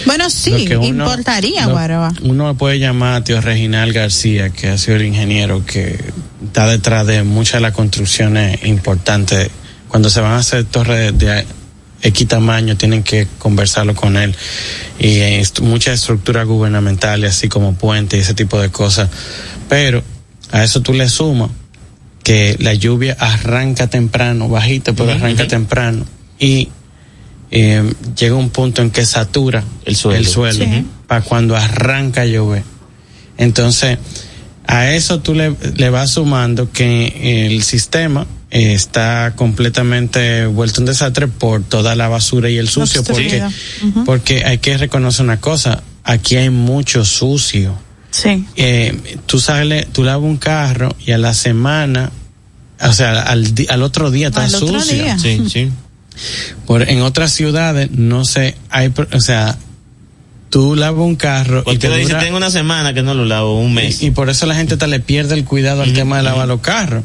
Bueno, 0.06 0.30
sí, 0.30 0.66
uno- 0.74 0.84
importaría, 0.86 1.66
lo- 1.66 1.72
Guaroa. 1.72 2.12
Uno 2.22 2.54
puede 2.56 2.78
llamar 2.78 3.14
a 3.16 3.24
tío 3.24 3.40
Reginal 3.40 3.92
García, 3.92 4.48
que 4.50 4.68
ha 4.68 4.78
sido 4.78 4.96
el 4.96 5.04
ingeniero 5.04 5.64
que 5.66 5.98
está 6.44 6.66
detrás 6.66 7.06
de 7.06 7.22
muchas 7.22 7.54
de 7.54 7.60
las 7.60 7.72
construcciones 7.72 8.64
importantes. 8.64 9.50
Cuando 9.88 10.08
se 10.10 10.20
van 10.20 10.32
a 10.32 10.38
hacer 10.38 10.64
torres 10.64 11.18
de, 11.18 11.26
de 11.26 11.46
X 12.02 12.28
tamaño, 12.28 12.76
tienen 12.76 13.02
que 13.02 13.26
conversarlo 13.38 13.94
con 13.94 14.16
él. 14.16 14.34
Y 14.98 15.18
eh, 15.18 15.40
est- 15.40 15.60
muchas 15.60 16.00
estructuras 16.00 16.46
gubernamentales, 16.46 17.30
así 17.36 17.48
como 17.48 17.74
puentes 17.74 18.18
y 18.18 18.22
ese 18.22 18.34
tipo 18.34 18.60
de 18.60 18.70
cosas. 18.70 19.08
Pero 19.68 20.02
a 20.52 20.62
eso 20.64 20.80
tú 20.80 20.92
le 20.92 21.08
sumas 21.08 21.50
que 22.22 22.56
la 22.60 22.74
lluvia 22.74 23.16
arranca 23.18 23.86
temprano, 23.88 24.48
bajita, 24.48 24.92
pero 24.92 25.12
arranca 25.12 25.48
temprano. 25.48 26.04
Y 26.38 26.68
eh, 27.50 27.82
llega 28.16 28.34
un 28.36 28.50
punto 28.50 28.82
en 28.82 28.90
que 28.90 29.04
satura 29.06 29.64
El 29.86 29.96
suelo. 29.96 30.28
Sí. 30.64 30.84
para 31.06 31.22
cuando 31.22 31.56
arranca 31.56 32.26
llover. 32.26 32.62
Entonces, 33.38 33.98
a 34.66 34.90
eso 34.92 35.20
tú 35.20 35.32
le, 35.34 35.54
le 35.76 35.90
vas 35.90 36.10
sumando 36.10 36.70
que 36.70 37.46
el 37.46 37.62
sistema 37.62 38.26
eh, 38.50 38.72
está 38.72 39.34
completamente 39.36 40.46
vuelto 40.46 40.80
un 40.80 40.86
desastre 40.86 41.28
por 41.28 41.62
toda 41.62 41.94
la 41.94 42.08
basura 42.08 42.48
y 42.50 42.58
el 42.58 42.68
sucio, 42.68 43.02
porque, 43.04 43.42
porque 44.06 44.44
hay 44.44 44.58
que 44.58 44.76
reconocer 44.78 45.24
una 45.24 45.40
cosa, 45.40 45.82
aquí 46.04 46.36
hay 46.36 46.50
mucho 46.50 47.04
sucio. 47.04 47.78
Sí. 48.10 48.46
Eh, 48.56 49.18
tú 49.26 49.38
sales, 49.38 49.86
tú 49.92 50.02
lavas 50.02 50.24
un 50.24 50.38
carro 50.38 50.96
y 51.04 51.12
a 51.12 51.18
la 51.18 51.34
semana, 51.34 52.10
o 52.80 52.92
sea, 52.92 53.22
al, 53.22 53.52
al 53.68 53.82
otro 53.82 54.10
día 54.10 54.28
está 54.28 54.44
Al 54.44 54.54
otro 54.54 54.80
sucio. 54.80 54.94
día. 55.04 55.18
Sí, 55.18 55.42
sí. 55.50 55.70
Por, 56.66 56.88
en 56.88 57.02
otras 57.02 57.32
ciudades, 57.32 57.90
no 57.92 58.24
sé, 58.24 58.56
hay, 58.70 58.92
o 59.12 59.20
sea, 59.20 59.56
tú 60.50 60.74
lavas 60.74 61.02
un 61.04 61.16
carro 61.16 61.62
y 61.66 61.76
te 61.76 61.88
dice, 61.90 62.08
dura- 62.14 62.20
tengo 62.20 62.36
una 62.38 62.50
semana 62.50 62.94
que 62.94 63.02
no 63.02 63.12
lo 63.14 63.24
lavo, 63.26 63.60
un 63.60 63.74
mes. 63.74 64.02
y, 64.02 64.06
y 64.06 64.10
por 64.10 64.30
eso 64.30 64.46
la 64.46 64.54
gente 64.54 64.76
te 64.78 64.86
le 64.88 64.98
pierde 65.00 65.34
el 65.34 65.44
cuidado 65.44 65.82
al 65.82 65.92
tema 65.92 66.16
de 66.16 66.22
lavar 66.24 66.48
los 66.48 66.60
carros. 66.60 67.04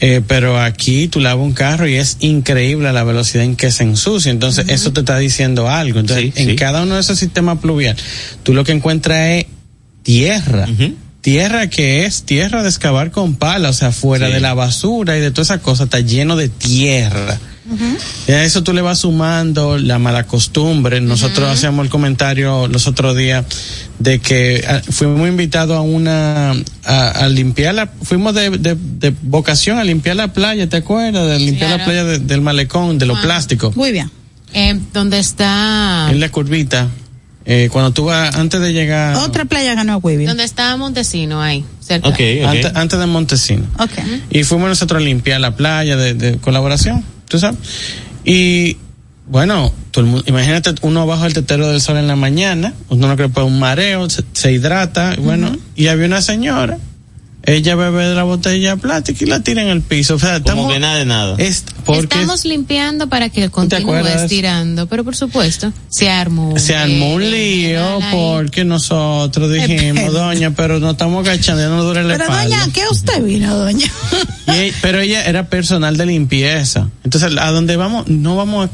Eh, 0.00 0.22
pero 0.26 0.60
aquí 0.60 1.08
tú 1.08 1.18
lavas 1.20 1.44
un 1.44 1.52
carro 1.52 1.88
y 1.88 1.94
es 1.96 2.18
increíble 2.20 2.92
la 2.92 3.02
velocidad 3.04 3.44
en 3.44 3.56
que 3.56 3.70
se 3.72 3.82
ensucia. 3.82 4.30
Entonces, 4.30 4.66
eso 4.68 4.92
te 4.92 5.00
está 5.00 5.18
diciendo 5.18 5.68
algo. 5.68 5.98
Entonces, 6.00 6.32
Sí, 6.34 6.40
en 6.42 6.50
sí. 6.50 6.56
cada 6.56 6.82
uno 6.82 6.94
de 6.94 7.00
esos 7.00 7.18
sistemas 7.18 7.58
pluvial, 7.58 7.96
tú 8.44 8.54
lo 8.54 8.62
que 8.64 8.72
encuentras 8.72 9.20
es 9.40 9.46
tierra. 10.02 10.66
Tierra 11.20 11.66
que 11.68 12.04
es 12.06 12.22
tierra 12.22 12.62
de 12.62 12.68
excavar 12.68 13.10
con 13.10 13.34
pala, 13.34 13.70
o 13.70 13.72
sea, 13.72 13.90
fuera 13.92 14.28
Sí. 14.28 14.34
de 14.34 14.40
la 14.40 14.54
basura 14.54 15.18
y 15.18 15.20
de 15.20 15.30
todas 15.32 15.48
esas 15.50 15.60
cosas, 15.62 15.84
está 15.86 16.00
lleno 16.00 16.36
de 16.36 16.48
tierra. 16.48 17.38
Y 18.26 18.32
a 18.32 18.44
eso 18.44 18.62
tú 18.62 18.72
le 18.72 18.80
vas 18.82 18.98
sumando 19.00 19.78
la 19.78 19.98
mala 19.98 20.24
costumbre. 20.26 21.00
Nosotros 21.00 21.48
hacíamos 21.48 21.84
el 21.84 21.90
comentario 21.90 22.66
los 22.68 22.86
otros 22.86 23.16
días 23.16 23.44
de 23.98 24.18
que 24.20 24.64
ah, 24.68 24.80
fuimos 24.90 25.28
invitados 25.28 25.76
a 25.76 25.80
una, 25.80 26.52
a, 26.84 27.08
a 27.10 27.28
limpiar 27.28 27.74
la, 27.74 27.86
fuimos 28.02 28.34
de, 28.34 28.50
de, 28.50 28.76
de 28.78 29.14
vocación 29.22 29.78
a 29.78 29.84
limpiar 29.84 30.16
la 30.16 30.32
playa, 30.32 30.68
¿te 30.68 30.76
acuerdas? 30.78 31.28
De 31.28 31.38
limpiar 31.38 31.70
la 31.78 31.84
playa 31.84 32.04
de- 32.04 32.18
del 32.18 32.40
malecón, 32.40 32.98
de 32.98 33.06
lo 33.06 33.16
Ah. 33.16 33.22
plástico. 33.22 33.72
Muy 33.76 33.92
bien. 33.92 34.10
Eh, 34.54 34.78
donde 34.94 35.18
está 35.18 36.08
En 36.10 36.20
la 36.20 36.30
curvita. 36.30 36.88
Eh, 37.50 37.70
cuando 37.72 37.92
tú 37.92 38.04
vas, 38.04 38.34
antes 38.36 38.60
de 38.60 38.74
llegar. 38.74 39.16
Otra 39.16 39.46
playa 39.46 39.74
ganó 39.74 39.94
a 39.94 39.96
Wibia. 39.96 40.28
donde 40.28 40.44
está 40.44 40.76
Montesino 40.76 41.40
ahí 41.40 41.64
cerca 41.80 42.08
Ok, 42.10 42.16
ok. 42.42 42.46
Antes, 42.48 42.72
antes 42.74 42.98
de 42.98 43.06
Montesino. 43.06 43.64
Ok. 43.78 43.92
Y 44.30 44.44
fuimos 44.44 44.68
nosotros 44.68 45.00
a 45.00 45.04
limpiar 45.04 45.40
la 45.40 45.56
playa 45.56 45.96
de, 45.96 46.12
de 46.12 46.36
colaboración, 46.38 47.02
tú 47.28 47.38
sabes. 47.38 47.58
Y 48.24 48.76
bueno, 49.26 49.72
todo 49.90 50.04
el 50.04 50.10
mundo- 50.10 50.24
imagínate 50.26 50.74
uno 50.82 51.06
bajo 51.06 51.26
el 51.26 51.34
tetero 51.34 51.68
del 51.68 51.80
sol 51.80 51.96
en 51.98 52.06
la 52.06 52.16
mañana, 52.16 52.74
uno 52.88 53.08
no 53.08 53.16
cree 53.16 53.28
un 53.44 53.58
mareo, 53.58 54.08
se, 54.08 54.22
se 54.32 54.52
hidrata, 54.52 55.14
y 55.16 55.20
bueno, 55.20 55.56
y 55.76 55.88
había 55.88 56.06
una 56.06 56.22
señora, 56.22 56.78
ella 57.56 57.74
bebe 57.76 58.06
de 58.06 58.14
la 58.14 58.22
botella 58.24 58.76
plástica 58.76 59.24
y 59.24 59.26
la 59.28 59.40
tira 59.40 59.62
en 59.62 59.68
el 59.68 59.80
piso. 59.82 60.14
O 60.16 60.18
sea, 60.18 60.34
Como 60.40 60.48
estamos, 60.50 60.72
que 60.72 60.78
nada 60.80 60.96
de 60.96 61.04
nada. 61.06 61.34
es 61.38 61.64
porque 61.84 62.02
Estamos 62.02 62.44
limpiando 62.44 63.08
para 63.08 63.30
que 63.30 63.48
continúe 63.50 63.80
acuerdas? 63.94 64.22
estirando, 64.22 64.86
pero 64.86 65.04
por 65.04 65.16
supuesto, 65.16 65.72
se 65.88 66.10
armó. 66.10 66.50
un 66.50 66.60
se 66.60 66.76
armó 66.76 67.14
un 67.14 67.30
lío 67.30 67.98
porque 68.12 68.64
nosotros 68.64 69.50
dijimos, 69.52 70.04
Espera. 70.04 70.10
doña, 70.10 70.50
pero 70.52 70.78
no 70.80 70.90
estamos 70.90 71.26
agachando, 71.26 71.62
ya 71.62 71.68
no 71.68 71.82
duele 71.84 72.04
la 72.04 72.14
Pero 72.14 72.24
espalda. 72.24 72.56
doña, 72.58 72.72
¿qué 72.72 72.82
usted 72.90 73.22
vino, 73.22 73.56
doña? 73.56 73.86
Y 74.48 74.72
pero 74.82 75.00
ella 75.00 75.24
era 75.26 75.48
personal 75.48 75.96
de 75.96 76.06
limpieza. 76.06 76.88
Entonces, 77.04 77.32
a 77.38 77.50
donde 77.50 77.76
vamos, 77.76 78.08
no 78.08 78.36
vamos 78.36 78.68
a, 78.68 78.70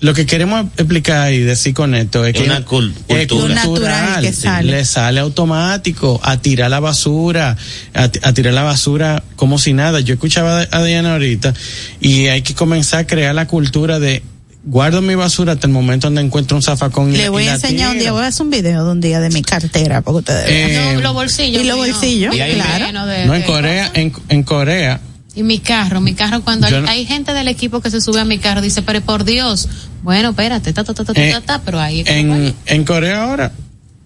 lo 0.00 0.12
que 0.12 0.26
queremos 0.26 0.66
explicar 0.76 1.32
y 1.32 1.38
decir 1.40 1.72
con 1.72 1.94
esto 1.94 2.24
es 2.26 2.34
Es 2.34 2.40
que 2.42 2.46
una 2.48 2.64
cul- 2.64 2.92
es 3.08 3.26
cultura. 3.28 3.54
Natural 3.54 4.20
que 4.22 4.32
sale. 4.32 4.70
le 4.72 4.84
sale 4.84 5.20
automático 5.20 6.20
a 6.22 6.36
tirar 6.38 6.70
la 6.70 6.80
basura, 6.80 7.56
a, 7.94 8.08
ti- 8.08 8.20
a 8.22 8.32
tirar 8.34 8.52
la 8.54 8.62
basura 8.64 9.22
como 9.36 9.58
si 9.58 9.72
nada. 9.72 10.00
Yo 10.00 10.14
escuchaba 10.14 10.66
a 10.70 10.82
Diana 10.84 11.12
ahorita 11.14 11.54
y 12.00 12.26
hay 12.26 12.42
que 12.42 12.54
comenzar 12.54 13.00
a 13.00 13.06
crear 13.06 13.34
la 13.34 13.46
cultura 13.46 13.98
de 13.98 14.22
guardo 14.66 15.02
mi 15.02 15.14
basura 15.14 15.52
hasta 15.52 15.66
el 15.66 15.72
momento 15.74 16.06
donde 16.06 16.22
encuentro 16.22 16.56
un 16.56 16.62
zafacón 16.62 17.12
y 17.12 17.16
Le 17.18 17.26
y 17.26 17.28
voy 17.28 17.44
la 17.44 17.52
a 17.52 17.54
enseñar 17.56 17.90
un 17.92 17.98
día, 17.98 18.12
voy 18.12 18.24
a 18.24 18.28
hacer 18.28 18.42
un 18.44 18.50
video 18.50 18.84
de 18.84 18.90
un 18.92 19.00
día 19.00 19.20
de 19.20 19.28
mi 19.30 19.42
cartera 19.42 20.00
para 20.00 20.12
que 20.14 20.18
ustedes. 20.18 20.44
Eh, 20.48 20.92
No, 20.94 21.00
los 21.02 21.12
bolsillos. 21.12 21.62
y 21.62 21.66
los 21.66 21.76
bolsillos, 21.76 22.34
Y 22.34 22.38
claro. 22.38 23.06
de- 23.06 23.26
no 23.26 23.34
en 23.34 23.42
Corea, 23.42 23.90
en 23.94 24.42
Corea 24.42 25.00
Y 25.36 25.42
mi 25.42 25.58
carro, 25.58 26.00
mi 26.00 26.14
carro, 26.14 26.42
cuando 26.42 26.66
hay, 26.68 26.72
no- 26.80 26.88
hay 26.88 27.04
gente 27.06 27.32
del 27.34 27.48
equipo 27.48 27.80
que 27.80 27.90
se 27.90 28.00
sube 28.00 28.20
a 28.20 28.24
mi 28.24 28.38
carro, 28.38 28.60
dice, 28.60 28.82
pero 28.82 29.00
por 29.00 29.24
Dios, 29.24 29.68
bueno, 30.02 30.30
espérate, 30.30 30.72
ta, 30.72 30.84
ta, 30.84 30.94
ta, 30.94 31.04
ta, 31.04 31.12
ta, 31.12 31.20
Eh, 31.24 31.32
ta, 31.32 31.40
ta, 31.40 31.62
pero 31.64 31.80
ahí 31.80 32.04
en, 32.06 32.32
hay. 32.32 32.54
en 32.66 32.84
Corea 32.84 33.24
ahora, 33.24 33.52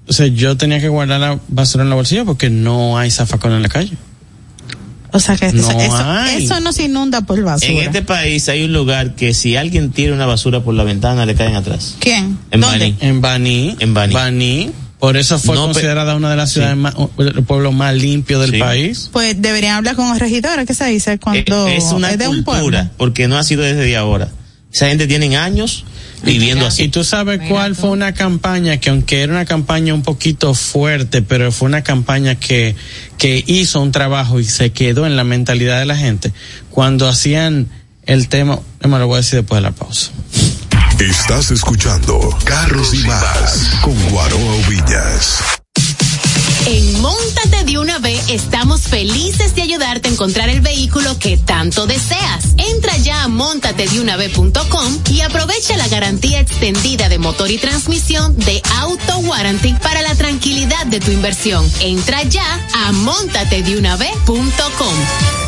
o 0.08 0.12
sea, 0.12 0.26
yo 0.26 0.56
tenía 0.56 0.80
que 0.80 0.88
guardar 0.88 1.20
la 1.20 1.38
basura 1.48 1.84
en 1.84 1.90
la 1.90 1.96
bolsilla 1.96 2.24
porque 2.24 2.48
no 2.48 2.96
hay 2.96 3.10
zafacón 3.10 3.52
en 3.52 3.62
la 3.62 3.68
calle. 3.68 3.92
O 5.10 5.20
sea 5.20 5.36
que 5.36 5.50
No 5.52 5.70
eso, 5.70 5.94
hay. 5.96 6.44
eso 6.44 6.60
no 6.60 6.70
se 6.72 6.84
inunda 6.84 7.22
por 7.22 7.42
basura. 7.42 7.70
En 7.72 7.78
este 7.78 8.02
país 8.02 8.46
hay 8.50 8.64
un 8.64 8.72
lugar 8.74 9.14
que 9.14 9.32
si 9.32 9.56
alguien 9.56 9.90
tira 9.90 10.12
una 10.14 10.26
basura 10.26 10.60
por 10.62 10.74
la 10.74 10.84
ventana 10.84 11.24
le 11.24 11.34
caen 11.34 11.56
atrás. 11.56 11.96
¿Quién? 11.98 12.38
En 12.50 12.60
¿Dónde? 12.60 12.78
Baní. 12.78 12.96
En 13.00 13.20
Baní. 13.22 13.76
En 13.80 13.94
Baní. 13.94 14.70
Por 14.98 15.16
eso 15.16 15.38
fue 15.38 15.54
No, 15.54 15.66
considerada 15.66 16.16
una 16.16 16.28
de 16.30 16.36
las 16.36 16.48
Sí. 16.50 16.54
ciudades 16.54 16.76
más, 16.76 16.94
el 17.18 17.44
pueblo 17.44 17.70
más 17.72 17.94
limpio 17.94 18.40
del 18.40 18.50
Sí. 18.52 18.58
país. 18.58 19.08
Pues 19.12 19.40
deberían 19.40 19.76
hablar 19.76 19.94
con 19.94 20.12
el 20.12 20.18
regidor, 20.18 20.64
¿qué 20.66 20.74
se 20.74 20.86
dice? 20.86 21.12
Eh, 21.12 21.18
Cuando 21.18 21.68
es 21.68 21.84
una 21.92 22.16
de 22.16 22.26
un 22.28 22.42
pueblo. 22.42 22.62
cultura, 22.64 22.90
porque 22.96 23.28
no 23.28 23.38
ha 23.38 23.44
sido 23.44 23.62
desde 23.62 23.96
ahora. 23.96 24.28
Esa 24.72 24.88
gente 24.88 25.06
tiene 25.06 25.34
años 25.36 25.84
viviendo 26.24 26.64
Y 26.64 26.68
así. 26.68 26.88
tú 26.88 27.02
sabes 27.04 27.38
Mira 27.38 27.48
cuál 27.50 27.74
tú. 27.74 27.82
fue 27.82 27.90
una 27.90 28.12
campaña 28.12 28.76
que 28.78 28.90
aunque 28.90 29.22
era 29.22 29.32
una 29.32 29.44
campaña 29.46 29.94
un 29.94 30.02
poquito 30.02 30.52
fuerte, 30.52 31.22
pero 31.22 31.52
fue 31.52 31.66
una 31.68 31.82
campaña 31.82 32.34
que, 32.34 32.74
que 33.16 33.42
hizo 33.46 33.80
un 33.80 33.92
trabajo 33.92 34.40
y 34.40 34.44
se 34.44 34.70
quedó 34.72 35.06
en 35.06 35.16
la 35.16 35.24
mentalidad 35.24 35.78
de 35.78 35.86
la 35.86 35.96
gente 35.96 36.32
cuando 36.70 37.08
hacían 37.08 37.68
el 38.04 38.28
tema, 38.28 38.58
me 38.82 38.98
lo 38.98 39.06
voy 39.06 39.14
a 39.14 39.16
decir 39.18 39.38
después 39.40 39.58
de 39.58 39.62
la 39.62 39.70
pausa. 39.72 40.10
Estás 41.00 41.50
escuchando 41.52 42.18
Carros 42.44 42.92
y 42.92 42.98
Más 43.06 43.70
con 43.82 43.94
Guaroa 44.10 44.56
Villas. 44.68 45.38
En 46.66 47.00
Móntate 47.00 47.62
de 47.64 47.78
una 47.78 48.00
vez 48.00 48.28
estamos 48.28 48.82
felices 48.82 49.54
de 49.54 49.62
ayudarte 49.62 50.08
a 50.08 50.12
encontrar 50.12 50.48
el 50.48 50.60
vehículo 50.60 51.16
que 51.20 51.36
tanto 51.36 51.86
deseas. 51.86 52.46
Entra 52.56 52.96
ya 52.96 53.22
a 53.22 53.28
montatedeunavez.com 53.28 54.98
y 55.10 55.20
aprovecha 55.20 55.76
la 55.76 55.86
garantía 55.86 56.40
extendida 56.40 57.08
de 57.08 57.18
motor 57.18 57.48
y 57.48 57.58
transmisión 57.58 58.36
de 58.36 58.60
Auto 58.78 59.18
Warranty 59.18 59.74
para 59.74 60.02
la 60.02 60.16
tranquilidad 60.16 60.84
de 60.86 60.98
tu 60.98 61.12
inversión. 61.12 61.64
Entra 61.80 62.24
ya 62.24 62.66
a 62.74 62.90
montatedeunavez.com. 62.90 65.47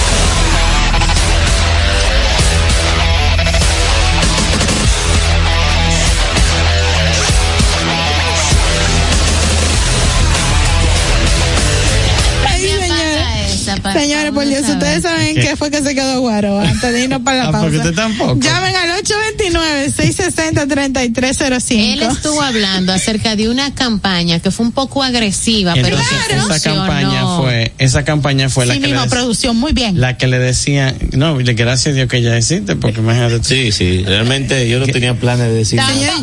Señores, 13.93 14.31
por 14.31 14.45
Dios, 14.45 14.67
ustedes 14.67 15.03
saben 15.03 15.35
qué 15.35 15.55
fue 15.55 15.71
que 15.71 15.81
se 15.81 15.95
quedó 15.95 16.19
guaro 16.21 16.59
antes 16.59 16.91
de 16.93 17.03
irnos 17.03 17.21
para 17.21 17.37
la 17.37 17.43
Ah, 17.49 17.51
pausa. 17.51 17.61
porque 17.67 17.77
usted 17.77 17.93
tampoco. 17.95 18.39
Llamen 18.39 18.75
al 18.75 18.89
829-660-3305. 19.03 21.93
Él 21.93 22.01
estuvo 22.03 22.41
hablando 22.41 22.93
acerca 22.93 23.35
de 23.35 23.49
una 23.49 23.73
campaña 23.73 24.39
que 24.39 24.51
fue 24.51 24.65
un 24.65 24.71
poco 24.71 25.03
agresiva, 25.03 25.73
pero 25.73 25.97
que 25.97 26.35
esa 26.37 26.59
campaña 26.61 27.37
fue, 27.37 27.73
esa 27.77 28.03
campaña 28.03 28.49
fue 28.49 28.65
la 28.65 28.73
que 28.75 28.79
mismo, 28.81 29.05
producción, 29.07 29.57
muy 29.57 29.73
bien. 29.73 29.99
la 29.99 30.17
que 30.17 30.27
le 30.27 30.39
decían, 30.39 30.95
no, 31.13 31.39
le- 31.39 31.53
gracias 31.53 31.93
a 31.93 31.95
Dios 31.95 32.07
que 32.09 32.21
ya 32.21 32.35
existe, 32.37 32.75
porque 32.75 32.99
imagínate. 32.99 33.39
tú. 33.39 33.45
Sí, 33.45 33.71
sí, 33.71 34.03
realmente 34.05 34.67
yo 34.69 34.79
no 34.79 34.87
tenía 34.87 35.13
planes 35.15 35.47
de 35.47 35.53
decir 35.53 35.77
nada. 35.77 35.93
Señor, 35.93 36.13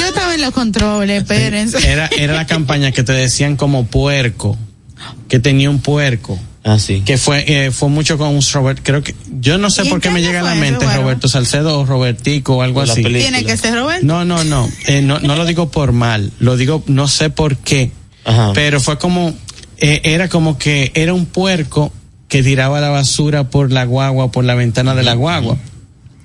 Yo 0.00 0.06
estaba 0.06 0.34
en 0.34 0.42
los 0.42 0.50
controles, 0.52 1.22
espérense. 1.22 1.90
Era, 1.90 2.08
era 2.16 2.34
la 2.34 2.46
campaña 2.46 2.92
que 2.92 3.02
te 3.02 3.12
decían 3.12 3.56
como 3.56 3.86
puerco, 3.86 4.56
que 5.28 5.38
tenía 5.38 5.70
un 5.70 5.80
puerco. 5.80 6.38
Ah, 6.66 6.78
sí. 6.78 7.02
Que 7.04 7.18
fue, 7.18 7.44
eh, 7.46 7.70
fue 7.70 7.90
mucho 7.90 8.16
con 8.16 8.40
Robert, 8.54 8.80
creo 8.82 9.02
que, 9.02 9.14
yo 9.38 9.58
no 9.58 9.68
sé 9.68 9.82
¿Y 9.82 9.84
en 9.84 9.90
por 9.90 10.00
qué 10.00 10.08
qué 10.08 10.14
me 10.14 10.22
llega 10.22 10.40
a 10.40 10.42
la 10.42 10.54
mente? 10.54 10.86
Roberto 10.96 11.28
Salcedo 11.28 11.78
o 11.78 11.84
Robertico 11.84 12.56
o 12.56 12.62
algo 12.62 12.80
Por 12.80 12.86
la 12.86 12.94
así. 12.94 13.02
película. 13.02 13.28
Tiene 13.30 13.44
que 13.44 13.56
ser 13.58 13.74
Roberto. 13.74 14.06
No, 14.06 14.24
no, 14.24 14.44
no, 14.44 14.66
eh, 14.86 15.02
no, 15.02 15.18
no 15.20 15.36
lo 15.36 15.44
digo 15.44 15.70
por 15.70 15.92
mal, 15.92 16.32
lo 16.38 16.56
digo, 16.56 16.82
no 16.86 17.06
sé 17.06 17.28
por 17.28 17.58
qué, 17.58 17.92
Ajá. 18.24 18.52
pero 18.54 18.80
fue 18.80 18.96
como, 18.96 19.34
eh, 19.76 20.00
era 20.04 20.30
como 20.30 20.56
que 20.56 20.90
era 20.94 21.12
un 21.12 21.26
puerco 21.26 21.92
que 22.28 22.42
tiraba 22.42 22.80
la 22.80 22.88
basura 22.88 23.50
por 23.50 23.70
la 23.70 23.84
guagua, 23.84 24.32
por 24.32 24.44
la 24.44 24.54
ventana 24.54 24.94
de 24.94 25.02
la 25.02 25.12
guagua. 25.12 25.58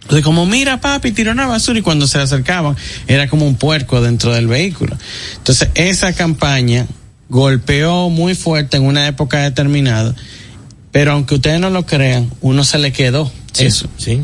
Entonces, 0.04 0.24
como, 0.24 0.46
mira 0.46 0.80
papi, 0.80 1.12
tiró 1.12 1.34
una 1.34 1.48
basura 1.48 1.78
y 1.80 1.82
cuando 1.82 2.08
se 2.08 2.18
le 2.18 2.24
acercaban, 2.24 2.78
era 3.08 3.28
como 3.28 3.46
un 3.46 3.56
puerco 3.56 4.02
dentro 4.02 4.34
del 4.34 4.48
vehículo. 4.48 4.98
Entonces, 5.38 5.70
esa 5.76 6.14
campaña 6.14 6.88
golpeó 7.30 8.10
muy 8.10 8.36
fuerte 8.36 8.78
en 8.78 8.84
una 8.84 9.08
época 9.08 9.40
determinada, 9.40 10.14
pero 10.92 11.12
aunque 11.12 11.36
ustedes 11.36 11.60
no 11.60 11.70
lo 11.70 11.86
crean, 11.86 12.30
uno 12.42 12.64
se 12.64 12.78
le 12.80 12.92
quedó 12.92 13.32
Sí, 13.54 13.66
eso. 13.66 13.88
Sí. 13.98 14.22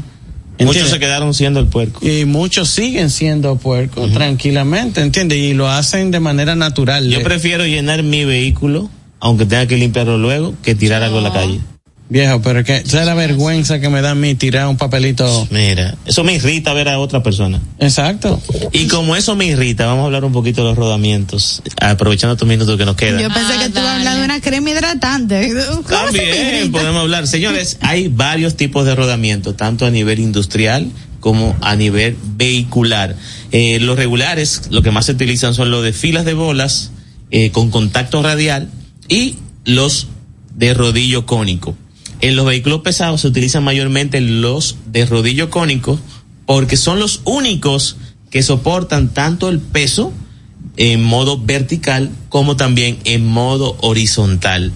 ¿Entiendes? 0.57 0.77
Muchos 0.83 0.89
se 0.89 0.99
quedaron 0.99 1.33
siendo 1.33 1.59
el 1.59 1.67
puerco. 1.67 1.99
Y 2.07 2.23
muchos 2.25 2.69
siguen 2.69 3.09
siendo 3.09 3.57
puercos 3.57 4.11
tranquilamente, 4.13 5.01
¿entiendes? 5.01 5.37
Y 5.37 5.53
lo 5.53 5.69
hacen 5.69 6.11
de 6.11 6.19
manera 6.21 6.55
natural. 6.55 7.09
Yo 7.09 7.19
Eh, 7.19 7.23
prefiero 7.23 7.65
llenar 7.65 8.03
mi 8.03 8.23
vehículo, 8.23 8.89
aunque 9.19 9.45
tenga 9.45 9.67
que 9.67 9.77
limpiarlo 9.77 10.17
luego, 10.17 10.53
que 10.63 10.73
tirar 10.73 11.03
algo 11.03 11.19
a 11.19 11.21
la 11.21 11.33
calle. 11.33 11.59
Viejo, 12.07 12.39
pero 12.41 12.59
es 12.59 12.65
que, 12.65 12.83
¿sabes 12.85 13.07
la 13.07 13.15
vergüenza 13.15 13.79
que 13.79 13.89
me 13.89 14.01
da 14.01 14.11
a 14.11 14.15
mí 14.15 14.35
tirar 14.35 14.67
un 14.67 14.77
papelito? 14.77 15.47
Mira, 15.49 15.95
eso 16.05 16.23
me 16.23 16.35
irrita 16.35 16.71
ver 16.73 16.87
a 16.89 16.99
otra 16.99 17.23
persona. 17.23 17.59
Exacto. 17.79 18.39
Y 18.71 18.85
como 18.87 19.15
eso 19.15 19.35
me 19.35 19.45
irrita, 19.45 19.87
vamos 19.87 20.03
a 20.03 20.05
hablar 20.05 20.23
un 20.23 20.31
poquito 20.31 20.61
de 20.61 20.69
los 20.69 20.77
rodamientos, 20.77 21.63
aprovechando 21.81 22.33
estos 22.33 22.47
minutos 22.47 22.77
que 22.77 22.85
nos 22.85 22.95
quedan. 22.95 23.19
Yo 23.21 23.29
pensé 23.33 23.53
Ah, 23.55 23.59
que 23.63 23.69
tú 23.69 23.79
ibas 23.79 23.85
a 23.85 23.93
dale. 23.93 23.97
hablar 24.09 24.17
de 24.19 24.25
una 24.25 24.39
crema 24.41 24.69
hidratante. 24.69 25.51
¿Cómo 25.67 26.11
se 26.11 26.19
te 26.19 26.33
También 26.35 26.71
podemos 26.71 27.01
hablar. 27.01 27.25
Señores, 27.27 27.77
hay 27.81 28.07
varios 28.07 28.55
tipos 28.55 28.85
de 28.85 28.93
rodamiento, 28.93 29.55
tanto 29.55 29.87
a 29.87 29.89
nivel 29.89 30.19
industrial 30.19 30.91
como 31.19 31.55
a 31.61 31.75
nivel 31.75 32.15
vehicular. 32.37 33.15
Eh, 33.51 33.79
los 33.79 33.97
regulares, 33.97 34.63
lo 34.69 34.83
que 34.83 34.91
más 34.91 35.07
se 35.07 35.13
utilizan 35.13 35.55
son 35.55 35.71
los 35.71 35.83
de 35.83 35.91
filas 35.91 36.23
de 36.23 36.35
bolas 36.35 36.91
eh, 37.31 37.49
con 37.49 37.71
contacto 37.71 38.21
radial 38.21 38.69
y 39.09 39.37
los 39.65 40.07
de 40.53 40.75
rodillo 40.75 41.25
cónico. 41.25 41.75
En 42.25 42.35
los 42.35 42.47
vehículos 42.47 42.81
pesados 42.81 43.21
se 43.21 43.27
utilizan 43.27 43.63
mayormente 43.63 44.19
los 44.19 44.77
de 44.87 45.05
rodillo 45.05 45.51
cónico 45.51 45.99
porque 46.47 46.75
son 46.75 46.99
los 46.99 47.21
únicos 47.23 47.97
que 48.31 48.41
soportan 48.41 49.13
tanto 49.13 49.47
el 49.47 49.59
peso 49.59 50.11
en 50.75 51.03
modo 51.03 51.39
vertical 51.39 52.09
como 52.29 52.55
también 52.55 52.97
en 53.03 53.27
modo 53.27 53.77
horizontal. 53.81 54.71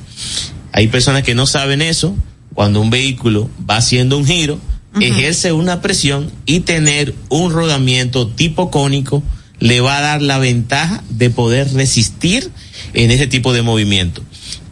Hay 0.74 0.90
personas 0.90 1.24
que 1.24 1.34
no 1.34 1.48
saben 1.48 1.82
eso. 1.82 2.16
Cuando 2.54 2.82
un 2.82 2.92
vehículo 2.92 3.50
va 3.68 3.78
haciendo 3.78 4.20
un 4.20 4.28
giro, 4.28 4.60
ejerce 5.02 5.52
una 5.52 5.82
presión 5.82 6.32
y 6.46 6.60
tener 6.60 7.16
un 7.30 7.52
rodamiento 7.52 8.28
tipo 8.28 8.70
cónico 8.70 9.24
le 9.58 9.82
va 9.82 9.98
a 9.98 10.02
dar 10.02 10.22
la 10.22 10.38
ventaja 10.38 11.04
de 11.10 11.32
poder 11.32 11.74
resistir 11.74 12.52
en 12.94 13.10
ese 13.10 13.26
tipo 13.26 13.54
de 13.54 13.64
movimiento. 13.64 14.22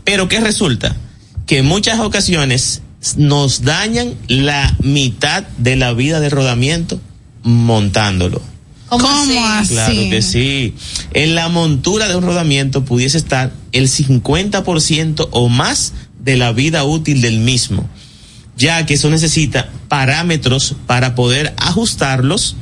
Pero 0.03 0.27
¿qué 0.27 0.39
resulta? 0.39 0.95
Que 1.47 1.59
en 1.59 1.65
muchas 1.65 1.99
ocasiones 1.99 2.83
nos 3.15 3.63
dañan 3.63 4.13
la 4.27 4.75
mitad 4.83 5.43
de 5.57 5.75
la 5.75 5.93
vida 5.93 6.19
de 6.19 6.29
rodamiento 6.29 6.99
montándolo. 7.43 8.41
¿Cómo, 8.89 9.05
¿Cómo 9.05 9.21
así? 9.21 9.37
así? 9.37 9.73
Claro 9.73 9.93
que 10.09 10.21
sí. 10.21 10.73
En 11.13 11.35
la 11.35 11.49
montura 11.49 12.07
de 12.07 12.15
un 12.15 12.23
rodamiento 12.23 12.85
pudiese 12.85 13.17
estar 13.17 13.51
el 13.71 13.89
50% 13.89 15.27
o 15.31 15.49
más 15.49 15.93
de 16.19 16.37
la 16.37 16.51
vida 16.51 16.83
útil 16.83 17.21
del 17.21 17.39
mismo, 17.39 17.89
ya 18.57 18.85
que 18.85 18.95
eso 18.95 19.09
necesita 19.09 19.69
parámetros 19.87 20.75
para 20.85 21.15
poder 21.15 21.53
ajustarlos 21.57 22.55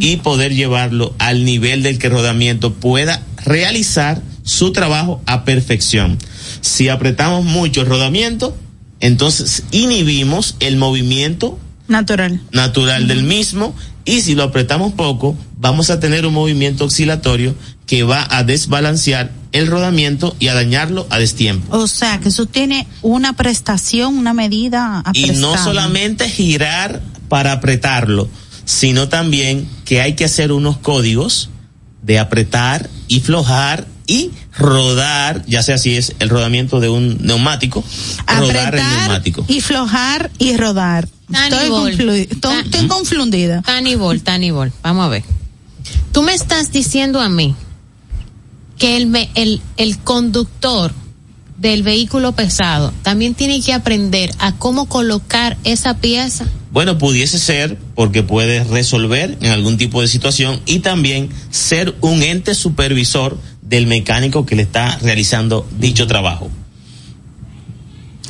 y 0.00 0.16
poder 0.16 0.54
llevarlo 0.54 1.14
al 1.18 1.44
nivel 1.44 1.84
del 1.84 1.98
que 1.98 2.08
el 2.08 2.14
rodamiento 2.14 2.74
pueda 2.74 3.22
realizar 3.44 4.20
su 4.42 4.72
trabajo 4.72 5.22
a 5.26 5.44
perfección. 5.44 6.18
Si 6.60 6.88
apretamos 6.88 7.44
mucho 7.44 7.82
el 7.82 7.86
rodamiento, 7.86 8.56
entonces 9.00 9.64
inhibimos 9.70 10.56
el 10.60 10.76
movimiento 10.76 11.58
Natural. 11.88 12.40
natural 12.52 13.08
del 13.08 13.24
mismo 13.24 13.74
y 14.04 14.20
si 14.22 14.34
lo 14.34 14.44
apretamos 14.44 14.92
poco 14.92 15.36
vamos 15.56 15.90
a 15.90 16.00
tener 16.00 16.24
un 16.26 16.34
movimiento 16.34 16.86
oscilatorio 16.86 17.54
que 17.86 18.02
va 18.02 18.26
a 18.30 18.44
desbalancear 18.44 19.32
el 19.52 19.66
rodamiento 19.66 20.34
y 20.38 20.48
a 20.48 20.54
dañarlo 20.54 21.06
a 21.10 21.18
destiempo. 21.18 21.76
O 21.76 21.86
sea, 21.86 22.18
que 22.20 22.30
eso 22.30 22.46
tiene 22.46 22.86
una 23.02 23.34
prestación, 23.34 24.16
una 24.16 24.32
medida 24.32 25.04
Y 25.12 25.30
no 25.32 25.58
solamente 25.58 26.28
girar 26.28 27.02
para 27.28 27.52
apretarlo, 27.52 28.28
sino 28.64 29.08
también 29.08 29.68
que 29.84 30.00
hay 30.00 30.14
que 30.14 30.24
hacer 30.24 30.52
unos 30.52 30.78
códigos 30.78 31.50
de 32.02 32.18
apretar 32.18 32.88
y 33.08 33.20
flojar 33.20 33.86
y 34.06 34.30
rodar, 34.56 35.44
ya 35.46 35.62
sea 35.62 35.78
si 35.78 35.96
es 35.96 36.14
el 36.18 36.28
rodamiento 36.28 36.80
de 36.80 36.88
un 36.88 37.18
neumático, 37.20 37.84
rodar 38.26 38.74
el 38.74 38.82
neumático. 38.82 39.44
y 39.48 39.60
flojar 39.60 40.30
y 40.38 40.56
rodar. 40.56 41.08
Tani 41.30 41.54
Estoy, 41.54 42.28
estoy- 42.30 42.86
confundida. 42.88 43.62
Tanibol, 43.62 44.20
Tanibol, 44.22 44.72
vamos 44.82 45.06
a 45.06 45.08
ver. 45.08 45.24
Tú 46.12 46.22
me 46.22 46.34
estás 46.34 46.72
diciendo 46.72 47.20
a 47.20 47.28
mí 47.28 47.54
que 48.78 48.96
el, 48.96 49.06
me- 49.06 49.30
el, 49.34 49.60
el 49.76 49.98
conductor 49.98 50.92
del 51.58 51.84
vehículo 51.84 52.32
pesado, 52.32 52.92
también 53.02 53.34
tiene 53.34 53.62
que 53.62 53.72
aprender 53.72 54.32
a 54.40 54.52
cómo 54.56 54.88
colocar 54.88 55.56
esa 55.62 55.98
pieza. 55.98 56.44
Bueno, 56.72 56.98
pudiese 56.98 57.38
ser 57.38 57.78
porque 57.94 58.24
puede 58.24 58.64
resolver 58.64 59.38
en 59.40 59.52
algún 59.52 59.76
tipo 59.76 60.00
de 60.02 60.08
situación 60.08 60.60
y 60.66 60.80
también 60.80 61.28
ser 61.50 61.94
un 62.00 62.22
ente 62.24 62.54
supervisor 62.56 63.38
del 63.72 63.86
mecánico 63.86 64.44
que 64.44 64.54
le 64.54 64.64
está 64.64 64.98
realizando 64.98 65.66
dicho 65.78 66.06
trabajo. 66.06 66.50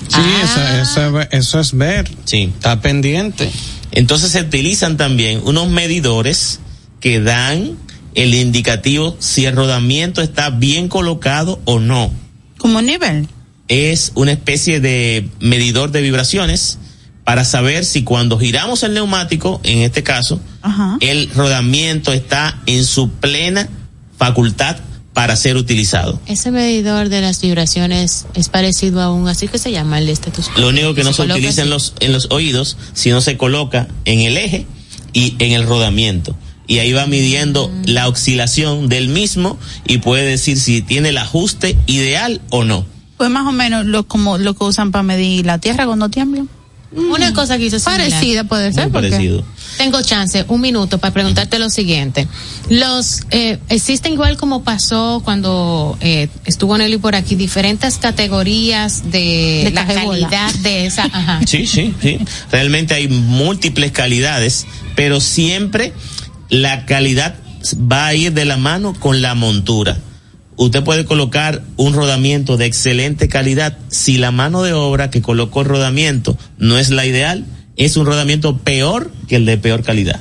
Sí, 0.06 0.20
eso, 0.40 0.60
eso, 0.82 1.20
eso, 1.32 1.60
es 1.60 1.76
ver. 1.76 2.08
Sí. 2.26 2.52
Está 2.54 2.80
pendiente. 2.80 3.50
Entonces 3.90 4.30
se 4.30 4.40
utilizan 4.40 4.96
también 4.96 5.40
unos 5.44 5.68
medidores 5.68 6.60
que 7.00 7.20
dan 7.20 7.76
el 8.14 8.34
indicativo 8.34 9.16
si 9.18 9.44
el 9.44 9.56
rodamiento 9.56 10.22
está 10.22 10.50
bien 10.50 10.86
colocado 10.86 11.60
o 11.64 11.80
no. 11.80 12.12
¿Como 12.58 12.80
nivel? 12.80 13.26
Es 13.66 14.12
una 14.14 14.30
especie 14.30 14.78
de 14.78 15.28
medidor 15.40 15.90
de 15.90 16.02
vibraciones 16.02 16.78
para 17.24 17.44
saber 17.44 17.84
si 17.84 18.04
cuando 18.04 18.38
giramos 18.38 18.84
el 18.84 18.94
neumático, 18.94 19.60
en 19.64 19.78
este 19.78 20.04
caso, 20.04 20.40
Ajá. 20.60 20.98
el 21.00 21.30
rodamiento 21.34 22.12
está 22.12 22.60
en 22.66 22.84
su 22.84 23.10
plena 23.10 23.68
facultad 24.16 24.76
para 25.12 25.36
ser 25.36 25.56
utilizado. 25.56 26.20
Ese 26.26 26.50
medidor 26.50 27.08
de 27.08 27.20
las 27.20 27.40
vibraciones 27.40 28.26
es 28.34 28.48
parecido 28.48 29.02
a 29.02 29.12
un, 29.12 29.28
así 29.28 29.48
que 29.48 29.58
se 29.58 29.70
llama 29.70 29.98
el 29.98 30.08
estetoscopio. 30.08 30.62
Lo 30.62 30.68
único 30.70 30.94
que 30.94 31.04
no 31.04 31.12
se 31.12 31.22
utiliza 31.22 31.62
en 31.62 31.70
los, 31.70 31.94
en 32.00 32.12
los 32.12 32.28
oídos, 32.30 32.76
sino 32.94 33.20
se 33.20 33.36
coloca 33.36 33.88
en 34.04 34.20
el 34.20 34.36
eje 34.38 34.66
y 35.12 35.36
en 35.38 35.52
el 35.52 35.66
rodamiento. 35.66 36.34
Y 36.66 36.78
ahí 36.78 36.92
va 36.92 37.06
midiendo 37.06 37.68
Mm. 37.68 37.82
la 37.86 38.08
oscilación 38.08 38.88
del 38.88 39.08
mismo 39.08 39.58
y 39.86 39.98
puede 39.98 40.24
decir 40.24 40.58
si 40.58 40.80
tiene 40.80 41.10
el 41.10 41.18
ajuste 41.18 41.76
ideal 41.86 42.40
o 42.50 42.64
no. 42.64 42.86
Pues 43.18 43.28
más 43.30 43.46
o 43.46 43.52
menos 43.52 43.84
lo 43.84 44.04
como 44.08 44.38
lo 44.38 44.54
que 44.54 44.64
usan 44.64 44.90
para 44.92 45.02
medir 45.02 45.44
la 45.44 45.58
tierra 45.58 45.86
cuando 45.86 46.08
tiembla. 46.08 46.44
Una 46.94 47.32
cosa 47.32 47.56
que 47.58 47.64
hizo 47.66 47.78
similar. 47.78 48.10
Parecida 48.10 48.44
puede 48.44 48.72
ser. 48.72 48.84
Muy 48.84 48.92
porque- 48.92 49.10
parecido. 49.10 49.44
Tengo 49.78 50.02
chance, 50.02 50.44
un 50.48 50.60
minuto 50.60 50.98
para 50.98 51.14
preguntarte 51.14 51.58
lo 51.58 51.70
siguiente. 51.70 52.28
Los 52.68 53.22
eh, 53.30 53.58
existen 53.70 54.12
igual 54.12 54.36
como 54.36 54.62
pasó 54.64 55.22
cuando 55.24 55.96
eh, 56.02 56.28
estuvo 56.44 56.76
Nelly 56.76 56.98
por 56.98 57.14
aquí 57.16 57.36
diferentes 57.36 57.96
categorías 57.96 59.10
de, 59.10 59.62
De 59.64 59.70
la 59.72 59.86
cajebola. 59.86 60.28
calidad 60.28 60.54
de 60.60 60.86
esa. 60.86 61.04
Ajá. 61.12 61.40
Sí, 61.46 61.66
sí, 61.66 61.94
sí. 62.02 62.18
Realmente 62.50 62.92
hay 62.94 63.08
múltiples 63.08 63.92
calidades, 63.92 64.66
pero 64.94 65.20
siempre 65.20 65.94
la 66.50 66.84
calidad 66.84 67.34
va 67.74 68.06
a 68.08 68.14
ir 68.14 68.32
de 68.34 68.44
la 68.44 68.58
mano 68.58 68.92
con 68.98 69.22
la 69.22 69.34
montura. 69.34 69.96
Usted 70.56 70.84
puede 70.84 71.04
colocar 71.04 71.62
un 71.76 71.94
rodamiento 71.94 72.56
de 72.56 72.66
excelente 72.66 73.28
calidad 73.28 73.78
si 73.88 74.18
la 74.18 74.30
mano 74.30 74.62
de 74.62 74.72
obra 74.72 75.10
que 75.10 75.22
colocó 75.22 75.62
el 75.62 75.68
rodamiento 75.68 76.36
no 76.58 76.78
es 76.78 76.90
la 76.90 77.06
ideal, 77.06 77.46
es 77.76 77.96
un 77.96 78.06
rodamiento 78.06 78.58
peor 78.58 79.10
que 79.28 79.36
el 79.36 79.46
de 79.46 79.58
peor 79.58 79.82
calidad. 79.82 80.20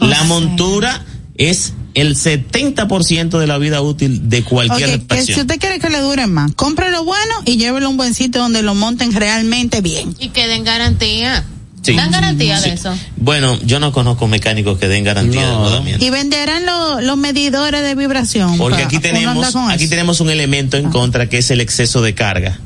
La 0.00 0.22
montura 0.24 1.04
es 1.36 1.72
el 1.94 2.14
70% 2.14 3.38
de 3.38 3.46
la 3.46 3.58
vida 3.58 3.80
útil 3.80 4.28
de 4.28 4.44
cualquier 4.44 4.90
Ok, 4.90 4.94
que 4.94 4.96
reparación. 4.98 5.34
si 5.34 5.40
usted 5.40 5.58
quiere 5.58 5.80
que 5.80 5.90
le 5.90 6.00
dure 6.00 6.26
más, 6.26 6.54
compre 6.54 6.90
lo 6.90 7.04
bueno 7.04 7.34
y 7.44 7.56
llévelo 7.56 7.86
a 7.86 7.88
un 7.88 7.96
buen 7.96 8.14
sitio 8.14 8.40
donde 8.40 8.62
lo 8.62 8.74
monten 8.74 9.12
realmente 9.12 9.80
bien. 9.80 10.14
Y 10.20 10.28
que 10.28 10.46
den 10.46 10.64
garantía. 10.64 11.44
Sí. 11.82 11.94
¿Dan 11.94 12.10
garantía 12.10 12.58
Sí. 12.58 12.70
de 12.70 12.74
eso? 12.74 12.94
Bueno, 13.16 13.58
yo 13.64 13.78
no 13.80 13.92
conozco 13.92 14.26
mecánicos 14.26 14.78
que 14.78 14.88
den 14.88 15.04
garantía 15.04 15.46
de 15.46 15.52
rodamiento. 15.54 16.04
Y 16.04 16.10
venderán 16.10 16.66
lo- 16.66 17.00
los 17.00 17.16
medidores 17.16 17.82
de 17.82 17.94
vibración. 17.94 18.58
Porque 18.58 18.82
aquí 18.82 18.98
tenemos, 18.98 19.54
aquí 19.70 19.84
eso. 19.84 19.90
tenemos 19.90 20.20
un 20.20 20.30
elemento 20.30 20.76
en 20.76 20.90
contra 20.90 21.28
que 21.28 21.38
es 21.38 21.50
el 21.50 21.60
exceso 21.60 22.02
de 22.02 22.14
carga. 22.14 22.58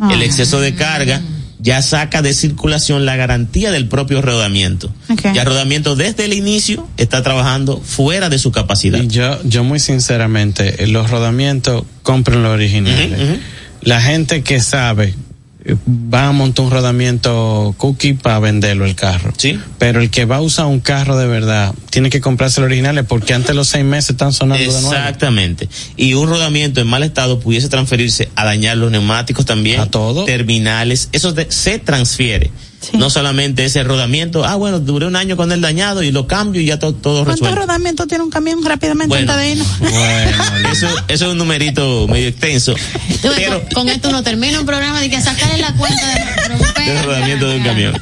Ah. 0.00 0.10
El 0.12 0.22
exceso 0.22 0.60
de 0.60 0.74
carga 0.74 1.22
ya 1.58 1.80
saca 1.80 2.20
de 2.22 2.34
circulación 2.34 3.06
la 3.06 3.16
garantía 3.16 3.70
del 3.70 3.88
propio 3.88 4.20
rodamiento. 4.20 4.92
Ok. 5.08 5.22
Ya 5.34 5.42
el 5.42 5.46
rodamiento 5.48 5.96
desde 5.96 6.26
el 6.26 6.32
inicio 6.34 6.86
está 6.96 7.22
trabajando 7.22 7.80
fuera 7.84 8.28
de 8.28 8.38
su 8.38 8.52
capacidad. 8.52 9.00
Y 9.02 9.06
yo, 9.08 9.40
yo 9.44 9.64
muy 9.64 9.80
sinceramente, 9.80 10.86
los 10.86 11.10
rodamientos, 11.10 11.84
compren 12.02 12.42
los 12.42 12.52
originales. 12.52 13.38
La 13.80 14.00
gente 14.00 14.42
que 14.42 14.60
sabe 14.60 15.14
va 15.74 16.28
a 16.28 16.32
montar 16.32 16.64
un 16.64 16.70
rodamiento 16.70 17.74
cookie 17.76 18.14
para 18.14 18.38
venderlo 18.38 18.84
el 18.84 18.94
carro. 18.94 19.32
Sí. 19.36 19.58
Pero 19.78 20.00
el 20.00 20.10
que 20.10 20.24
va 20.24 20.36
a 20.36 20.40
usar 20.40 20.66
un 20.66 20.80
carro 20.80 21.16
de 21.16 21.26
verdad 21.26 21.74
tiene 21.90 22.10
que 22.10 22.20
comprarse 22.20 22.60
los 22.60 22.66
originales 22.68 23.04
porque 23.08 23.34
antes 23.34 23.54
los 23.54 23.68
seis 23.68 23.84
meses 23.84 24.10
están 24.10 24.32
sonando 24.32 24.62
de 24.64 24.70
nuevo. 24.70 24.92
Exactamente. 24.92 25.68
Y 25.96 26.14
un 26.14 26.28
rodamiento 26.28 26.80
en 26.80 26.86
mal 26.86 27.02
estado 27.02 27.40
pudiese 27.40 27.68
transferirse 27.68 28.28
a 28.36 28.44
dañar 28.44 28.76
los 28.76 28.90
neumáticos 28.90 29.44
también. 29.46 29.80
A 29.80 29.86
todo. 29.90 30.24
Terminales. 30.24 31.08
Eso 31.12 31.32
de- 31.32 31.50
se 31.50 31.78
transfiere. 31.78 32.50
No 32.92 33.10
solamente 33.10 33.64
ese 33.64 33.82
rodamiento, 33.84 34.44
ah, 34.44 34.54
bueno, 34.56 34.80
duré 34.80 35.06
un 35.06 35.16
año 35.16 35.36
con 35.36 35.52
el 35.52 35.60
dañado 35.60 36.02
y 36.02 36.10
lo 36.12 36.26
cambio 36.26 36.60
y 36.60 36.66
ya 36.66 36.78
to- 36.78 36.94
todo 36.94 37.24
¿Cuántos 37.24 37.40
resuelto. 37.46 37.60
rodamientos 37.66 38.06
tiene 38.08 38.24
un 38.24 38.30
camión 38.30 38.64
rápidamente 38.64 39.08
Bueno. 39.08 39.32
antes 39.32 39.44
de 39.46 39.52
irnos? 39.52 39.68
Bueno, 39.80 40.44
Eso, 40.72 40.86
eso 41.08 41.24
es 41.26 41.32
un 41.32 41.38
numerito 41.38 42.06
medio 42.08 42.28
extenso. 42.28 42.74
Tú 43.22 43.28
ves, 43.28 43.32
Pero 43.36 43.60
con, 43.64 43.68
con 43.74 43.88
esto 43.88 44.08
uno 44.10 44.22
termina 44.22 44.60
un 44.60 44.66
programa 44.66 45.00
de 45.00 45.08
que 45.10 45.20
sacarle 45.20 45.58
la 45.58 45.74
cuenta 45.74 46.06
de, 46.06 46.82
de 46.92 47.02
rodamiento 47.04 47.48
de 47.48 47.56
un 47.58 47.62
camión. 47.64 48.00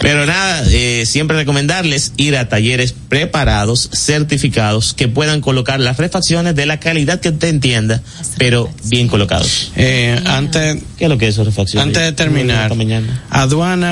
Pero 0.00 0.26
nada, 0.26 0.62
eh, 0.70 1.04
siempre 1.06 1.36
recomendarles 1.36 2.12
ir 2.16 2.36
a 2.36 2.48
talleres 2.48 2.94
preparados, 3.08 3.88
certificados, 3.92 4.92
que 4.94 5.08
puedan 5.08 5.40
colocar 5.40 5.80
las 5.80 5.96
refacciones 5.96 6.54
de 6.54 6.66
la 6.66 6.78
calidad 6.78 7.18
que 7.20 7.30
usted 7.30 7.48
entienda, 7.48 8.02
pero 8.38 8.70
bien 8.84 9.08
colocados. 9.08 9.72
eh, 9.76 10.20
antes, 10.26 10.78
¿Qué 10.98 11.04
es 11.04 11.10
lo 11.10 11.18
que 11.18 11.28
es 11.28 11.36
refacciones? 11.38 11.86
antes 11.86 12.02
de 12.02 12.12
terminar, 12.12 12.74
mañana. 12.74 13.22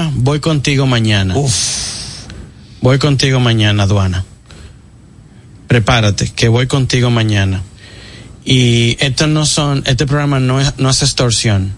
Aduana, 0.05 0.13
voy 0.17 0.41
contigo 0.41 0.87
mañana. 0.87 1.35
Voy 2.81 2.99
contigo 2.99 3.41
mañana, 3.41 3.85
aduana. 3.85 4.25
Prepárate, 5.69 6.29
que 6.29 6.49
voy 6.49 6.67
contigo 6.67 7.11
mañana. 7.11 7.63
Y 8.45 8.97
estos 9.01 9.29
no 9.29 9.47
son, 9.47 9.83
este 9.87 10.07
programa 10.07 10.39
no 10.39 10.61
es, 10.61 10.75
no 10.79 10.91
es 10.91 11.03
extorsión. 11.03 11.73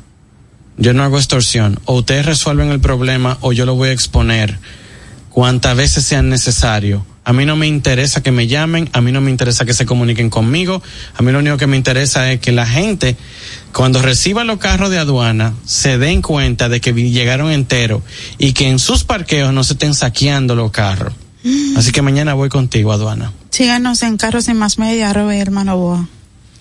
Yo 0.79 0.93
no 0.93 1.05
hago 1.05 1.16
extorsión. 1.16 1.79
O 1.85 1.95
ustedes 1.95 2.27
resuelven 2.27 2.70
el 2.70 2.81
problema 2.81 3.39
o 3.41 3.53
yo 3.53 3.66
lo 3.66 3.74
voy 3.77 3.91
a 3.91 3.93
exponer 3.93 4.59
cuantas 5.31 5.77
veces 5.77 6.05
sean 6.05 6.29
necesario. 6.29 7.07
A 7.29 7.33
mí 7.33 7.45
no 7.45 7.57
me 7.57 7.66
interesa 7.66 8.22
que 8.22 8.31
me 8.31 8.47
llamen, 8.47 8.89
a 8.93 9.01
mí 9.01 9.11
no 9.11 9.20
me 9.20 9.33
interesa 9.33 9.64
que 9.64 9.74
se 9.74 9.85
comuniquen 9.85 10.31
conmigo, 10.31 10.81
a 11.12 11.22
mí 11.24 11.33
lo 11.33 11.41
único 11.41 11.57
que 11.57 11.66
me 11.66 11.77
interesa 11.77 12.31
es 12.31 12.39
que 12.39 12.53
la 12.53 12.68
gente, 12.68 13.16
cuando 13.72 14.01
reciba 14.01 14.45
los 14.45 14.61
carros 14.61 14.91
de 14.91 14.99
aduana, 14.99 15.53
se 15.64 15.99
den 15.99 16.22
cuenta 16.22 16.68
de 16.68 16.81
que 16.81 16.93
llegaron 16.93 17.51
enteros 17.51 18.03
y 18.39 18.53
que 18.53 18.68
en 18.68 18.79
sus 18.79 19.03
parqueos 19.03 19.53
no 19.53 19.64
se 19.64 19.72
estén 19.72 19.95
saqueando 19.95 20.55
los 20.55 20.70
carros. 20.70 21.14
Así 21.77 21.91
que 21.91 22.01
mañana 22.01 22.35
voy 22.35 22.49
contigo, 22.49 22.93
aduana. 22.93 23.33
Síganos 23.51 24.05
en 24.05 24.18
Carros 24.18 24.47
y 24.47 24.55
Más 24.55 24.79
Media, 24.79 25.11
arroba 25.11 25.35
y 25.35 25.41
hermano 25.41 25.77
Boa. 25.77 26.09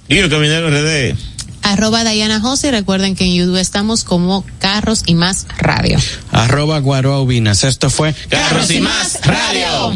Y 0.09 0.17
el 0.17 0.31
caminero 0.31 0.71
RD. 0.71 1.15
Arroba 1.61 2.03
Diana 2.03 2.39
José 2.39 2.69
y 2.69 2.71
recuerden 2.71 3.15
que 3.15 3.25
en 3.25 3.35
YouTube 3.35 3.57
estamos 3.57 4.03
como 4.03 4.43
Carros 4.57 5.03
y 5.05 5.13
Más 5.13 5.45
Radio. 5.59 5.99
Arroba 6.31 6.79
Guaroa 6.79 7.21
Ubinas. 7.21 7.63
Esto 7.63 7.91
fue 7.91 8.15
Carros 8.29 8.71
y 8.71 8.81
Más 8.81 9.19
Radio. 9.23 9.95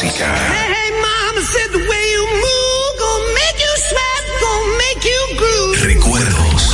Recuerdos. 5.83 6.73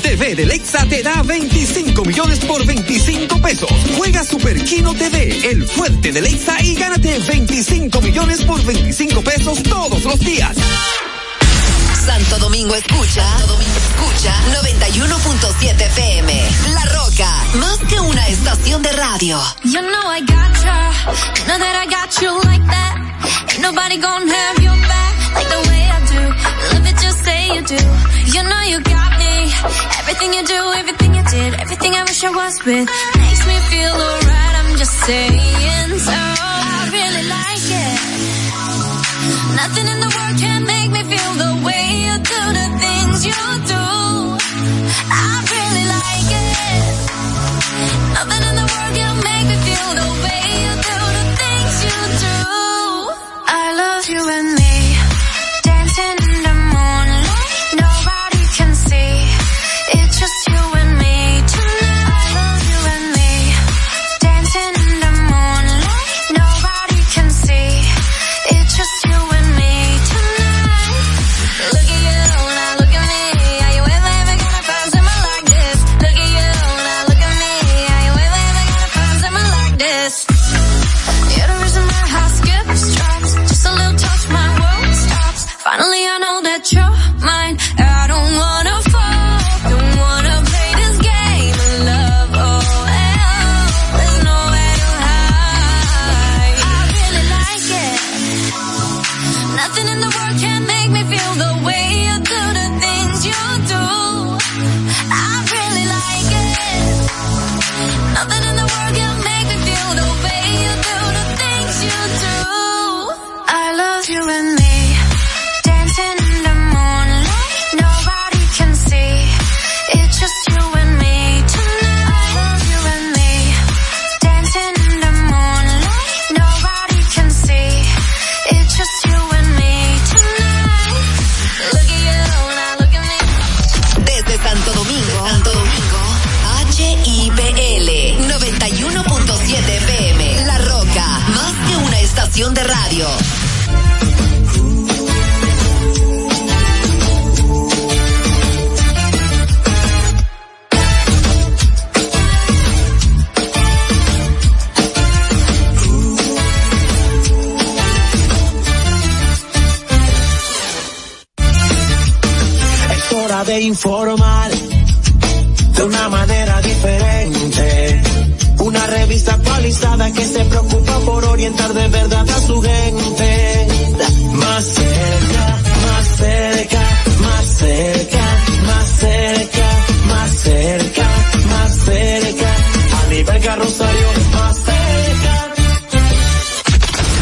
TV 0.00 0.34
de 0.34 0.46
Lexa 0.46 0.86
te 0.88 1.02
da 1.02 1.22
25 1.22 2.04
millones 2.04 2.38
por 2.40 2.64
25 2.64 3.40
pesos. 3.40 3.70
Juega 3.96 4.24
Superquino 4.24 4.94
TV, 4.94 5.50
el 5.50 5.64
fuerte 5.66 6.12
de 6.12 6.20
Lexa 6.20 6.62
y 6.62 6.74
gánate 6.74 7.18
25 7.18 8.00
millones 8.00 8.42
por 8.42 8.64
25 8.64 9.22
pesos 9.22 9.62
todos 9.62 10.04
los 10.04 10.18
días. 10.20 10.56
Santo 12.04 12.38
Domingo 12.38 12.74
escucha, 12.74 13.22
Santo 13.22 13.54
Domingo 13.54 13.76
escucha 13.76 14.34
91.7 14.62 15.90
PM. 15.94 16.42
La 16.72 16.84
Roca, 16.86 17.30
más 17.54 17.78
que 17.88 18.00
una 18.00 18.26
estación 18.28 18.82
de 18.82 18.92
radio. 18.92 19.40
You 19.64 19.80
know 19.80 20.12
I 20.12 20.20
got 20.20 20.48
know 21.48 21.58
that 21.58 21.76
I 21.82 21.86
got 21.88 22.10
you 22.20 22.32
like 22.50 22.66
that. 22.74 22.94
Ain't 23.50 23.62
nobody 23.62 23.96
gonna 23.96 24.30
have 24.30 24.56
your 24.66 24.78
back 24.92 25.14
like 25.34 25.48
the 25.54 25.60
way 25.68 25.82
I 25.96 25.98
do. 26.12 26.22
Love 26.72 26.86
it 26.90 26.96
just 27.04 27.24
say 27.24 27.40
you 27.54 27.62
do. 27.64 27.80
You 28.34 28.42
know 28.42 28.62
you 28.72 28.80
got. 28.84 29.07
Everything 29.64 30.32
you 30.34 30.44
do, 30.46 30.72
everything 30.80 31.14
you 31.14 31.24
did, 31.24 31.54
everything 31.60 31.92
I 31.94 32.02
wish 32.04 32.22
I 32.22 32.30
was 32.30 32.54
with 32.64 32.88
makes 33.18 33.42
me 33.46 33.56
feel 33.70 33.90
alright. 33.90 34.54
I'm 34.60 34.76
just 34.78 34.94
saying 35.06 35.98
so. 35.98 36.12
I 36.14 36.88
really 36.94 37.24
like 37.36 37.66
it. 37.66 37.98
Nothing 39.60 39.86
in 39.92 39.98
the 40.04 40.10
world 40.14 40.36
can 40.38 40.60
make 40.64 40.90
me 40.94 41.02
feel 41.10 41.32
the 41.44 41.52
way 41.66 41.84
you 42.06 42.14
do 42.32 42.40
the 42.58 42.66
things 42.82 43.16
you 43.26 43.40
do. 43.74 43.84
I 45.10 45.30
really 45.54 45.86
like 45.96 46.30
it. 46.46 46.94
Nothing 48.14 48.42
in 48.48 48.54
the 48.62 48.66
world 48.72 48.92
can 48.94 49.14
make 49.28 49.46
me 49.50 49.56
feel 49.66 49.90
the 50.02 50.08
way 50.22 50.42
you 50.64 50.72
do 50.86 50.96
the 51.18 51.24
things 51.40 51.74
you 51.88 51.98
do. 52.24 52.38
I 53.50 53.64
love 53.82 54.04
you 54.08 54.22
and 54.38 54.57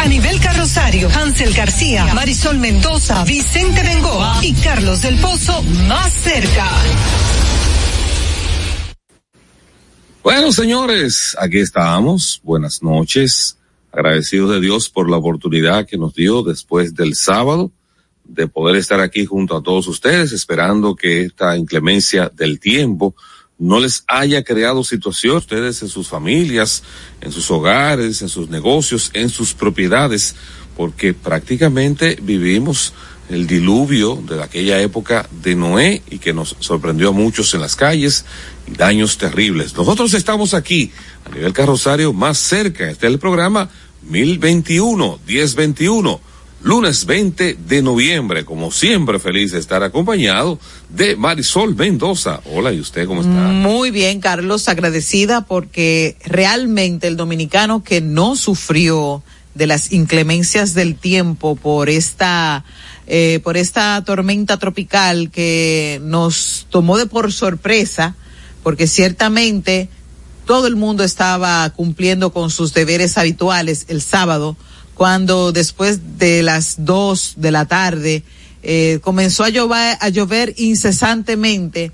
A 0.07 0.09
nivel 0.09 0.39
carrosario, 0.39 1.11
Hansel 1.11 1.53
García, 1.53 2.15
Marisol 2.15 2.59
Mendoza, 2.59 3.25
Vicente 3.25 3.83
Bengoa 3.83 4.39
y 4.41 4.55
Carlos 4.55 5.03
del 5.03 5.19
Pozo 5.19 5.61
más 5.89 6.13
cerca. 6.13 6.65
Bueno, 10.23 10.53
señores, 10.53 11.37
aquí 11.41 11.59
estamos. 11.59 12.41
Buenas 12.45 12.85
noches. 12.85 13.59
Agradecidos 13.91 14.53
de 14.53 14.61
Dios 14.61 14.89
por 14.89 15.11
la 15.11 15.17
oportunidad 15.17 15.85
que 15.89 15.99
nos 15.99 16.15
dio 16.15 16.45
después 16.45 16.95
del 16.95 17.17
sábado 17.17 17.73
de 18.23 18.47
poder 18.47 18.77
estar 18.77 19.01
aquí 19.01 19.27
junto 19.27 19.57
a 19.57 19.63
todos 19.65 19.89
ustedes, 19.89 20.31
esperando 20.31 20.95
que 20.95 21.23
esta 21.23 21.57
inclemencia 21.57 22.31
del 22.33 22.61
tiempo 22.61 23.17
no 23.59 23.81
les 23.81 24.05
haya 24.07 24.45
creado 24.45 24.85
situación 24.85 25.37
ustedes 25.37 25.83
en 25.83 25.89
sus 25.89 26.09
familias, 26.09 26.83
en 27.21 27.33
sus 27.33 27.51
hogares, 27.51 28.23
en 28.23 28.29
sus 28.29 28.49
negocios, 28.49 29.11
en 29.15 29.31
sus 29.31 29.55
propiedades, 29.55 30.35
porque 30.77 31.15
prácticamente 31.15 32.19
vivimos 32.21 32.93
el 33.29 33.47
diluvio 33.47 34.17
de 34.17 34.43
aquella 34.43 34.81
época 34.81 35.29
de 35.43 35.55
Noé 35.55 36.03
y 36.11 36.19
que 36.19 36.33
nos 36.33 36.57
sorprendió 36.61 37.09
a 37.09 37.13
muchos 37.13 37.55
en 37.55 37.61
las 37.61 37.75
calles 37.75 38.25
y 38.67 38.73
daños 38.73 39.19
terribles. 39.19 39.77
Nosotros 39.77 40.15
estamos 40.15 40.55
aquí 40.55 40.93
a 41.25 41.35
nivel 41.35 41.53
carrosario 41.53 42.13
más 42.13 42.39
cerca. 42.39 42.89
Este 42.89 43.07
es 43.07 43.13
el 43.13 43.19
programa 43.19 43.69
1021, 44.03 45.21
1021. 45.27 46.21
Lunes 46.63 47.07
20 47.07 47.55
de 47.55 47.83
noviembre. 47.83 48.45
Como 48.45 48.71
siempre, 48.71 49.19
feliz 49.19 49.53
de 49.53 49.59
estar 49.59 49.83
acompañado 49.83 50.59
de 50.89 51.17
Marisol 51.17 51.75
Mendoza. 51.75 52.41
Hola, 52.53 52.73
¿y 52.73 52.81
usted 52.81 53.07
cómo 53.07 53.21
está? 53.21 53.31
Muy 53.31 53.91
bien, 53.91 54.21
Carlos, 54.21 54.69
agradecida 54.69 55.47
porque 55.47 56.17
realmente 56.25 57.07
el 57.07 57.17
dominicano 57.17 57.83
que 57.83 58.01
no 58.01 58.37
sufrió 58.37 59.23
de 59.55 59.67
las 59.67 59.93
inclemencias 59.93 60.75
del 60.75 60.97
tiempo 60.97 61.57
por 61.57 61.89
esta 61.89 62.65
eh, 63.09 63.41
por 63.45 63.57
esta 63.57 64.03
tormenta 64.05 64.59
tropical 64.59 65.31
que 65.31 66.01
nos 66.03 66.67
tomó 66.71 66.99
de 66.99 67.07
por 67.07 67.33
sorpresa, 67.33 68.17
porque 68.65 68.89
ciertamente 68.89 69.89
todo 70.45 70.67
el 70.67 70.75
mundo 70.75 71.05
estaba 71.05 71.71
cumpliendo 71.71 72.33
con 72.33 72.51
sus 72.51 72.75
deberes 72.75 73.17
habituales 73.17 73.87
el 73.89 74.03
sábado, 74.03 74.57
cuando 74.97 75.53
después 75.53 76.19
de 76.19 76.43
las 76.43 76.77
dos 76.85 77.35
de 77.37 77.51
la 77.51 77.67
tarde 77.67 78.23
eh, 78.63 78.99
comenzó 79.03 79.45
a 79.45 79.51
llover, 79.51 79.97
a 80.01 80.09
llover 80.09 80.55
incesantemente 80.57 81.93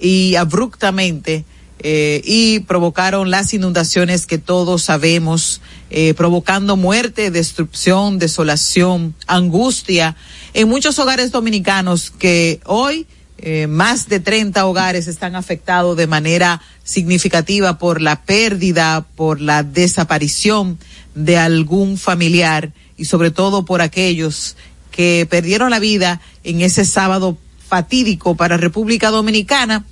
y 0.00 0.34
abruptamente 0.34 1.44
eh, 1.80 2.22
y 2.24 2.60
provocaron 2.60 3.30
las 3.30 3.52
inundaciones 3.54 4.26
que 4.26 4.38
todos 4.38 4.82
sabemos, 4.82 5.60
eh, 5.90 6.14
provocando 6.14 6.76
muerte, 6.76 7.30
destrucción, 7.30 8.18
desolación, 8.18 9.14
angustia 9.26 10.16
en 10.54 10.68
muchos 10.68 10.98
hogares 10.98 11.30
dominicanos 11.30 12.10
que 12.10 12.60
hoy 12.64 13.06
eh, 13.38 13.68
más 13.68 14.08
de 14.08 14.18
30 14.18 14.66
hogares 14.66 15.06
están 15.06 15.36
afectados 15.36 15.96
de 15.96 16.08
manera 16.08 16.60
significativa 16.82 17.78
por 17.78 18.00
la 18.00 18.22
pérdida, 18.22 19.06
por 19.14 19.40
la 19.40 19.62
desaparición 19.62 20.78
de 21.14 21.38
algún 21.38 21.98
familiar 21.98 22.72
y 22.96 23.04
sobre 23.04 23.30
todo 23.30 23.64
por 23.64 23.80
aquellos 23.80 24.56
que 24.90 25.26
perdieron 25.30 25.70
la 25.70 25.78
vida 25.78 26.20
en 26.42 26.60
ese 26.62 26.84
sábado 26.84 27.38
fatídico 27.68 28.34
para 28.34 28.56
República 28.56 29.10
Dominicana. 29.10 29.84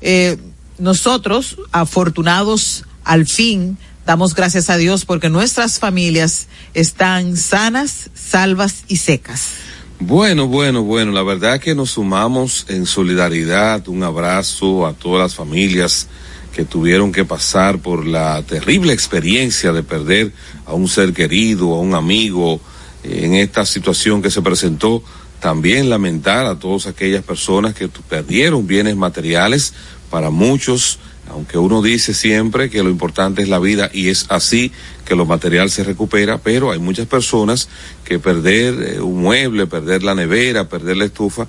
Eh, 0.00 0.38
nosotros, 0.78 1.58
afortunados 1.72 2.84
al 3.04 3.26
fin, 3.26 3.76
damos 4.06 4.34
gracias 4.34 4.70
a 4.70 4.78
Dios 4.78 5.04
porque 5.04 5.28
nuestras 5.28 5.78
familias 5.78 6.46
están 6.72 7.36
sanas, 7.36 8.10
salvas 8.14 8.84
y 8.88 8.96
secas. 8.96 9.63
Bueno, 10.00 10.48
bueno, 10.48 10.82
bueno, 10.82 11.12
la 11.12 11.22
verdad 11.22 11.60
que 11.60 11.74
nos 11.74 11.92
sumamos 11.92 12.66
en 12.68 12.84
solidaridad, 12.84 13.86
un 13.88 14.02
abrazo 14.02 14.86
a 14.86 14.92
todas 14.92 15.22
las 15.22 15.34
familias 15.36 16.08
que 16.52 16.64
tuvieron 16.64 17.12
que 17.12 17.24
pasar 17.24 17.78
por 17.78 18.04
la 18.04 18.42
terrible 18.42 18.92
experiencia 18.92 19.72
de 19.72 19.84
perder 19.84 20.32
a 20.66 20.74
un 20.74 20.88
ser 20.88 21.12
querido, 21.12 21.74
a 21.74 21.80
un 21.80 21.94
amigo, 21.94 22.60
en 23.04 23.34
esta 23.34 23.64
situación 23.64 24.20
que 24.20 24.30
se 24.30 24.42
presentó. 24.42 25.02
También 25.40 25.88
lamentar 25.88 26.46
a 26.46 26.58
todas 26.58 26.86
aquellas 26.86 27.22
personas 27.22 27.74
que 27.74 27.88
perdieron 27.88 28.66
bienes 28.66 28.96
materiales, 28.96 29.74
para 30.10 30.30
muchos, 30.30 30.98
aunque 31.30 31.58
uno 31.58 31.82
dice 31.82 32.14
siempre 32.14 32.70
que 32.70 32.82
lo 32.82 32.90
importante 32.90 33.42
es 33.42 33.48
la 33.48 33.58
vida 33.58 33.90
y 33.92 34.08
es 34.08 34.26
así 34.28 34.72
que 35.04 35.16
lo 35.16 35.26
material 35.26 35.70
se 35.70 35.84
recupera, 35.84 36.38
pero 36.38 36.70
hay 36.70 36.78
muchas 36.78 37.06
personas 37.06 37.68
que 38.04 38.18
perder 38.18 38.74
eh, 38.82 39.00
un 39.00 39.20
mueble, 39.20 39.66
perder 39.66 40.02
la 40.02 40.14
nevera, 40.14 40.68
perder 40.68 40.96
la 40.96 41.06
estufa, 41.06 41.46